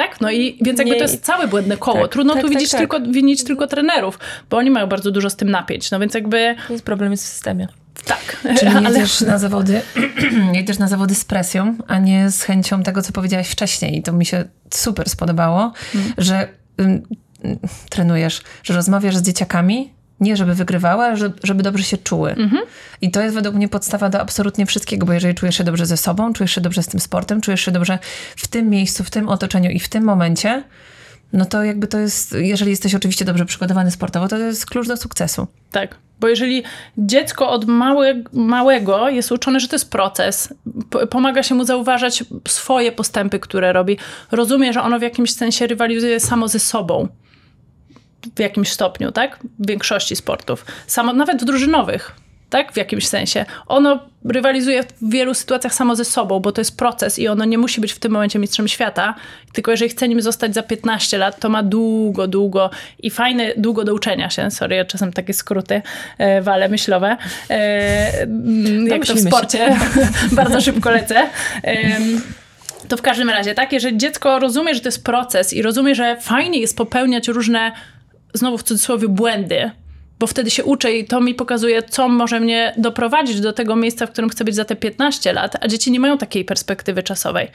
[0.00, 0.20] Tak?
[0.20, 2.02] No i więc jakby to jest całe błędne koło.
[2.02, 2.80] Tak, Trudno tak, tu tak, widzieć tak.
[2.80, 4.18] tylko, winić tylko trenerów,
[4.50, 5.90] bo oni mają bardzo dużo z tym napięć.
[5.90, 7.68] No więc jakby Jest problem jest w systemie.
[8.04, 8.36] tak.
[8.58, 9.82] Czyli Ale- jedziesz na zawody,
[10.52, 13.98] jedziesz na zawody z presją, a nie z chęcią tego, co powiedziałaś wcześniej.
[13.98, 14.44] I to mi się
[14.74, 15.72] super spodobało,
[16.18, 16.48] że
[16.80, 17.02] ym,
[17.44, 17.58] ym,
[17.90, 22.36] trenujesz, że rozmawiasz z dzieciakami, nie żeby wygrywały, ale żeby, dobrze się czuły.
[23.00, 25.96] I to jest według mnie podstawa do absolutnie wszystkiego, bo jeżeli czujesz się dobrze ze
[25.96, 27.98] sobą, czujesz się dobrze z tym sportem, czujesz się dobrze
[28.36, 30.62] w tym miejscu, w tym otoczeniu i w tym momencie,
[31.32, 34.96] no to jakby to jest, jeżeli jesteś oczywiście dobrze przygotowany sportowo, to jest klucz do
[34.96, 35.46] sukcesu.
[35.72, 36.62] Tak, bo jeżeli
[36.98, 40.54] dziecko od małe, małego jest uczone, że to jest proces,
[41.10, 43.98] pomaga się mu zauważać swoje postępy, które robi,
[44.30, 47.08] rozumie, że ono w jakimś sensie rywalizuje samo ze sobą.
[48.36, 49.38] W jakimś stopniu, tak?
[49.58, 50.64] W większości sportów.
[50.86, 52.14] Samo, nawet w drużynowych,
[52.50, 52.72] tak?
[52.72, 53.44] W jakimś sensie.
[53.66, 57.58] Ono rywalizuje w wielu sytuacjach samo ze sobą, bo to jest proces i ono nie
[57.58, 59.14] musi być w tym momencie mistrzem świata,
[59.52, 63.84] tylko jeżeli chce nim zostać za 15 lat, to ma długo, długo i fajne, długo
[63.84, 64.50] do uczenia się.
[64.50, 65.82] Sorry, ja czasem takie skróty
[66.18, 67.16] e, wale myślowe.
[67.50, 69.76] E, mm, jak to w sporcie.
[70.32, 71.28] Bardzo szybko lecę.
[71.62, 72.20] Em,
[72.88, 76.16] to w każdym razie, tak, jeżeli dziecko rozumie, że to jest proces i rozumie, że
[76.20, 77.72] fajnie jest popełniać różne,
[78.34, 79.70] znowu w cudzysłowie, błędy,
[80.18, 84.06] bo wtedy się uczę i to mi pokazuje, co może mnie doprowadzić do tego miejsca,
[84.06, 87.48] w którym chcę być za te 15 lat, a dzieci nie mają takiej perspektywy czasowej.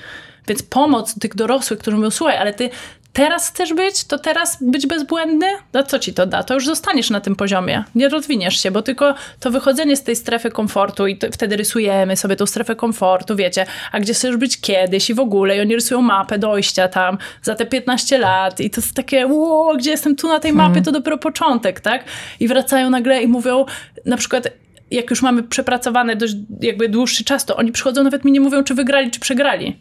[0.47, 2.69] Więc pomoc tych dorosłych, którzy mówią, słuchaj, ale ty
[3.15, 5.45] teraz chcesz być, to teraz być bezbłędny?
[5.73, 6.43] No co ci to da?
[6.43, 7.83] To już zostaniesz na tym poziomie.
[7.95, 12.17] Nie rozwiniesz się, bo tylko to wychodzenie z tej strefy komfortu i to, wtedy rysujemy
[12.17, 15.75] sobie tą strefę komfortu, wiecie, a gdzie chcesz być kiedyś i w ogóle i oni
[15.75, 20.15] rysują mapę dojścia tam za te 15 lat i to jest takie, ło, gdzie jestem
[20.15, 22.03] tu na tej mapie, to dopiero początek, tak?
[22.39, 23.65] I wracają nagle i mówią
[24.05, 24.47] na przykład
[24.91, 28.63] jak już mamy przepracowane dość jakby dłuższy czas, to oni przychodzą, nawet mi nie mówią,
[28.63, 29.79] czy wygrali, czy przegrali.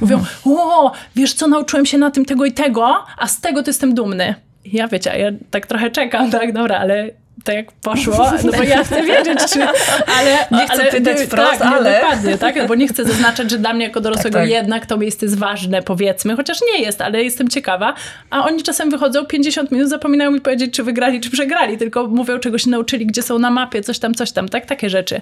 [0.00, 3.70] Mówią, o, wiesz co, nauczyłem się na tym tego i tego, a z tego to
[3.70, 4.34] jestem dumny.
[4.64, 7.10] Ja wiecie, ja tak trochę czekam, tak, dobra, ale
[7.44, 9.60] tak jak poszło, no bo ja chcę wiedzieć, czy...
[10.18, 13.04] Ale, Nie chcę ale, pytać wprost, tak, nie, ale- Dokładnie, tak, no bo nie chcę
[13.04, 14.50] zaznaczać, że dla mnie jako dorosłego Tak, tak.
[14.50, 17.94] jednak to miejsce jest ważne, powiedzmy, chociaż nie jest, ale jestem ciekawa.
[18.30, 22.38] A oni czasem wychodzą 50 minut, zapominają mi powiedzieć, czy wygrali, czy przegrali, tylko mówią,
[22.38, 25.20] czego się nauczyli, gdzie są na mapie, coś tam, coś tam, tak, takie rzeczy.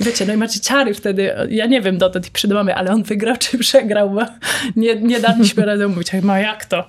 [0.00, 3.02] Wiecie, no i macie ciary wtedy, ja nie wiem dotąd i przed mamy, ale on
[3.02, 4.20] wygrał, czy przegrał, bo
[4.76, 6.84] nie, nie daliśmy razem mówić, ma jak to?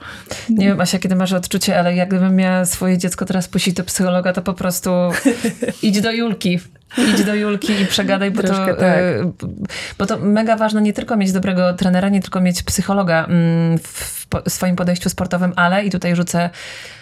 [0.50, 3.84] Nie wiem, Asia, kiedy masz odczucie, ale jak gdybym miała swoje dziecko teraz puścić do
[3.84, 4.73] psychologa, to po prostu
[5.82, 6.60] idź do Julki.
[6.98, 8.84] Idź do Julki i przegadaj, bo to, Troszkę tak.
[8.84, 9.32] e,
[9.98, 14.28] bo to mega ważne nie tylko mieć dobrego trenera, nie tylko mieć psychologa mm, w
[14.48, 16.50] swoim podejściu sportowym, ale i tutaj rzucę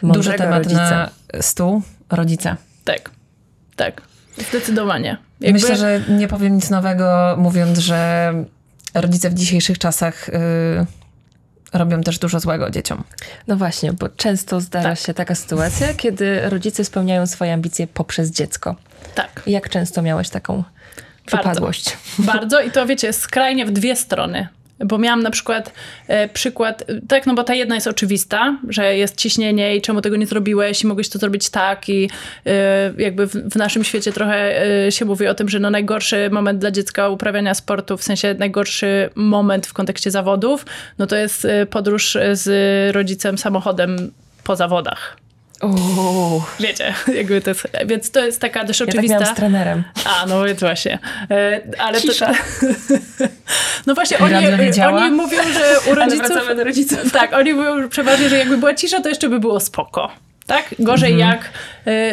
[0.04, 1.10] duży Mądrego temat na rodzica.
[1.42, 2.56] stół, rodzice.
[2.84, 3.10] Tak,
[3.76, 4.02] tak,
[4.50, 5.18] zdecydowanie.
[5.40, 8.34] Jakby- Myślę, że nie powiem nic nowego, mówiąc, że
[8.94, 10.32] rodzice w dzisiejszych czasach y,
[11.74, 13.04] robią też dużo złego dzieciom.
[13.48, 15.00] No właśnie, bo często zdarza Tak.
[15.00, 18.76] się taka sytuacja, kiedy rodzice spełniają swoje ambicje poprzez dziecko.
[19.16, 19.42] Tak.
[19.48, 20.64] Jak często miałeś taką Bardzo.
[21.26, 21.98] przypadłość?
[22.20, 24.48] Bardzo i to wiecie, skrajnie w dwie strony.
[24.86, 25.74] Bo miałam na przykład
[26.08, 30.16] e, przykład, tak, no bo ta jedna jest oczywista, że jest ciśnienie i czemu tego
[30.16, 32.10] nie zrobiłeś i mogłeś to zrobić tak i
[32.46, 36.30] e, jakby w, w naszym świecie trochę e, się mówi o tym, że no najgorszy
[36.32, 40.66] moment dla dziecka uprawiania sportu, w sensie najgorszy moment w kontekście zawodów,
[40.98, 44.12] no to jest e, podróż z rodzicem samochodem
[44.44, 45.18] po zawodach.
[45.62, 49.26] Uuu, Wiecie, jakby to jest, więc to jest taka też ja tak oczywista.
[49.26, 49.84] z trenerem.
[50.06, 51.00] A, no więc właśnie.
[51.32, 52.26] E, ale Cisza.
[52.26, 52.34] To,
[53.88, 54.36] no właśnie, oni,
[54.86, 56.28] oni mówią, że u rodziców...
[56.28, 57.12] wracamy do rodziców.
[57.12, 60.12] Tak, oni mówią przeważnie, że jakby była cisza, to jeszcze by było spoko.
[60.52, 60.76] Tak?
[60.80, 61.30] Gorzej Mhm.
[61.30, 61.50] jak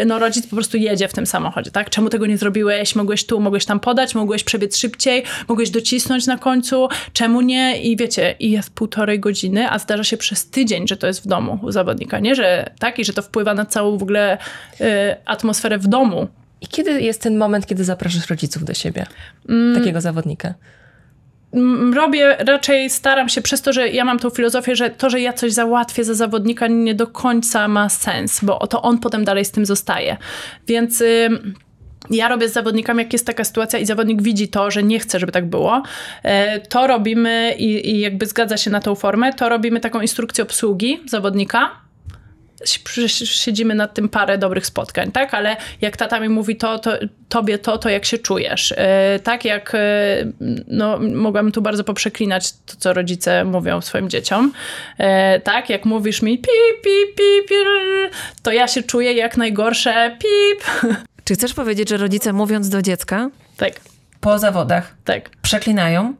[0.02, 1.90] y, no, rodzic po prostu jedzie w tym samochodzie, tak?
[1.90, 2.94] Czemu tego nie zrobiłeś?
[2.94, 7.82] Mogłeś tu, mogłeś tam podać, mogłeś przebiec szybciej, mogłeś docisnąć na końcu, czemu nie?
[7.82, 11.26] I wiecie, i jest półtorej godziny, a zdarza się przez tydzień, że to jest w
[11.26, 12.34] domu u zawodnika, nie?
[12.34, 14.38] Że tak, i że to wpływa na całą w ogóle
[14.80, 14.84] y,
[15.24, 16.28] atmosferę w domu.
[16.60, 19.06] I kiedy jest ten moment, kiedy zapraszasz rodziców do siebie?
[19.48, 19.78] Mm.
[19.78, 20.54] Takiego zawodnika.
[21.94, 25.32] Robię, raczej staram się przez to, że ja mam tą filozofię, że to, że ja
[25.32, 29.50] coś załatwię za zawodnika nie do końca ma sens, bo to on potem dalej z
[29.50, 30.16] tym zostaje.
[30.66, 31.54] Więc ym,
[32.10, 35.20] ja robię z zawodnikami, jak jest taka sytuacja i zawodnik widzi to, że nie chce,
[35.20, 35.82] żeby tak było,
[36.22, 40.44] e, to robimy i, i jakby zgadza się na tą formę, to robimy taką instrukcję
[40.44, 41.70] obsługi zawodnika,
[43.24, 45.34] siedzimy nad tym parę dobrych spotkań, tak?
[45.34, 46.92] Ale jak tata mi mówi to, to
[47.28, 48.74] tobie to, to jak się czujesz?
[48.76, 49.78] E, tak jak, e,
[50.66, 54.52] no mogłabym tu bardzo poprzeklinać to, co rodzice mówią swoim dzieciom.
[54.98, 57.58] E, tak, jak mówisz mi pip, pip, pip,
[58.42, 60.64] to ja się czuję jak najgorsze pip.
[61.24, 63.72] Czy chcesz powiedzieć, że rodzice mówiąc do dziecka tak,
[64.20, 65.30] po zawodach tak.
[65.42, 66.14] przeklinają,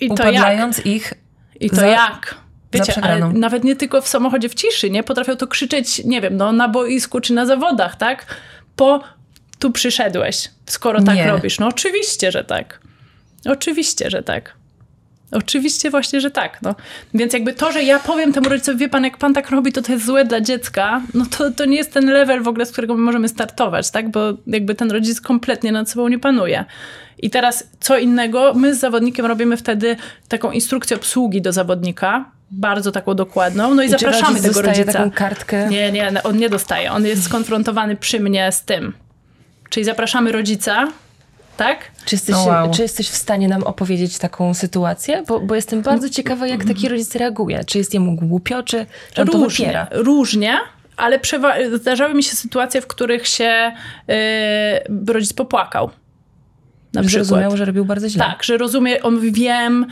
[0.00, 0.86] I to jak?
[0.86, 1.14] ich
[1.60, 2.34] I to za- jak?
[2.72, 5.02] Wiecie, ale nawet nie tylko w samochodzie w ciszy, nie?
[5.02, 8.26] Potrafią to krzyczeć, nie wiem, no na boisku czy na zawodach, tak?
[8.76, 9.00] Po
[9.58, 11.26] tu przyszedłeś, skoro tak Nie.
[11.26, 11.58] robisz.
[11.58, 12.80] No oczywiście, że tak.
[13.46, 14.57] Oczywiście, że tak.
[15.30, 16.62] Oczywiście właśnie, że tak.
[16.62, 16.74] No.
[17.14, 19.82] Więc jakby to, że ja powiem temu rodzicowi, wie pan, jak pan tak robi, to
[19.82, 22.72] to jest złe dla dziecka, no to, to nie jest ten level w ogóle, z
[22.72, 24.10] którego my możemy startować, tak?
[24.10, 26.64] Bo jakby ten rodzic kompletnie nad sobą nie panuje.
[27.22, 29.96] I teraz co innego, my z zawodnikiem robimy wtedy
[30.28, 34.92] taką instrukcję obsługi do zawodnika, bardzo taką dokładną, no i, I zapraszamy rodzic tego rodzica.
[34.92, 35.68] taką kartkę?
[35.68, 36.92] Nie, nie, on nie dostaje.
[36.92, 38.92] On jest skonfrontowany przy mnie z tym.
[39.70, 40.88] Czyli zapraszamy rodzica,
[41.58, 41.78] tak?
[42.04, 42.70] Czy jesteś, Oh, wow.
[42.70, 45.22] czy jesteś w stanie nam opowiedzieć taką sytuację?
[45.28, 47.64] Bo, bo jestem bardzo ciekawa, jak taki rodzic reaguje.
[47.64, 49.88] Czy jest jemu głupio, czy czy on to różnie, wypiera?
[49.90, 50.58] różnie,
[50.96, 51.20] ale
[51.74, 53.72] zdarzały mi się sytuacje, w których się
[54.08, 54.14] yy,
[55.12, 55.90] rodzic popłakał.
[56.92, 57.26] Na przykład.
[57.26, 58.24] Zrozumiał, że robił bardzo źle.
[58.24, 59.86] Tak, że rozumie, on wiem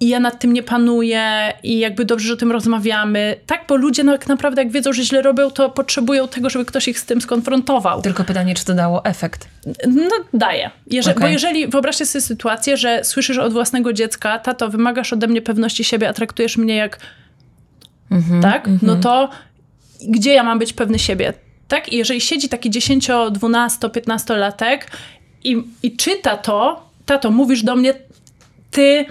[0.00, 3.36] i ja nad tym nie panuję i jakby dobrze, że o tym rozmawiamy.
[3.46, 6.64] Tak, bo ludzie no, jak naprawdę jak wiedzą, że źle robią, to potrzebują tego, żeby
[6.64, 8.02] ktoś ich z tym skonfrontował.
[8.02, 9.48] Tylko pytanie, czy to dało efekt.
[9.88, 10.70] No daje.
[10.86, 11.32] Jeże- Bo Okej.
[11.32, 16.08] jeżeli, wyobraźcie sobie sytuację, że słyszysz od własnego dziecka, tato, wymagasz ode mnie pewności siebie,
[16.08, 16.98] a traktujesz mnie jak
[18.42, 18.68] tak?
[18.82, 19.28] No to
[20.08, 21.32] gdzie ja mam być pewny siebie?
[21.68, 21.92] Tak?
[21.92, 24.90] I jeżeli siedzi taki 10, 12, 15 latek
[25.44, 27.94] i, i czyta to, tato, mówisz do mnie,
[28.70, 29.06] ty,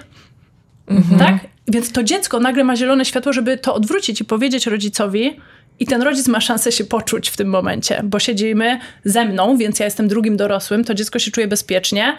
[1.20, 1.38] tak?
[1.68, 5.40] Więc to dziecko nagle ma zielone światło, żeby to odwrócić i powiedzieć rodzicowi,
[5.80, 9.80] i ten rodzic ma szansę się poczuć w tym momencie, bo siedzimy ze mną, więc
[9.80, 12.18] ja jestem drugim dorosłym, to dziecko się czuje bezpiecznie.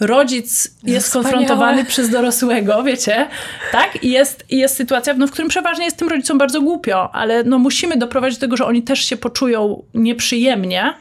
[0.00, 1.28] Rodzic jest wspaniałe.
[1.28, 3.28] skonfrontowany przez dorosłego, wiecie,
[3.72, 4.04] tak?
[4.04, 7.58] I jest, jest sytuacja, no, w którym przeważnie jest tym rodzicom bardzo głupio, ale no,
[7.58, 10.94] musimy doprowadzić do tego, że oni też się poczują nieprzyjemnie,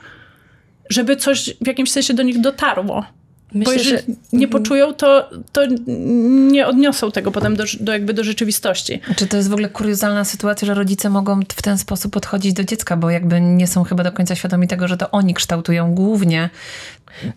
[0.89, 3.05] żeby coś w jakimś sensie do nich dotarło.
[3.53, 5.61] Bo Myślę, jeżeli że nie poczują, to, to
[6.51, 9.01] nie odniosą tego potem do, do, jakby do rzeczywistości.
[9.15, 12.63] Czy to jest w ogóle kuriozalna sytuacja, że rodzice mogą w ten sposób podchodzić do
[12.63, 16.49] dziecka, bo jakby nie są chyba do końca świadomi tego, że to oni kształtują głównie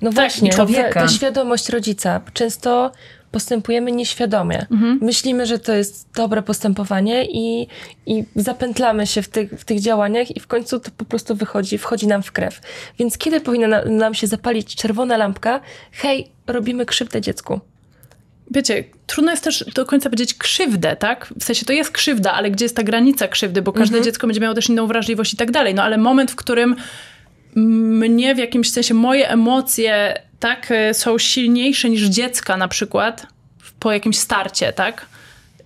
[0.03, 1.01] No właśnie, człowieka.
[1.01, 2.21] Ta, ta świadomość rodzica.
[2.33, 2.93] Często
[3.33, 4.67] postępujemy nieświadomie.
[4.71, 4.99] Mhm.
[5.03, 7.67] Myślimy, że to jest dobre postępowanie i,
[8.07, 11.79] i zapętlamy się w tych, w tych działaniach i w końcu to po prostu wychodzi,
[11.79, 12.61] wchodzi nam w krew.
[12.99, 15.61] Więc kiedy powinna na, nam się zapalić czerwona lampka?
[15.93, 17.61] Hej, robimy krzywdę dziecku.
[18.51, 21.35] Wiecie, trudno jest też do końca powiedzieć krzywdę, tak?
[21.41, 24.41] W sensie to jest krzywda, ale gdzie jest ta granica krzywdy, bo każde dziecko będzie
[24.41, 25.75] miało też inną wrażliwość i tak dalej.
[25.75, 26.77] No ale moment, w którym
[27.57, 33.27] mnie w jakimś sensie moje emocje tak y, są silniejsze niż dziecka na przykład
[33.81, 35.07] po jakimś starcie, tak?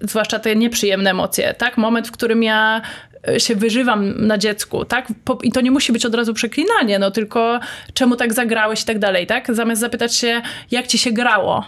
[0.00, 1.76] Zwłaszcza te nieprzyjemne emocje, tak?
[1.76, 2.82] Moment, w którym ja
[3.28, 5.12] y, się wyżywam na dziecku, tak?
[5.42, 7.60] I to nie musi być od razu przeklinanie, no tylko
[7.94, 9.54] czemu tak zagrałeś i tak dalej, tak?
[9.54, 11.64] Zamiast zapytać się, jak ci się grało,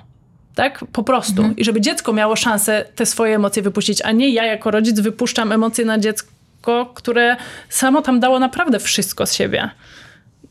[0.55, 0.85] tak?
[0.93, 1.51] Po prostu.
[1.57, 5.53] I żeby dziecko miało szansę te swoje emocje wypuścić, a nie ja jako rodzic wypuszczam
[5.53, 7.37] emocje na dziecko, które
[7.69, 9.71] samo tam dało naprawdę wszystko z siebie.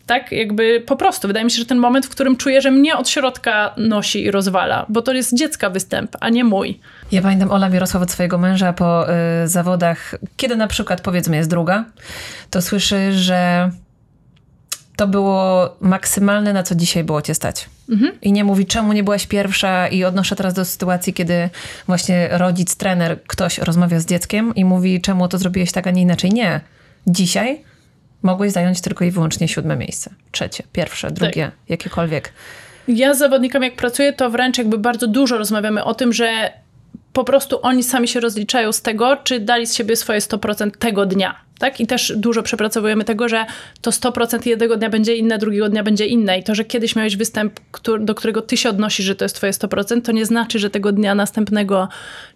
[0.08, 1.28] Tak, jakby po prostu.
[1.28, 4.32] Wydaje mi się, że ten moment, w którym czuję, że mnie od środka nosi i
[4.32, 6.80] rozwala, bo to jest dziecka występ, a nie mój.
[7.12, 11.49] Ja pamiętam Ola Mirosław od swojego męża po y, zawodach, kiedy na przykład powiedzmy jest
[11.49, 11.86] druga,
[12.49, 13.72] to słyszy, że
[14.95, 17.70] to było maksymalne, na co dzisiaj było cię stać.
[18.22, 21.49] I nie mówi, czemu nie byłaś pierwsza i odnoszę teraz do sytuacji, kiedy
[21.88, 26.01] właśnie rodzic, trener, ktoś rozmawia z dzieckiem i mówi, czemu to zrobiłeś tak, a nie
[26.01, 26.32] inaczej.
[26.32, 26.62] Nie.
[27.08, 27.64] Dzisiaj
[28.22, 30.09] mogłeś zająć tylko i wyłącznie siódme miejsce.
[30.32, 32.34] Trzecie, pierwsze, drugie, jakiekolwiek.
[32.88, 36.53] Ja z zawodnikami, jak pracuję, to wręcz jakby bardzo dużo rozmawiamy o tym, że
[37.13, 41.05] po prostu oni sami się rozliczają z tego, czy dali z siebie swoje 100% tego
[41.05, 41.47] dnia.
[41.60, 41.80] Tak?
[41.80, 43.45] I też dużo przepracowujemy tego, że
[43.82, 46.39] to 100% jednego dnia będzie inne, drugiego dnia będzie inne.
[46.39, 49.36] I to, że kiedyś miałeś występ, któr- do którego ty się odnosisz, że to jest
[49.36, 51.89] twoje 100%, to nie znaczy, że tego dnia następnego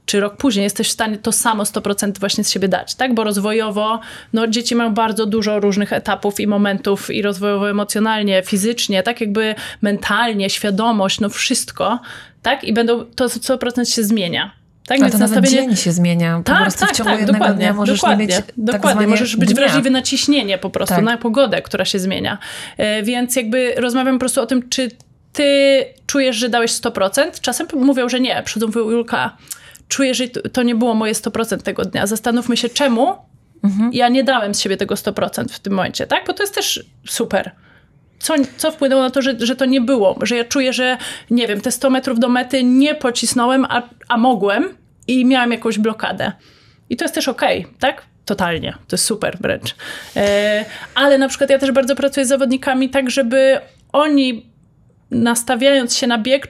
[0.06, 2.96] czy rok później jesteś w stanie to samo 100% właśnie z siebie dać.
[2.96, 3.14] Tak?
[3.14, 4.00] Bo rozwojowo
[4.34, 9.56] no, dzieci mają bardzo dużo różnych etapów i momentów i rozwojowo emocjonalnie, fizycznie, tak jakby
[9.82, 12.00] mentalnie, świadomość, no wszystko.
[12.42, 12.64] Tak?
[12.64, 14.62] I będą, to 100% się zmienia.
[14.88, 15.02] Tak?
[15.04, 16.38] A to nawet dzień się zmienia.
[16.38, 18.56] Po Tak, prostu tak, w ciągu tak, jednego dokładnie, dnia możesz dokładnie, nie mieć tak
[18.58, 18.92] dokładnie.
[18.92, 19.56] zwanie możesz być dnia.
[19.56, 21.04] wrażliwy na ciśnienie po prostu, Tak.
[21.04, 22.38] na pogodę, która się zmienia.
[22.78, 24.90] E, więc jakby rozmawiam po prostu o tym, czy
[25.34, 27.40] ty czujesz, że dałeś 100%.
[27.42, 28.42] Czasem mówią, że nie.
[28.46, 29.38] Przychodzą mówią, Julka,
[29.88, 32.08] czuję, że to to nie było moje 100% tego dnia.
[32.08, 33.16] Zastanówmy się, czemu
[33.64, 33.94] Mhm.
[33.94, 36.24] ja nie dałem z siebie tego 100% w tym momencie, tak?
[36.28, 37.52] Bo to jest też super.
[38.22, 40.20] Co, co wpłynęło na to, że, że to nie było?
[40.22, 40.98] Że ja czuję, że
[41.30, 45.80] nie wiem, te 100 metrów do mety nie pocisnąłem, a, a mogłem i miałem jakąś
[45.80, 46.32] blokadę.
[46.90, 48.06] I to jest też okej, tak?
[48.26, 48.72] Totalnie.
[48.88, 49.76] To jest super wręcz.
[50.16, 50.66] E,
[50.96, 53.60] ale na przykład ja też bardzo pracuję z zawodnikami tak, żeby
[53.94, 54.51] oni
[55.12, 56.48] nastawiając się na bieg,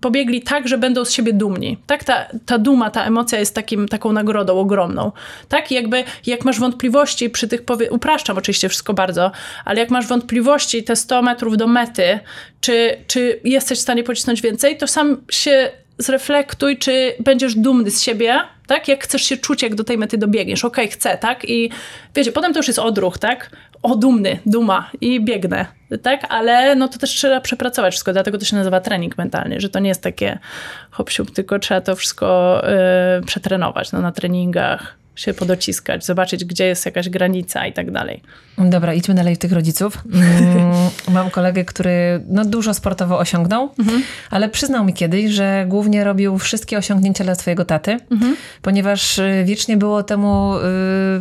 [0.00, 1.78] pobiegli tak, że będą z siebie dumni.
[1.86, 5.12] Tak, ta, ta duma, ta emocja jest takim, taką nagrodą ogromną.
[5.48, 9.32] Tak, jakby jak masz wątpliwości przy tych, powie- upraszczam oczywiście wszystko bardzo,
[9.64, 12.18] ale jak masz wątpliwości te 100 metrów do mety,
[12.60, 18.02] czy, czy jesteś w stanie pocisnąć więcej, to sam się zreflektuj, czy będziesz dumny z
[18.02, 18.88] siebie, tak?
[18.88, 20.64] Jak chcesz się czuć, jak do tej mety dobiegniesz.
[20.64, 21.48] Okej, okay, chcę, tak?
[21.48, 21.70] I
[22.14, 23.50] wiecie, potem to już jest odruch, tak?
[23.82, 25.66] O, dumny, duma i biegnę,
[26.02, 26.26] tak?
[26.28, 29.78] Ale no to też trzeba przepracować wszystko, dlatego to się nazywa trening mentalny, że to
[29.78, 30.38] nie jest takie
[30.90, 32.60] hop tylko trzeba to wszystko
[33.16, 38.22] yy, przetrenować no, na treningach się podociskać, zobaczyć, gdzie jest jakaś granica i tak dalej.
[38.58, 39.98] Dobra, idźmy dalej w tych rodziców.
[40.42, 44.02] Mm, mam kolegę, który no, dużo sportowo osiągnął, mhm.
[44.30, 48.36] ale przyznał mi kiedyś, że głównie robił wszystkie osiągnięcia dla swojego taty, mhm.
[48.62, 50.54] ponieważ y, wiecznie było temu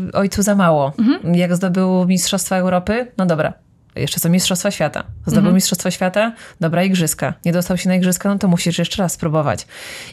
[0.09, 0.93] y, ojcu za mało.
[0.99, 1.35] Mhm.
[1.35, 3.53] Jak zdobył Mistrzostwa Europy, no dobra,
[3.95, 5.03] jeszcze co Mistrzostwa Świata.
[5.21, 5.55] Zdobył mhm.
[5.55, 7.33] Mistrzostwa Świata, dobra, Igrzyska.
[7.45, 9.67] Nie dostał się na Igrzyska, no to musisz jeszcze raz spróbować.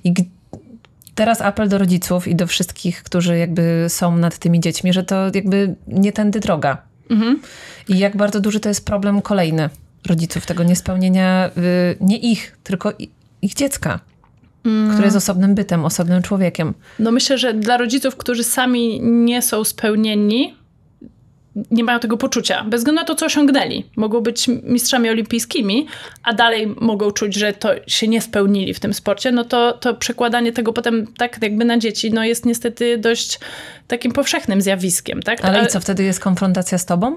[0.04, 0.14] I
[1.18, 5.24] teraz apel do rodziców i do wszystkich, którzy jakby są nad tymi dziećmi, że to
[5.34, 6.82] jakby nie tędy droga.
[7.10, 7.40] Mhm.
[7.88, 9.70] I jak bardzo duży to jest problem kolejny
[10.06, 12.92] rodziców, tego niespełnienia y, nie ich, tylko
[13.42, 14.00] ich dziecka.
[14.64, 14.90] Mm.
[14.90, 16.74] Które jest osobnym bytem, osobnym człowiekiem.
[16.98, 20.54] No myślę, że dla rodziców, którzy sami nie są spełnieni,
[21.70, 23.84] nie mają tego poczucia, bez względu na to, co osiągnęli.
[23.96, 25.86] Mogą być mistrzami olimpijskimi,
[26.22, 29.94] a dalej mogą czuć, że to się nie spełnili w tym sporcie, no to, to
[29.94, 33.40] przekładanie tego potem tak jakby na dzieci, no jest niestety dość
[33.86, 35.22] takim powszechnym zjawiskiem.
[35.22, 35.44] Tak?
[35.44, 37.16] Ale i co, wtedy jest konfrontacja z tobą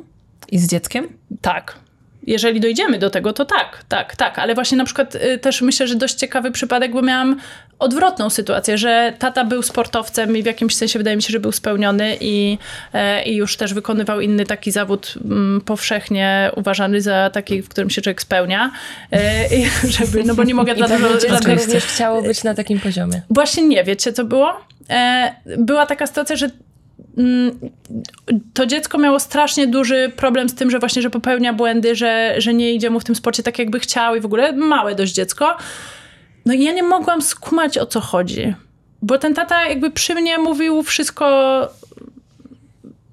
[0.52, 1.08] i z dzieckiem?
[1.42, 1.76] Tak,
[2.28, 4.40] jeżeli dojdziemy do tego, to tak, tak, tak.
[4.40, 7.40] Ale właśnie na przykład y, też myślę, że dość ciekawy przypadek, bo miałam
[7.80, 11.52] odwrotną sytuację, że tata był sportowcem i w jakimś sensie wydaje mi się, że był
[11.52, 12.58] spełniony i,
[12.94, 17.90] e, i już też wykonywał inny taki zawód mm, powszechnie uważany za taki, w którym
[17.90, 18.72] się człowiek spełnia.
[19.14, 19.48] E,
[19.98, 21.18] żeby, no bo nie mogę dla dużo...
[21.18, 23.22] dziecko również chciało być na takim poziomie.
[23.30, 24.54] Właśnie nie, wiecie co było?
[24.90, 26.50] E, była taka sytuacja, że
[28.54, 32.54] to dziecko miało strasznie duży problem z tym, że właśnie, że popełnia błędy, że, że
[32.54, 35.58] nie idzie mu w tym sporcie tak, jakby chciał i w ogóle małe dość dziecko.
[36.46, 38.54] No i ja nie mogłam skumać, o co chodzi.
[39.02, 41.68] Bo ten tata jakby przy mnie mówił wszystko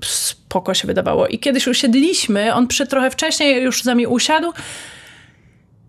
[0.04, 1.26] spoko się wydawało.
[1.26, 4.52] I kiedyś usiedliśmy, on przy trochę wcześniej już z nami usiadł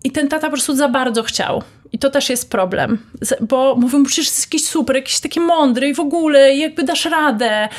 [0.03, 1.63] i ten tata po prostu za bardzo chciał.
[1.91, 2.97] I to też jest problem,
[3.41, 7.69] bo mówią, przecież jesteś jakiś super, jakiś taki mądry i w ogóle jakby dasz radę.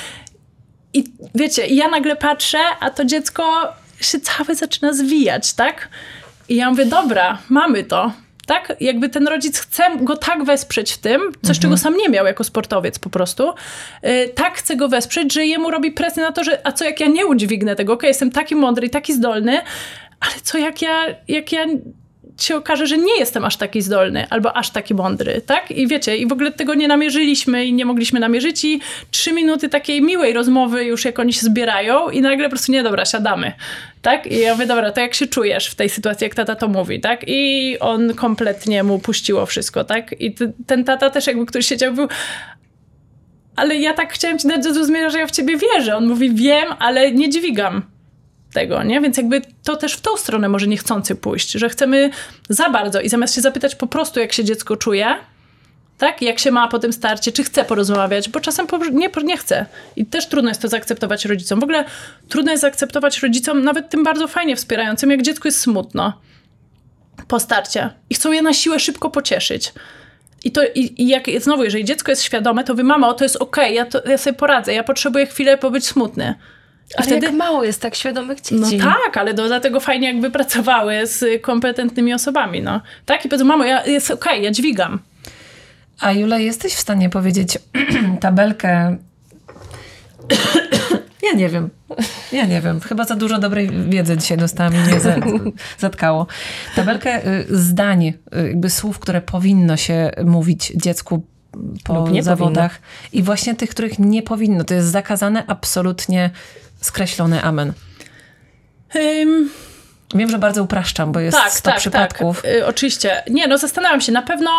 [0.93, 1.05] I
[1.35, 3.69] wiecie, ja nagle patrzę, a to dziecko
[4.01, 5.89] się całe zaczyna zwijać, tak?
[6.49, 8.13] I ja mówię, dobra, mamy to.
[8.47, 8.77] Tak?
[8.81, 11.63] Jakby ten rodzic chce go tak wesprzeć w tym, coś mhm.
[11.63, 13.53] czego sam nie miał jako sportowiec po prostu.
[14.03, 17.01] Yy, tak chce go wesprzeć, że jemu robi presję na to, że a co jak
[17.01, 19.61] ja nie udźwignę tego, okay, jestem taki mądry i taki zdolny,
[20.21, 21.67] ale co jak ja, jak ja
[22.43, 25.71] się okaże, że nie jestem aż taki zdolny albo aż taki mądry, tak?
[25.71, 28.81] I wiecie, i w ogóle tego nie namierzyliśmy i nie mogliśmy namierzyć i
[29.11, 32.83] trzy minuty takiej miłej rozmowy już jak oni się zbierają i nagle po prostu nie,
[32.83, 33.53] dobra, siadamy,
[34.03, 34.27] tak?
[34.27, 37.01] I ja mówię, dobra, to jak się czujesz w tej sytuacji, jak tata to mówi,
[37.01, 37.21] tak?
[37.27, 40.21] I on kompletnie mu puściło wszystko, tak?
[40.21, 40.35] I
[40.67, 42.09] ten tata też jakby, który siedział, był
[43.57, 45.97] ale ja tak chciałem ci dać do zrozumienia, że ja w ciebie wierzę.
[45.97, 47.83] On mówi, wiem, ale nie dźwigam
[48.55, 49.01] tego, nie?
[49.01, 52.11] Więc jakby to też w tą stronę może niechcący pójść, że chcemy
[52.49, 55.17] za bardzo i zamiast się zapytać po prostu, jak się dziecko czuje,
[55.99, 56.23] tak?
[56.23, 59.67] Jak się ma po tym starcie, czy chce porozmawiać, bo czasem nie, nie chce.
[59.97, 61.61] I też trudno jest to zaakceptować rodzicom.
[61.61, 61.85] W ogóle
[62.29, 66.21] trudno jest zaakceptować rodzicom, nawet tym bardzo fajnie wspierającym, jak dziecko jest smutno
[67.29, 69.73] po starcie i chcą je na siłę szybko pocieszyć.
[70.45, 73.37] I, to, i, i jak znowu, jeżeli dziecko jest świadome, to wy, mamo, to jest
[73.37, 76.35] okej, okay, ja, ja sobie poradzę, ja potrzebuję chwilę pobyć smutny.
[76.97, 78.79] A wtedy jak mało jest tak świadomych dzieci.
[78.79, 82.81] No tak, ale do, dlatego fajnie jakby pracowały z kompetentnymi osobami, no.
[83.07, 84.99] Tak, i powiedzą, mamo, ja, jest okej, okay, ja dźwigam.
[86.01, 87.59] A Jula, jesteś w stanie powiedzieć
[88.21, 88.97] tabelkę...
[91.23, 91.71] ja nie wiem.
[92.33, 92.81] Ja nie wiem.
[92.81, 95.01] Chyba za dużo dobrej wiedzy dzisiaj dostałam i mnie
[95.79, 96.27] zatkało.
[96.77, 98.15] Tabelkę y, zdań, y,
[98.47, 101.23] jakby słów, które powinno się mówić dziecku
[101.85, 102.79] po zawodach.
[102.79, 103.09] Powinno.
[103.13, 104.65] I właśnie tych, których nie powinno.
[104.65, 106.31] To jest zakazane absolutnie
[106.81, 107.73] skreślony amen.
[108.95, 109.51] Um,
[110.15, 112.43] Wiem, że bardzo upraszczam, bo jest tak, 100 tak, przypadków.
[112.43, 113.23] Tak, y, oczywiście.
[113.31, 114.13] Nie, no zastanawiam się.
[114.13, 114.51] Na pewno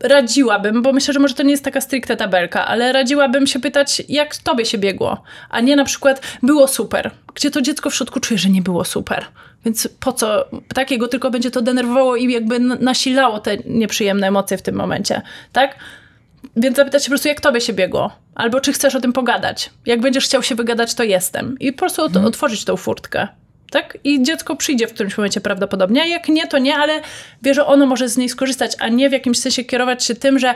[0.00, 4.02] radziłabym, bo myślę, że może to nie jest taka stricte tabelka, ale radziłabym się pytać,
[4.08, 8.20] jak tobie się biegło, a nie na przykład było super, gdzie to dziecko w środku
[8.20, 9.24] czuje, że nie było super.
[9.64, 10.44] Więc po co
[10.74, 15.78] takiego, tylko będzie to denerwowało i jakby nasilało te nieprzyjemne emocje w tym momencie, tak?
[16.56, 18.16] Więc zapytać się po prostu, jak tobie się biegło.
[18.34, 19.70] Albo czy chcesz o tym pogadać.
[19.86, 21.56] Jak będziesz chciał się wygadać, to jestem.
[21.60, 22.24] I po prostu hmm.
[22.24, 23.28] otworzyć tą furtkę.
[23.70, 23.98] tak?
[24.04, 27.00] I dziecko przyjdzie w którymś momencie prawdopodobnie, a jak nie, to nie, ale
[27.42, 30.38] wie, że ono może z niej skorzystać, a nie w jakimś sensie kierować się tym,
[30.38, 30.54] że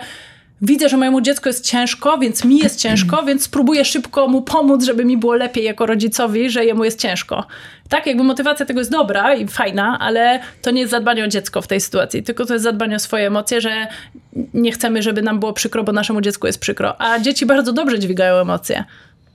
[0.63, 4.85] widzę, że mojemu dziecku jest ciężko, więc mi jest ciężko, więc spróbuję szybko mu pomóc,
[4.85, 7.47] żeby mi było lepiej jako rodzicowi, że jemu jest ciężko.
[7.89, 11.63] Tak, jakby motywacja tego jest dobra i fajna, ale to nie jest zadbanie o dziecko
[11.63, 13.87] w tej sytuacji, tylko to jest zadbanie o swoje emocje, że
[14.55, 17.01] nie chcemy, żeby nam było przykro, bo naszemu dziecku jest przykro.
[17.01, 18.85] A dzieci bardzo dobrze dźwigają emocje.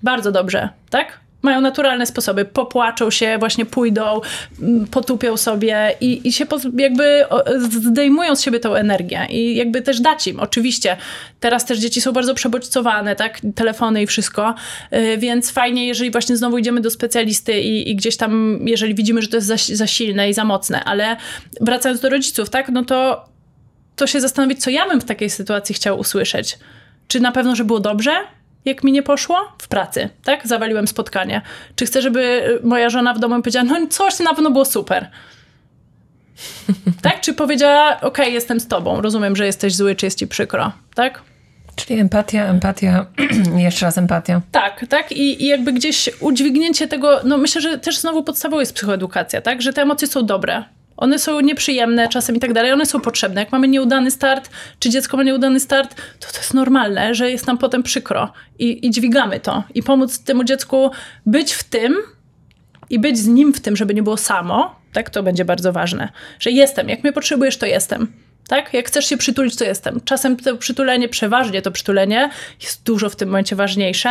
[0.03, 1.22] Bardzo dobrze, tak?
[1.43, 2.45] Mają naturalne sposoby.
[2.45, 4.21] Popłaczą się, właśnie pójdą,
[4.61, 6.45] mm, potupią sobie i, i się
[6.77, 7.25] jakby
[7.65, 10.39] zdejmują z siebie tą energię i jakby też dać im.
[10.39, 10.97] Oczywiście
[11.39, 13.41] teraz też dzieci są bardzo przebodźcowane, tak?
[13.55, 14.55] Telefony i wszystko,
[14.93, 19.21] y, więc fajnie, jeżeli właśnie znowu idziemy do specjalisty i, i gdzieś tam, jeżeli widzimy,
[19.21, 21.17] że to jest za, za silne i za mocne, ale
[21.61, 22.69] wracając do rodziców, tak?
[22.69, 23.25] No to,
[23.95, 26.57] to się zastanowić, co ja bym w takiej sytuacji chciał usłyszeć.
[27.07, 28.11] Czy na pewno, że było dobrze?
[28.65, 29.37] Jak mi nie poszło?
[29.61, 30.47] W pracy, tak?
[30.47, 31.41] Zawaliłem spotkanie.
[31.75, 35.09] Czy chcę, żeby moja żona w domu powiedziała, no coś na pewno było super.
[37.01, 37.21] tak?
[37.21, 40.71] Czy powiedziała, okej, okay, jestem z tobą, rozumiem, że jesteś zły, czy jest ci przykro,
[40.95, 41.21] tak?
[41.75, 43.05] Czyli empatia, empatia,
[43.57, 44.41] jeszcze raz empatia.
[44.51, 45.11] Tak, tak.
[45.11, 49.61] I, I, jakby gdzieś udźwignięcie tego, no myślę, że też znowu podstawą jest psychoedukacja, tak?
[49.61, 50.63] Że te emocje są dobre.
[50.97, 53.41] One są nieprzyjemne czasem i tak dalej, one są potrzebne.
[53.41, 57.47] Jak mamy nieudany start, czy dziecko ma nieudany start, to to jest normalne, że jest
[57.47, 59.63] nam potem przykro i, i dźwigamy to.
[59.73, 60.91] I pomóc temu dziecku
[61.25, 61.95] być w tym
[62.89, 66.09] i być z nim w tym, żeby nie było samo, tak, to będzie bardzo ważne.
[66.39, 68.07] Że jestem, jak mnie potrzebujesz, to jestem.
[68.47, 68.73] Tak?
[68.73, 70.01] Jak chcesz się przytulić, to jestem.
[70.05, 72.29] Czasem to przytulenie, przeważnie to przytulenie
[72.61, 74.09] jest dużo w tym momencie ważniejsze,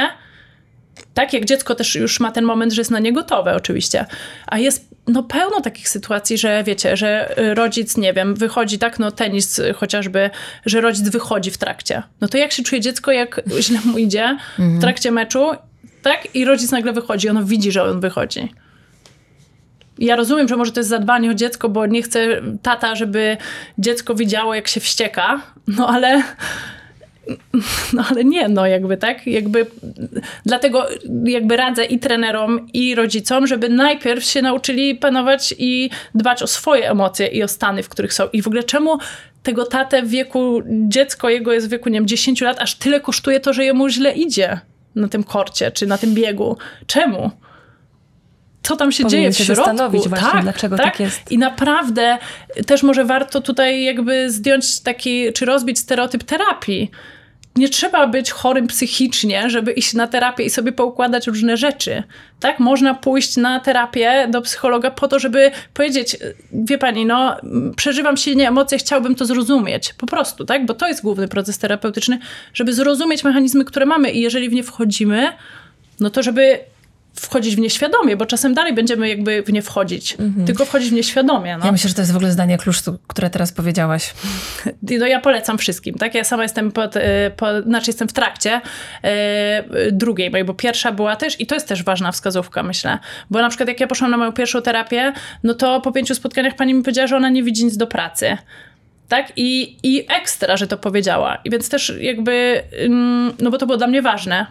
[1.14, 4.06] tak, jak dziecko też już ma ten moment, że jest na nie gotowe, oczywiście.
[4.46, 9.10] A jest no, pełno takich sytuacji, że wiecie, że rodzic, nie wiem, wychodzi, tak, no
[9.10, 10.30] tenis chociażby,
[10.66, 12.02] że rodzic wychodzi w trakcie.
[12.20, 15.50] No to jak się czuje dziecko, jak źle mu idzie w trakcie meczu,
[16.02, 18.52] tak, i rodzic nagle wychodzi, ono widzi, że on wychodzi.
[19.98, 23.36] Ja rozumiem, że może to jest zadbanie o dziecko, bo nie chce tata, żeby
[23.78, 26.22] dziecko widziało, jak się wścieka, no ale
[27.92, 29.66] no ale nie, no jakby tak, jakby
[30.46, 30.86] dlatego
[31.24, 36.90] jakby radzę i trenerom i rodzicom, żeby najpierw się nauczyli panować i dbać o swoje
[36.90, 38.28] emocje i o stany, w których są.
[38.32, 38.98] I w ogóle czemu
[39.42, 43.00] tego tatę w wieku, dziecko jego jest w wieku, nie wiem, 10 lat, aż tyle
[43.00, 44.60] kosztuje to, że jemu źle idzie
[44.94, 46.56] na tym korcie, czy na tym biegu.
[46.86, 47.30] Czemu?
[48.62, 49.64] Co tam się Powinien dzieje w się środku.
[49.64, 50.86] zastanowić właśnie, tak, dlaczego tak?
[50.86, 51.32] tak jest.
[51.32, 52.18] I naprawdę
[52.66, 56.90] też może warto tutaj jakby zdjąć taki, czy rozbić stereotyp terapii
[57.56, 62.02] nie trzeba być chorym psychicznie, żeby iść na terapię i sobie poukładać różne rzeczy.
[62.40, 66.16] Tak, można pójść na terapię do psychologa po to, żeby powiedzieć,
[66.52, 67.36] wie pani, no,
[67.76, 69.92] przeżywam silnie emocje, chciałbym to zrozumieć.
[69.92, 70.66] Po prostu, tak?
[70.66, 72.18] Bo to jest główny proces terapeutyczny,
[72.54, 75.32] żeby zrozumieć mechanizmy, które mamy i jeżeli w nie wchodzimy,
[76.00, 76.58] no to żeby
[77.14, 80.46] wchodzić w nieświadomie, bo czasem dalej będziemy jakby w nie wchodzić, mhm.
[80.46, 81.56] tylko wchodzić w nieświadomie.
[81.58, 81.66] No.
[81.66, 84.12] Ja myślę, że to jest w ogóle zdanie klucz, które teraz powiedziałaś.
[85.00, 86.14] No ja polecam wszystkim, tak?
[86.14, 88.60] Ja sama jestem pod, e, po, znaczy jestem w trakcie
[89.02, 92.98] e, drugiej mojej, bo pierwsza była też i to jest też ważna wskazówka, myślę,
[93.30, 96.56] bo na przykład jak ja poszłam na moją pierwszą terapię, no to po pięciu spotkaniach
[96.56, 98.36] pani mi powiedziała, że ona nie widzi nic do pracy
[99.08, 99.32] tak?
[99.36, 101.38] I, I ekstra, że to powiedziała.
[101.44, 104.46] I więc też jakby, mm, no bo to było dla mnie ważne,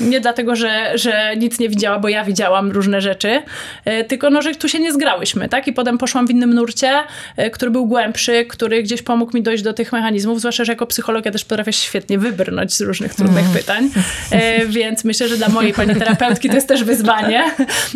[0.00, 3.42] nie dlatego, że, że nic nie widziała, bo ja widziałam różne rzeczy,
[3.84, 5.68] e, tylko no, że tu się nie zgrałyśmy, tak?
[5.68, 6.92] I potem poszłam w innym nurcie,
[7.36, 10.86] e, który był głębszy, który gdzieś pomógł mi dojść do tych mechanizmów, zwłaszcza, że jako
[10.86, 13.52] psychologia też potrafię świetnie wybrnąć z różnych trudnych mm.
[13.52, 13.90] pytań,
[14.30, 17.44] e, więc myślę, że dla mojej pani terapeutki to jest też wyzwanie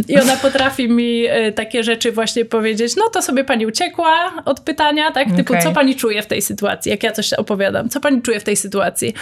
[0.09, 1.25] i ona potrafi mi
[1.55, 5.29] takie rzeczy właśnie powiedzieć, no to sobie pani uciekła od pytania, tak?
[5.37, 5.63] Typu, okay.
[5.63, 8.57] co pani czuje w tej sytuacji, jak ja coś opowiadam, co pani czuje w tej
[8.57, 9.15] sytuacji?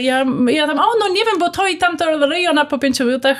[0.00, 2.78] Ja, ja tam, o no nie wiem, bo to i tam to i ona po
[2.78, 3.38] pięciu minutach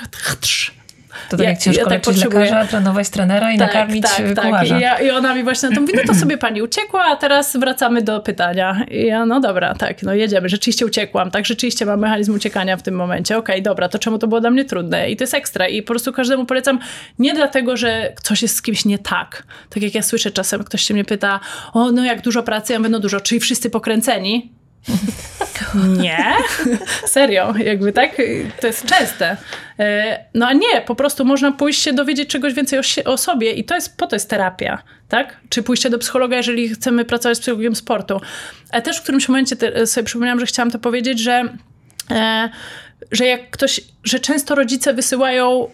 [1.31, 4.35] to tak ja, jak ciężko ja tak leczyć lekarza, trenować trenera i tak, nakarmić tak,
[4.35, 4.67] tak.
[4.67, 7.17] I, ja, I ona mi właśnie na to mówi, no to sobie pani uciekła, a
[7.17, 8.87] teraz wracamy do pytania.
[8.91, 10.49] I ja, no dobra, tak, no jedziemy.
[10.49, 13.39] Rzeczywiście uciekłam, tak, rzeczywiście mam mechanizm uciekania w tym momencie.
[13.39, 15.11] Okej, okay, dobra, to czemu to było dla mnie trudne?
[15.11, 15.69] I to jest ekstra.
[15.69, 16.79] I po prostu każdemu polecam,
[17.19, 19.43] nie dlatego, że coś jest z kimś nie tak.
[19.71, 21.41] Tak jak ja słyszę czasem, ktoś się mnie pyta,
[21.73, 22.73] o, no jak dużo pracy?
[22.73, 23.21] Ja mówię, no dużo.
[23.21, 24.54] Czyli wszyscy pokręceni?
[26.03, 26.24] Nie?
[27.07, 28.16] Serio, jakby tak?
[28.61, 29.37] To jest częste.
[29.78, 33.53] E, no a nie, po prostu można pójść się dowiedzieć czegoś więcej o, o, sobie
[33.53, 35.41] i to jest, po to jest terapia, tak?
[35.49, 38.20] Czy pójście do psychologa, jeżeli chcemy pracować z psychologiem sportu.
[38.70, 41.49] A też w którymś momencie te, sobie przypomniałam, że chciałam to powiedzieć, że,
[42.11, 42.51] e,
[43.12, 45.68] że jak ktoś, że często rodzice wysyłają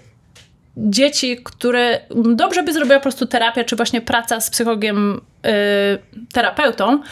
[0.77, 2.01] dzieci, które
[2.35, 7.03] dobrze by zrobiła po prostu terapia, czy właśnie praca z psychologiem, y, terapeutą,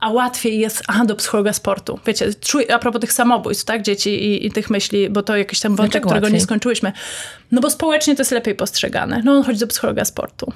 [0.00, 1.98] a łatwiej jest, aha, do psychologa sportu.
[2.06, 5.60] Wiecie, czuj, a propos tych samobójstw, tak, dzieci i, i tych myśli, bo to jakiś
[5.60, 6.40] tam wątek, którego nie łatwiej?
[6.40, 6.92] skończyłyśmy.
[7.52, 9.22] No bo społecznie to jest lepiej postrzegane.
[9.24, 10.52] No on chodzi do psychologa sportu,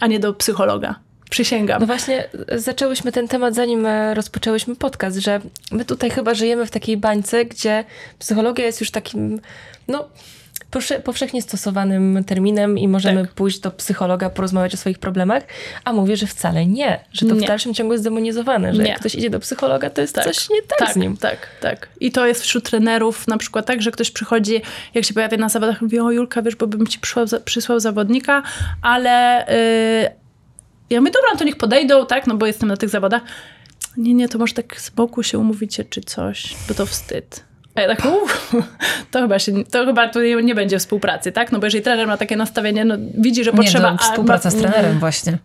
[0.00, 1.00] a nie do psychologa.
[1.30, 1.80] Przysięgam.
[1.80, 5.40] No właśnie, zaczęłyśmy ten temat, zanim e, rozpoczęłyśmy podcast, że
[5.72, 7.84] my tutaj chyba żyjemy w takiej bańce, gdzie
[8.18, 9.40] psychologia jest już takim,
[9.88, 10.08] no,
[11.04, 13.30] powszechnie stosowanym terminem i możemy Tak.
[13.32, 15.42] pójść do psychologa, porozmawiać o swoich problemach,
[15.84, 17.46] a mówię, że wcale nie, że to w Nie.
[17.46, 18.88] dalszym ciągu jest demonizowane, że Nie.
[18.88, 21.16] jak ktoś idzie do psychologa, to jest Tak, coś nie tak, tak, z nim.
[21.16, 21.88] Tak, tak.
[22.00, 24.62] I to jest wśród trenerów na przykład tak, że ktoś przychodzi,
[24.94, 28.42] jak się pojawia na zawodach, mówi, o Julka, wiesz, bo bym ci przysłał, przysłał zawodnika,
[28.82, 29.46] ale
[30.02, 30.10] yy,
[30.90, 33.22] ja mówię, dobra, no to niech podejdą, tak, no bo jestem na tych zawodach.
[33.96, 37.44] Nie, nie, to może tak z boku się umówicie czy coś, bo to wstyd.
[37.74, 38.52] A ja tak, uff,
[39.10, 41.52] to chyba, się, to chyba tu nie, będzie współpracy, tak?
[41.52, 43.90] No bo jeżeli trener ma takie nastawienie, no widzi, że potrzeba...
[43.90, 45.38] nie, a- współpraca z trenerem właśnie.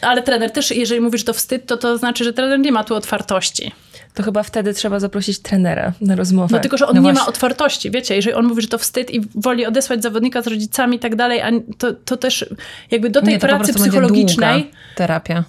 [0.00, 2.84] Ale trener też, jeżeli mówisz, że to wstyd, to to znaczy, że trener nie ma
[2.84, 3.72] tu otwartości.
[4.14, 6.56] To chyba wtedy trzeba zaprosić trenera na rozmowę.
[6.56, 9.10] No tylko, że on No nie ma otwartości, wiecie, jeżeli on mówi, że to wstyd
[9.10, 12.46] i woli odesłać zawodnika z rodzicami i tak dalej, a to, to też
[12.90, 15.44] jakby do tej nie, to po pracy psychologicznej, długa terapia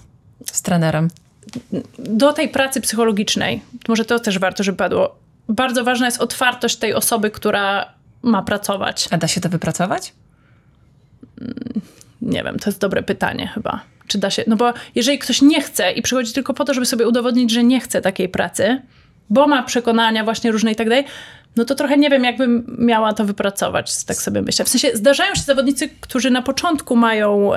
[0.52, 1.08] z trenerem.
[1.98, 5.16] do tej pracy psychologicznej, może to też warto, żeby padło,
[5.48, 7.92] bardzo ważna jest otwartość tej osoby, która
[8.22, 9.08] ma pracować.
[9.10, 10.12] A da się to wypracować?
[12.22, 13.80] Nie wiem, to jest dobre pytanie chyba.
[14.06, 16.86] Czy da się, no bo jeżeli ktoś nie chce i przychodzi tylko po to, żeby
[16.86, 18.82] sobie udowodnić, że nie chce takiej pracy,
[19.30, 21.04] bo ma przekonania właśnie różne i tak dalej,
[21.56, 24.64] no to trochę nie wiem, jakbym miała to wypracować, tak sobie myślę.
[24.64, 27.50] W sensie zdarzają się zawodnicy, którzy na początku mają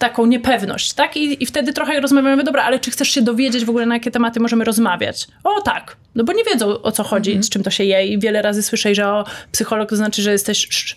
[0.00, 1.16] taką niepewność, tak?
[1.16, 4.10] I, I wtedy trochę rozmawiamy, dobra, ale czy chcesz się dowiedzieć w ogóle, na jakie
[4.10, 5.26] tematy możemy rozmawiać?
[5.44, 8.18] O tak, no bo nie wiedzą, o co chodzi, z czym to się je i
[8.18, 10.96] wiele razy słyszę, że o, psycholog to znaczy, że jesteś...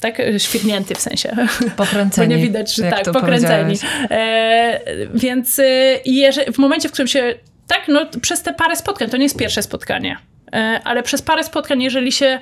[0.00, 1.36] tak, świrnięty w sensie.
[1.76, 3.78] Pokręceni, Bo nie widać, że tak, pokręceni.
[4.10, 4.80] E,
[5.14, 5.60] więc
[6.04, 7.34] jeżeli, w momencie, w którym się.
[7.66, 10.16] Tak, no przez te parę spotkań, to nie jest pierwsze spotkanie,
[10.52, 12.38] e, ale przez parę spotkań, jeżeli się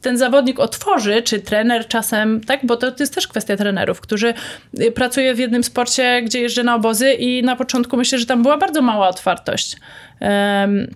[0.00, 4.34] ten zawodnik otworzy, czy trener czasem, tak, bo to, to jest też kwestia trenerów, którzy
[4.80, 8.42] y, pracują w jednym sporcie, gdzie jeżdżę na obozy i na początku myślę, że tam
[8.42, 9.76] była bardzo mała otwartość.
[10.20, 10.94] Em,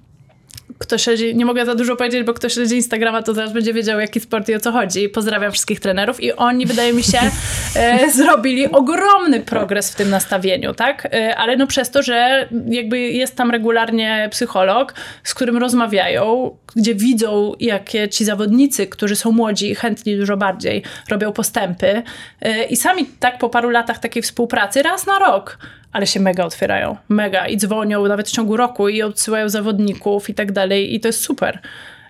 [0.85, 4.01] kto śledzi, nie mogę za dużo powiedzieć, bo kto śledzi Instagrama, to zaraz będzie wiedział,
[4.01, 5.09] jaki sport i o co chodzi.
[5.09, 7.18] Pozdrawiam wszystkich trenerów i oni, wydaje mi się,
[7.76, 11.07] e, zrobili ogromny progres w tym nastawieniu, tak?
[11.07, 16.95] E, ale no przez to, że jakby jest tam regularnie psycholog, z którym rozmawiają, gdzie
[16.95, 22.03] widzą, jakie ci zawodnicy, którzy są młodzi i chętni dużo bardziej, robią postępy.
[22.41, 25.59] E, I sami tak po paru latach takiej współpracy, raz na rok,
[25.95, 30.34] ale się mega otwierają, mega i dzwonią nawet w ciągu roku i odsyłają zawodników i
[30.34, 31.59] tak dalej i to jest super.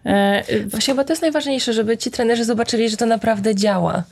[0.07, 4.03] E, Właśnie chyba to jest najważniejsze, żeby ci trenerzy zobaczyli, że to naprawdę działa.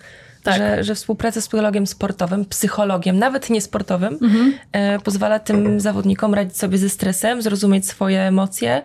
[0.43, 0.57] Tak.
[0.59, 4.19] Że, że współpraca z psychologiem sportowym, psychologiem, nawet niesportowym,
[4.73, 8.83] e, pozwala tym zawodnikom radzić sobie ze stresem, zrozumieć swoje emocje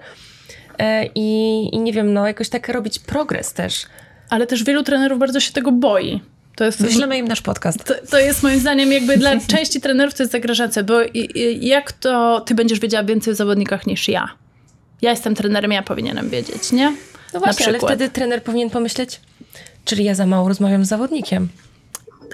[0.79, 1.29] e, i,
[1.75, 3.85] i nie wiem, no jakoś tak robić progres też.
[4.29, 6.21] ale też wielu trenerów bardzo się tego boi.
[6.57, 7.83] To jest, Wyślemy im nasz podcast.
[7.83, 10.93] to, to jest moim zdaniem jakby dla części trenerów to jest zagrażające, bo
[11.59, 14.27] jak to ty będziesz wiedziała więcej o zawodnikach niż ja?
[15.01, 16.95] Ja jestem trenerem, ja powinienem wiedzieć, nie?
[17.33, 19.21] No właśnie, ale wtedy trener powinien pomyśleć,
[19.85, 21.49] czyli ja za mało rozmawiam z zawodnikiem.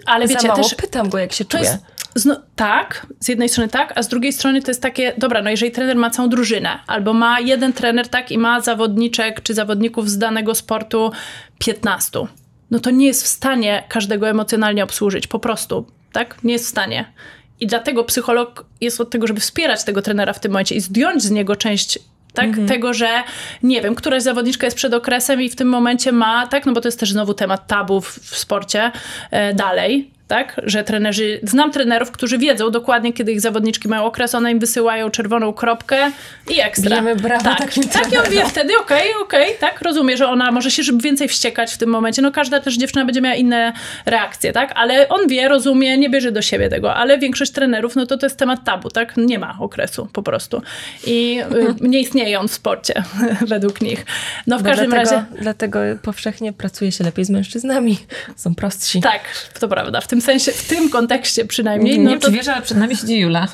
[0.06, 1.64] Ale za wiecie, mało też pytam go, jak się czuje.
[1.64, 1.78] jest,
[2.16, 5.50] zno, tak, z jednej strony tak, a z drugiej strony to jest takie, dobra, no
[5.50, 10.10] jeżeli trener ma całą drużynę, albo ma jeden trener, tak, i ma zawodniczek czy zawodników
[10.10, 11.12] z danego sportu
[11.60, 12.20] 15,
[12.72, 16.70] no to nie jest w stanie każdego emocjonalnie obsłużyć, po prostu, tak, nie jest w
[16.70, 17.14] stanie.
[17.60, 21.24] I dlatego psycholog jest od tego, żeby wspierać tego trenera w tym momencie i zdjąć
[21.24, 22.00] z niego część
[22.34, 22.50] tak?
[22.68, 23.24] Tego, że
[23.64, 26.66] nie wiem, któraś zawodniczka jest przed okresem i w tym momencie ma, tak?
[26.66, 28.92] No bo to jest też znowu temat tabu w, w sporcie
[29.32, 30.62] e, dalej, tak?
[30.64, 35.10] Że trenerzy, znam trenerów, którzy wiedzą dokładnie, kiedy ich zawodniczki mają okres, one im wysyłają
[35.10, 36.12] czerwoną kropkę
[36.50, 36.90] i ekstra.
[36.90, 40.72] Bijemy brawo tak, takim tak, ja mówię wtedy, okej, okej, tak, rozumiem, że ona może
[40.72, 43.74] się żeby więcej wściekać w tym momencie, no każda też dziewczyna będzie miała inne
[44.06, 48.06] reakcje, tak, ale on wie, rozumie, nie bierze do siebie tego, ale większość trenerów, no
[48.06, 50.62] to to jest temat tabu, tak, nie ma okresu po prostu
[51.08, 51.42] i
[51.82, 53.04] y, nie istnieje on w sporcie,
[53.42, 54.06] według nich.
[54.48, 55.26] No w Bo każdym dlatego, razie...
[55.42, 57.98] Dlatego powszechnie pracuje się lepiej z mężczyznami.
[58.36, 59.02] Są prostsi.
[59.02, 59.22] Tak,
[59.60, 60.02] to prawda.
[60.02, 61.98] W tym sensie, w tym kontekście przynajmniej.
[61.98, 63.48] nie No wiem, to, czy wiesz, ale przed nami siedzi Jula.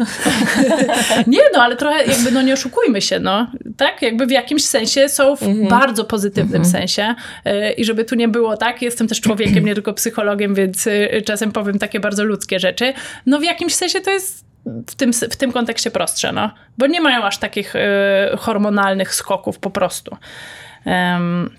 [1.27, 3.47] nie, no ale trochę jakby, no nie oszukujmy się, no.
[3.77, 5.67] Tak, jakby w jakimś sensie są w Mhm.
[5.67, 7.15] bardzo pozytywnym sensie.
[7.47, 11.21] Y, I żeby tu nie było tak, jestem też człowiekiem, nie tylko psychologiem, więc y,
[11.25, 12.93] czasem powiem takie bardzo ludzkie rzeczy.
[13.25, 16.51] No w jakimś sensie to jest w tym, w tym kontekście prostsze, no.
[16.77, 17.79] Bo nie mają aż takich y,
[18.37, 20.17] hormonalnych skoków po prostu.
[20.85, 21.49] Em,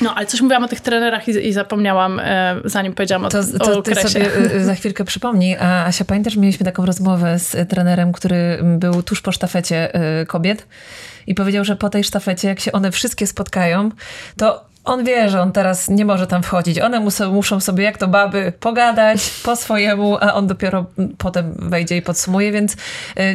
[0.00, 3.38] No, ale coś mówiłam o tych trenerach i, i zapomniałam, e, zanim powiedziałam o, To,
[3.38, 4.08] o to ty okresie.
[4.08, 5.56] sobie y, za chwilkę przypomnij.
[5.60, 10.26] A Asia, pamiętasz, mieliśmy taką rozmowę z y, trenerem, który był tuż po sztafecie y,
[10.26, 10.66] kobiet
[11.26, 13.90] i powiedział, że po tej sztafecie, jak się one wszystkie spotkają,
[14.36, 16.78] to on wie, że on teraz nie może tam wchodzić.
[16.78, 20.86] One muszą, muszą sobie, jak to baby, pogadać po swojemu, a on dopiero
[21.18, 22.76] potem wejdzie i podsumuje, więc y,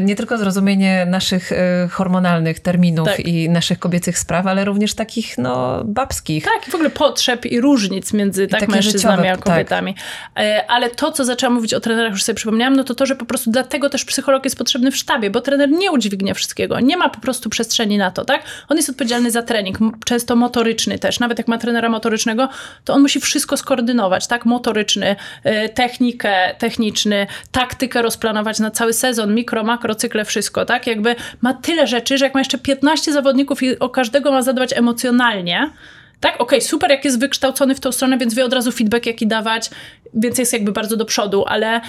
[0.02, 1.56] nie tylko zrozumienie naszych y,
[1.92, 3.20] hormonalnych terminów Tak.
[3.20, 6.44] i naszych kobiecych spraw, ale również takich, no, babskich.
[6.44, 9.96] Tak, i w ogóle potrzeb i różnic między tak, mężczyznami życiowe, a kobietami.
[10.38, 13.16] E, Ale to, co zaczęłam mówić o trenerach, już sobie przypomniałam, no to to, że
[13.16, 16.80] po prostu dlatego też psycholog jest potrzebny w sztabie, bo trener nie udźwignie wszystkiego.
[16.80, 18.42] Nie ma po prostu przestrzeni na to, tak?
[18.70, 21.20] On jest odpowiedzialny za trening, często motoryczny też.
[21.20, 22.50] Nawet jak ma trenera motorycznego,
[22.86, 24.46] to on musi wszystko skoordynować, tak?
[24.46, 30.88] Motoryczny, e, technikę, techniczny, taktykę rozplanować na cały sezon, mikro, makro, cykle, wszystko, tak?
[30.88, 34.74] Jakby ma tyle rzeczy, że jak ma jeszcze 15 zawodników i o każdego ma zadbać
[34.74, 35.70] emocjonalnie,
[36.20, 39.28] tak, okej, super, jak jest wykształcony w tą stronę, więc wie od razu feedback, jaki
[39.28, 39.70] dawać,
[40.14, 41.82] więc jest jakby bardzo do przodu, ale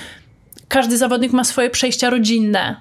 [0.68, 2.76] każdy zawodnik ma swoje przejścia rodzinne,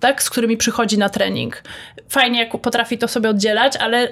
[0.00, 1.62] tak, z którymi przychodzi na trening.
[2.08, 4.08] Fajnie, jak potrafi to sobie oddzielać, ale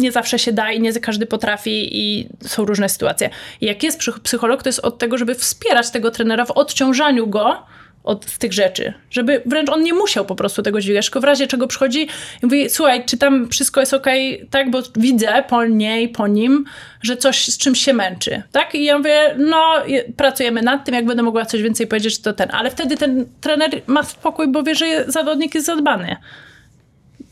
[0.00, 3.30] nie zawsze się da i nie każdy potrafi i są różne sytuacje.
[3.60, 7.66] Jak jest psych- psycholog, to jest od tego, żeby wspierać tego trenera w odciążaniu go
[8.04, 8.92] od tych rzeczy.
[9.10, 12.02] Żeby wręcz on nie musiał po prostu tego dźwigać, tylko w razie czego przychodzi
[12.42, 16.64] i mówi, słuchaj, czy tam wszystko jest okej, tak, bo widzę po niej, po nim,
[17.02, 18.74] że coś z czymś się męczy, tak?
[18.74, 22.32] I ja mówię, no, je- pracujemy nad tym, jak będę mogła coś więcej powiedzieć, to
[22.32, 22.48] ten.
[22.52, 26.16] Ale wtedy ten trener ma spokój, bo wie, że zawodnik jest zadbany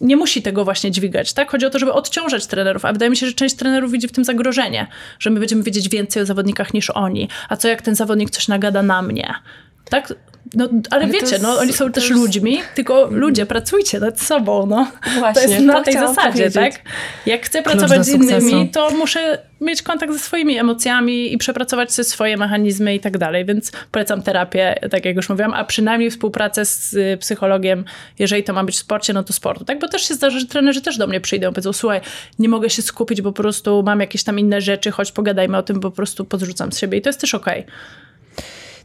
[0.01, 1.51] nie musi tego właśnie dźwigać, tak?
[1.51, 4.13] Chodzi o to, żeby odciążać trenerów, a wydaje mi się, że część trenerów widzi w
[4.13, 4.87] tym zagrożenie,
[5.19, 7.29] że my będziemy wiedzieć więcej o zawodnikach niż oni.
[7.49, 9.35] A co jak ten zawodnik coś nagada na mnie?
[9.91, 10.15] Tak?
[10.55, 14.21] No, ale, Ale wiecie, jest- no, oni są też jest- ludźmi, tylko ludzie, pracujcie nad
[14.21, 14.91] sobą, no.
[15.19, 16.55] Właśnie, to jest na to tej zasadzie, powiedzieć.
[16.55, 16.83] tak?
[17.27, 21.93] Jak chcę Klucz pracować z innymi, to muszę mieć kontakt ze swoimi emocjami i przepracować
[21.93, 26.11] sobie swoje mechanizmy i tak dalej, więc polecam terapię, tak jak już mówiłam, a przynajmniej
[26.11, 27.85] współpracę z y, psychologiem,
[28.19, 29.79] jeżeli to ma być w sporcie, no to sportu, tak?
[29.79, 32.01] Bo też się zdarza, że trenerzy też do mnie przyjdą i powiedzą, słuchaj,
[32.39, 35.63] nie mogę się skupić, bo po prostu mam jakieś tam inne rzeczy, choć pogadajmy o
[35.63, 37.67] tym, bo po prostu podrzucam z siebie i to jest też okej.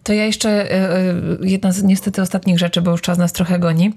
[0.03, 3.59] To ja jeszcze, y, y, jedna z niestety ostatnich rzeczy, bo już czas nas trochę
[3.59, 3.93] goni.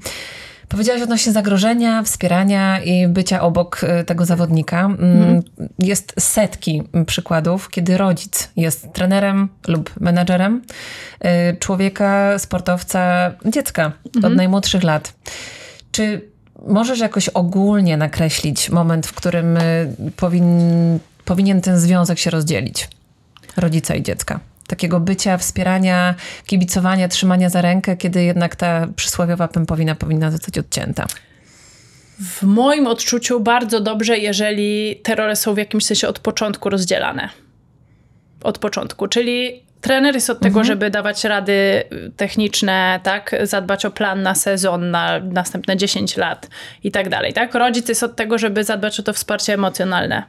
[0.69, 4.85] Powiedziałaś odnośnie zagrożenia, wspierania i bycia obok y, tego zawodnika.
[4.85, 5.43] Mm,
[5.79, 10.63] Jest setki przykładów, kiedy rodzic jest trenerem lub menadżerem
[11.61, 13.93] człowieka, sportowca, dziecka
[14.23, 15.13] od najmłodszych lat.
[15.93, 16.21] Czy
[16.67, 19.59] możesz jakoś ogólnie nakreślić moment, w którym
[20.17, 20.59] powin,
[21.25, 22.89] powinien ten związek się rozdzielić?
[23.57, 24.41] Rodzica i dziecka.
[24.67, 26.15] Takiego bycia, wspierania,
[26.47, 31.07] kibicowania, trzymania za rękę, kiedy jednak ta przysłowiowa pępowina powinna zostać odcięta.
[32.21, 37.29] W moim odczuciu bardzo dobrze, jeżeli te role są w jakimś sensie od początku rozdzielane.
[38.43, 41.83] Od początku, czyli trener jest od tego, żeby dawać rady
[42.17, 46.49] techniczne, tak, zadbać o plan na sezon, na następne 10 lat
[46.85, 47.55] i tak dalej, tak.
[47.55, 50.23] Rodzic jest od tego, żeby zadbać o to wsparcie emocjonalne.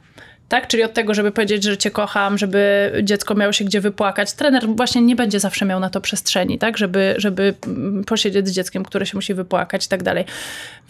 [0.48, 4.32] Tak, czyli od tego, żeby powiedzieć, że cię kocham, żeby dziecko miało się gdzie wypłakać.
[4.32, 8.52] Trener właśnie nie będzie zawsze miał na to przestrzeni, tak, żeby, żeby mm, posiedzieć z
[8.52, 10.24] dzieckiem, które się musi wypłakać i tak dalej.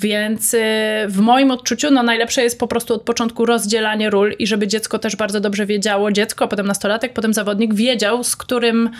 [0.00, 0.58] Więc y,
[1.08, 4.98] w moim odczuciu no, najlepsze jest po prostu od początku rozdzielanie ról i żeby dziecko
[4.98, 8.90] też bardzo dobrze wiedziało, dziecko, potem nastolatek, potem zawodnik wiedział, z którym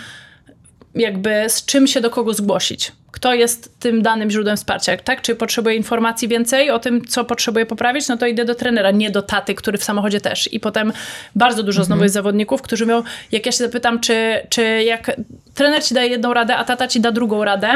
[0.95, 2.91] jakby z czym się do kogo zgłosić.
[3.11, 5.21] Kto jest tym danym źródłem wsparcia, tak?
[5.21, 9.11] Czy potrzebuje informacji więcej o tym, co potrzebuje poprawić, no to idę do trenera, nie
[9.11, 10.53] do taty, który w samochodzie też.
[10.53, 10.93] I potem
[11.35, 15.11] bardzo dużo znowu jest zawodników, którzy mówią, jak ja się zapytam, czy, czy jak
[15.53, 17.69] trener ci daje jedną radę, a tata ci da drugą radę,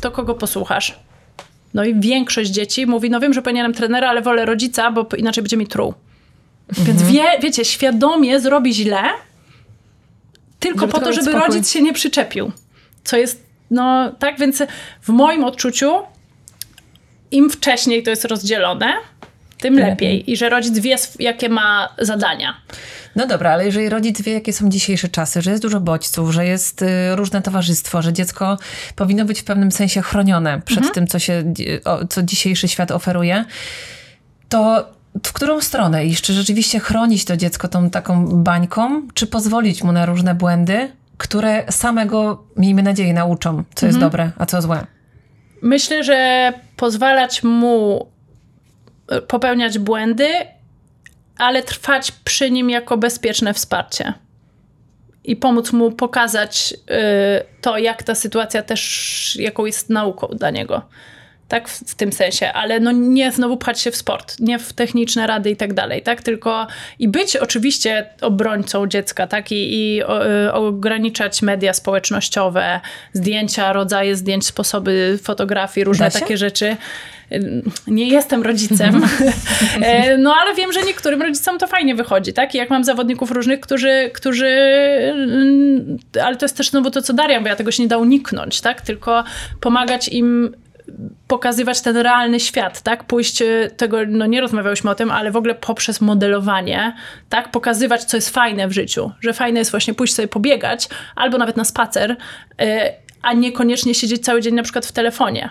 [0.00, 0.98] to kogo posłuchasz?
[1.74, 5.42] No i większość dzieci mówi, no wiem, że powinienem trenera, ale wolę rodzica, bo inaczej
[5.42, 5.94] będzie mi truł.
[6.78, 9.02] Więc wie, wiecie, świadomie zrobi źle,
[10.60, 11.48] tylko Żeby po to, żeby spokój.
[11.48, 12.52] rodzic się nie przyczepił.
[13.04, 14.62] Co jest, no tak, więc
[15.02, 15.92] w moim odczuciu
[17.30, 18.92] im wcześniej to jest rozdzielone,
[19.58, 20.30] tym lepiej.
[20.30, 22.60] I że rodzic wie, jakie ma zadania.
[23.16, 26.46] No dobra, ale jeżeli rodzic wie, jakie są dzisiejsze czasy, że jest dużo bodźców, że
[26.46, 28.58] jest y, różne towarzystwo, że dziecko
[28.96, 31.54] powinno być w pewnym sensie chronione przed tym, co, się,
[31.84, 33.44] o, co dzisiejszy świat oferuje,
[34.48, 34.88] to
[35.24, 36.24] w którą stronę iść?
[36.24, 41.64] Czy rzeczywiście chronić to dziecko tą taką bańką, czy pozwolić mu na różne błędy, które
[41.70, 44.86] samego, miejmy nadzieję, nauczą, co jest dobre, a co złe?
[45.62, 48.06] Myślę, że pozwalać mu
[49.08, 50.28] e, popełniać błędy,
[51.38, 54.12] ale trwać przy nim jako bezpieczne wsparcie.
[55.24, 60.82] I pomóc mu pokazać y, to, jak ta sytuacja też, jaką jest nauką dla niego.
[61.48, 64.72] Tak, w, w, tym sensie, ale no nie znowu pchać się w sport, nie w
[64.72, 66.66] techniczne rady i tak dalej, tak, tylko
[66.98, 72.80] i być oczywiście obrońcą dziecka, tak, i, i o, y, ograniczać media społecznościowe,
[73.12, 76.76] zdjęcia, rodzaje zdjęć, sposoby fotografii, różne takie rzeczy.
[77.86, 79.02] Nie jestem rodzicem,
[79.82, 82.54] e, no ale wiem, że niektórym rodzicom to fajnie wychodzi, tak?
[82.54, 87.12] I jak mam zawodników różnych, którzy, którzy mm, ale to jest też znowu to, co
[87.12, 88.80] Daria, bo ja tego się nie da uniknąć, tak?
[88.80, 89.24] Tylko
[89.60, 90.54] pomagać im
[91.28, 93.04] pokazywać ten realny świat, tak?
[93.04, 96.94] Pójść e, tego, no nie rozmawiałyśmy o tym, ale w ogóle poprzez modelowanie,
[97.28, 97.50] tak?
[97.50, 99.12] Pokazywać, co jest fajne w życiu.
[99.20, 102.16] Że fajne jest właśnie pójść sobie pobiegać, albo nawet na spacer,
[102.60, 102.92] e,
[103.22, 105.50] a niekoniecznie siedzieć cały dzień na przykład w telefonie.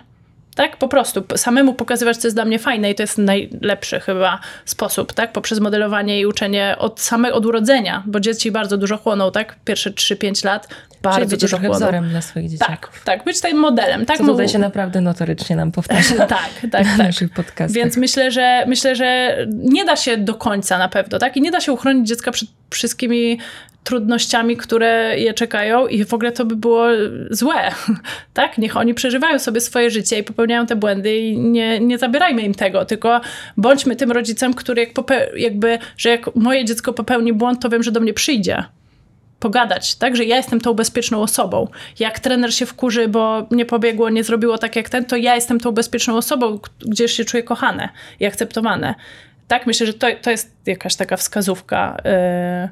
[0.56, 4.40] Tak, po prostu samemu pokazywać, co jest dla mnie fajne i to jest najlepszy chyba
[4.66, 5.32] sposób, tak?
[5.32, 9.56] Poprzez modelowanie i uczenie od samego od urodzenia, bo dzieci bardzo dużo chłoną, tak?
[9.66, 10.68] Pierwsze 3-5 lat
[11.02, 11.74] bardzo Czyli dużo chłoną.
[11.74, 12.94] wzorem dla swoich dzieciaków.
[12.94, 14.18] Tak, tak, być tym modelem, tak?
[14.18, 16.16] Co tutaj się naprawdę notorycznie nam powtarza.
[16.28, 16.98] tak, tak, w tak.
[16.98, 17.76] naszych podcastach.
[17.76, 21.38] Więc myślę, że myślę, że nie da się do końca na pewno, tak?
[21.38, 23.40] I nie da się uchronić dziecka przed wszystkimi
[23.86, 26.88] trudnościami, które je czekają i w ogóle to by było
[27.30, 27.72] złe,
[28.34, 28.58] tak?
[28.58, 32.54] Niech oni przeżywają sobie swoje życie i popełniają te błędy i nie, nie zabierajmy im
[32.54, 33.22] tego, tylko
[33.58, 34.90] bądźmy tym rodzicem, który jak
[35.36, 38.64] jakby, że jak moje dziecko popełni błąd, to wiem, że do mnie przyjdzie
[39.40, 40.16] pogadać, tak?
[40.16, 41.68] Że ja jestem tą bezpieczną osobą.
[42.00, 45.60] Jak trener się wkurzy, bo nie pobiegło, nie zrobiło tak jak ten, to ja jestem
[45.60, 47.90] tą bezpieczną osobą, gdzieś się czuję kochane
[48.20, 48.96] i akceptowane.
[49.48, 52.70] Tak, myślę, że to, to jest jakaś taka wskazówka yy,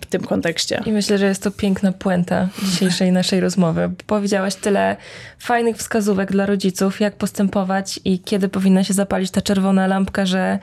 [0.00, 0.82] w tym kontekście.
[0.86, 3.90] I myślę, że jest to piękna puenta dzisiejszej naszej rozmowy.
[4.06, 4.96] Powiedziałaś tyle
[5.38, 10.58] fajnych wskazówek dla rodziców, jak postępować i kiedy powinna się zapalić ta czerwona lampka, że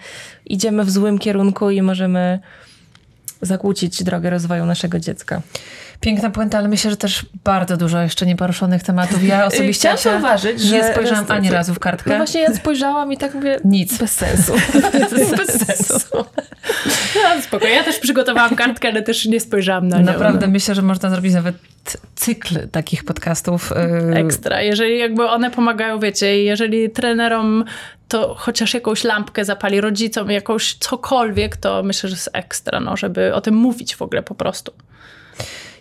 [0.45, 2.39] idziemy w złym kierunku i możemy
[3.41, 5.41] zakłócić drogę rozwoju naszego dziecka.
[6.01, 9.23] Piękna puenta, ale myślę, że też bardzo dużo jeszcze nieporuszonych tematów.
[9.23, 12.09] Ja osobiście Chciałam zauważyć, nie że spojrzałam ani razu w kartkę.
[12.09, 13.97] No właśnie ja spojrzałam i tak mówię, nic.
[13.97, 14.53] Bez sensu.
[15.37, 16.25] bez sensu.
[17.15, 17.67] No, spoko.
[17.67, 20.05] Ja też przygotowałam kartkę, ale też nie spojrzałam na nią.
[20.05, 21.55] Naprawdę myślę, że można zrobić nawet
[22.15, 23.73] cykl takich podcastów.
[24.13, 24.61] Ekstra.
[24.61, 27.65] Jeżeli jakby one pomagają, wiecie, jeżeli trenerom
[28.07, 33.33] to chociaż jakąś lampkę zapali, rodzicom jakąś cokolwiek, to myślę, że jest ekstra, no, żeby
[33.35, 34.73] o tym mówić w ogóle po prostu.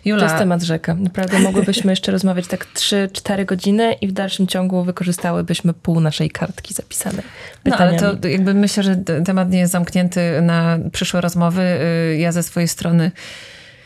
[0.05, 0.19] Jula.
[0.19, 0.93] To jest temat rzeka.
[0.93, 6.73] Naprawdę mogłybyśmy jeszcze rozmawiać tak 3-4 godziny i w dalszym ciągu wykorzystałybyśmy pół naszej kartki
[6.73, 7.21] zapisanej.
[7.63, 7.97] Pytaniami.
[8.01, 8.95] No ale to jakby myślę, że
[9.25, 11.79] temat nie jest zamknięty na przyszłe rozmowy.
[12.17, 13.11] Ja ze swojej strony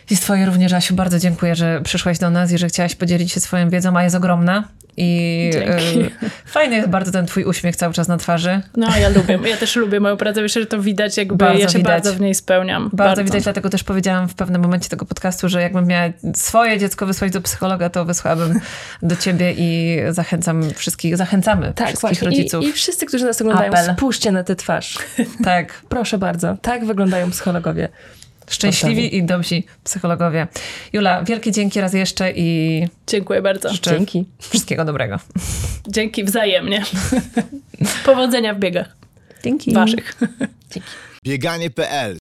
[0.09, 3.31] i z twojej również, Asiu, bardzo dziękuję, że przyszłaś do nas i że chciałaś podzielić
[3.31, 4.67] się swoją wiedzą, a jest ogromna.
[4.97, 6.13] I Dzięki.
[6.45, 8.61] fajny jest bardzo ten twój uśmiech cały czas na twarzy.
[8.77, 9.39] No, ja lubię.
[9.49, 10.41] Ja też lubię moją pracę.
[10.41, 11.93] Myślę, że to widać, jakby bardzo ja się widać.
[11.93, 12.83] bardzo w niej spełniam.
[12.83, 16.77] Bardzo, bardzo, widać, dlatego też powiedziałam w pewnym momencie tego podcastu, że jakbym miała swoje
[16.79, 18.59] dziecko wysłać do psychologa, to wysłałabym
[19.01, 22.25] do ciebie i zachęcam wszystkich, zachęcamy tak, wszystkich właśnie.
[22.25, 22.63] rodziców.
[22.65, 23.95] I, I, wszyscy, którzy nas oglądają, Apel.
[23.95, 24.97] spójrzcie na tę twarz.
[25.43, 25.81] tak.
[25.89, 26.57] Proszę bardzo.
[26.61, 27.89] Tak wyglądają psychologowie.
[28.49, 30.47] Szczęśliwi i dobrzy psychologowie.
[30.93, 32.87] Jula, wielkie dzięki raz jeszcze i.
[33.07, 33.69] Dziękuję bardzo.
[33.81, 34.25] Dzięki.
[34.39, 35.19] Wszystkiego dobrego.
[35.87, 36.83] Dzięki wzajemnie.
[38.05, 38.95] Powodzenia w biegach.
[39.43, 39.73] Dzięki.
[39.73, 40.17] Waszych.
[40.71, 40.89] Dzięki.
[41.25, 42.22] Bieganie.pl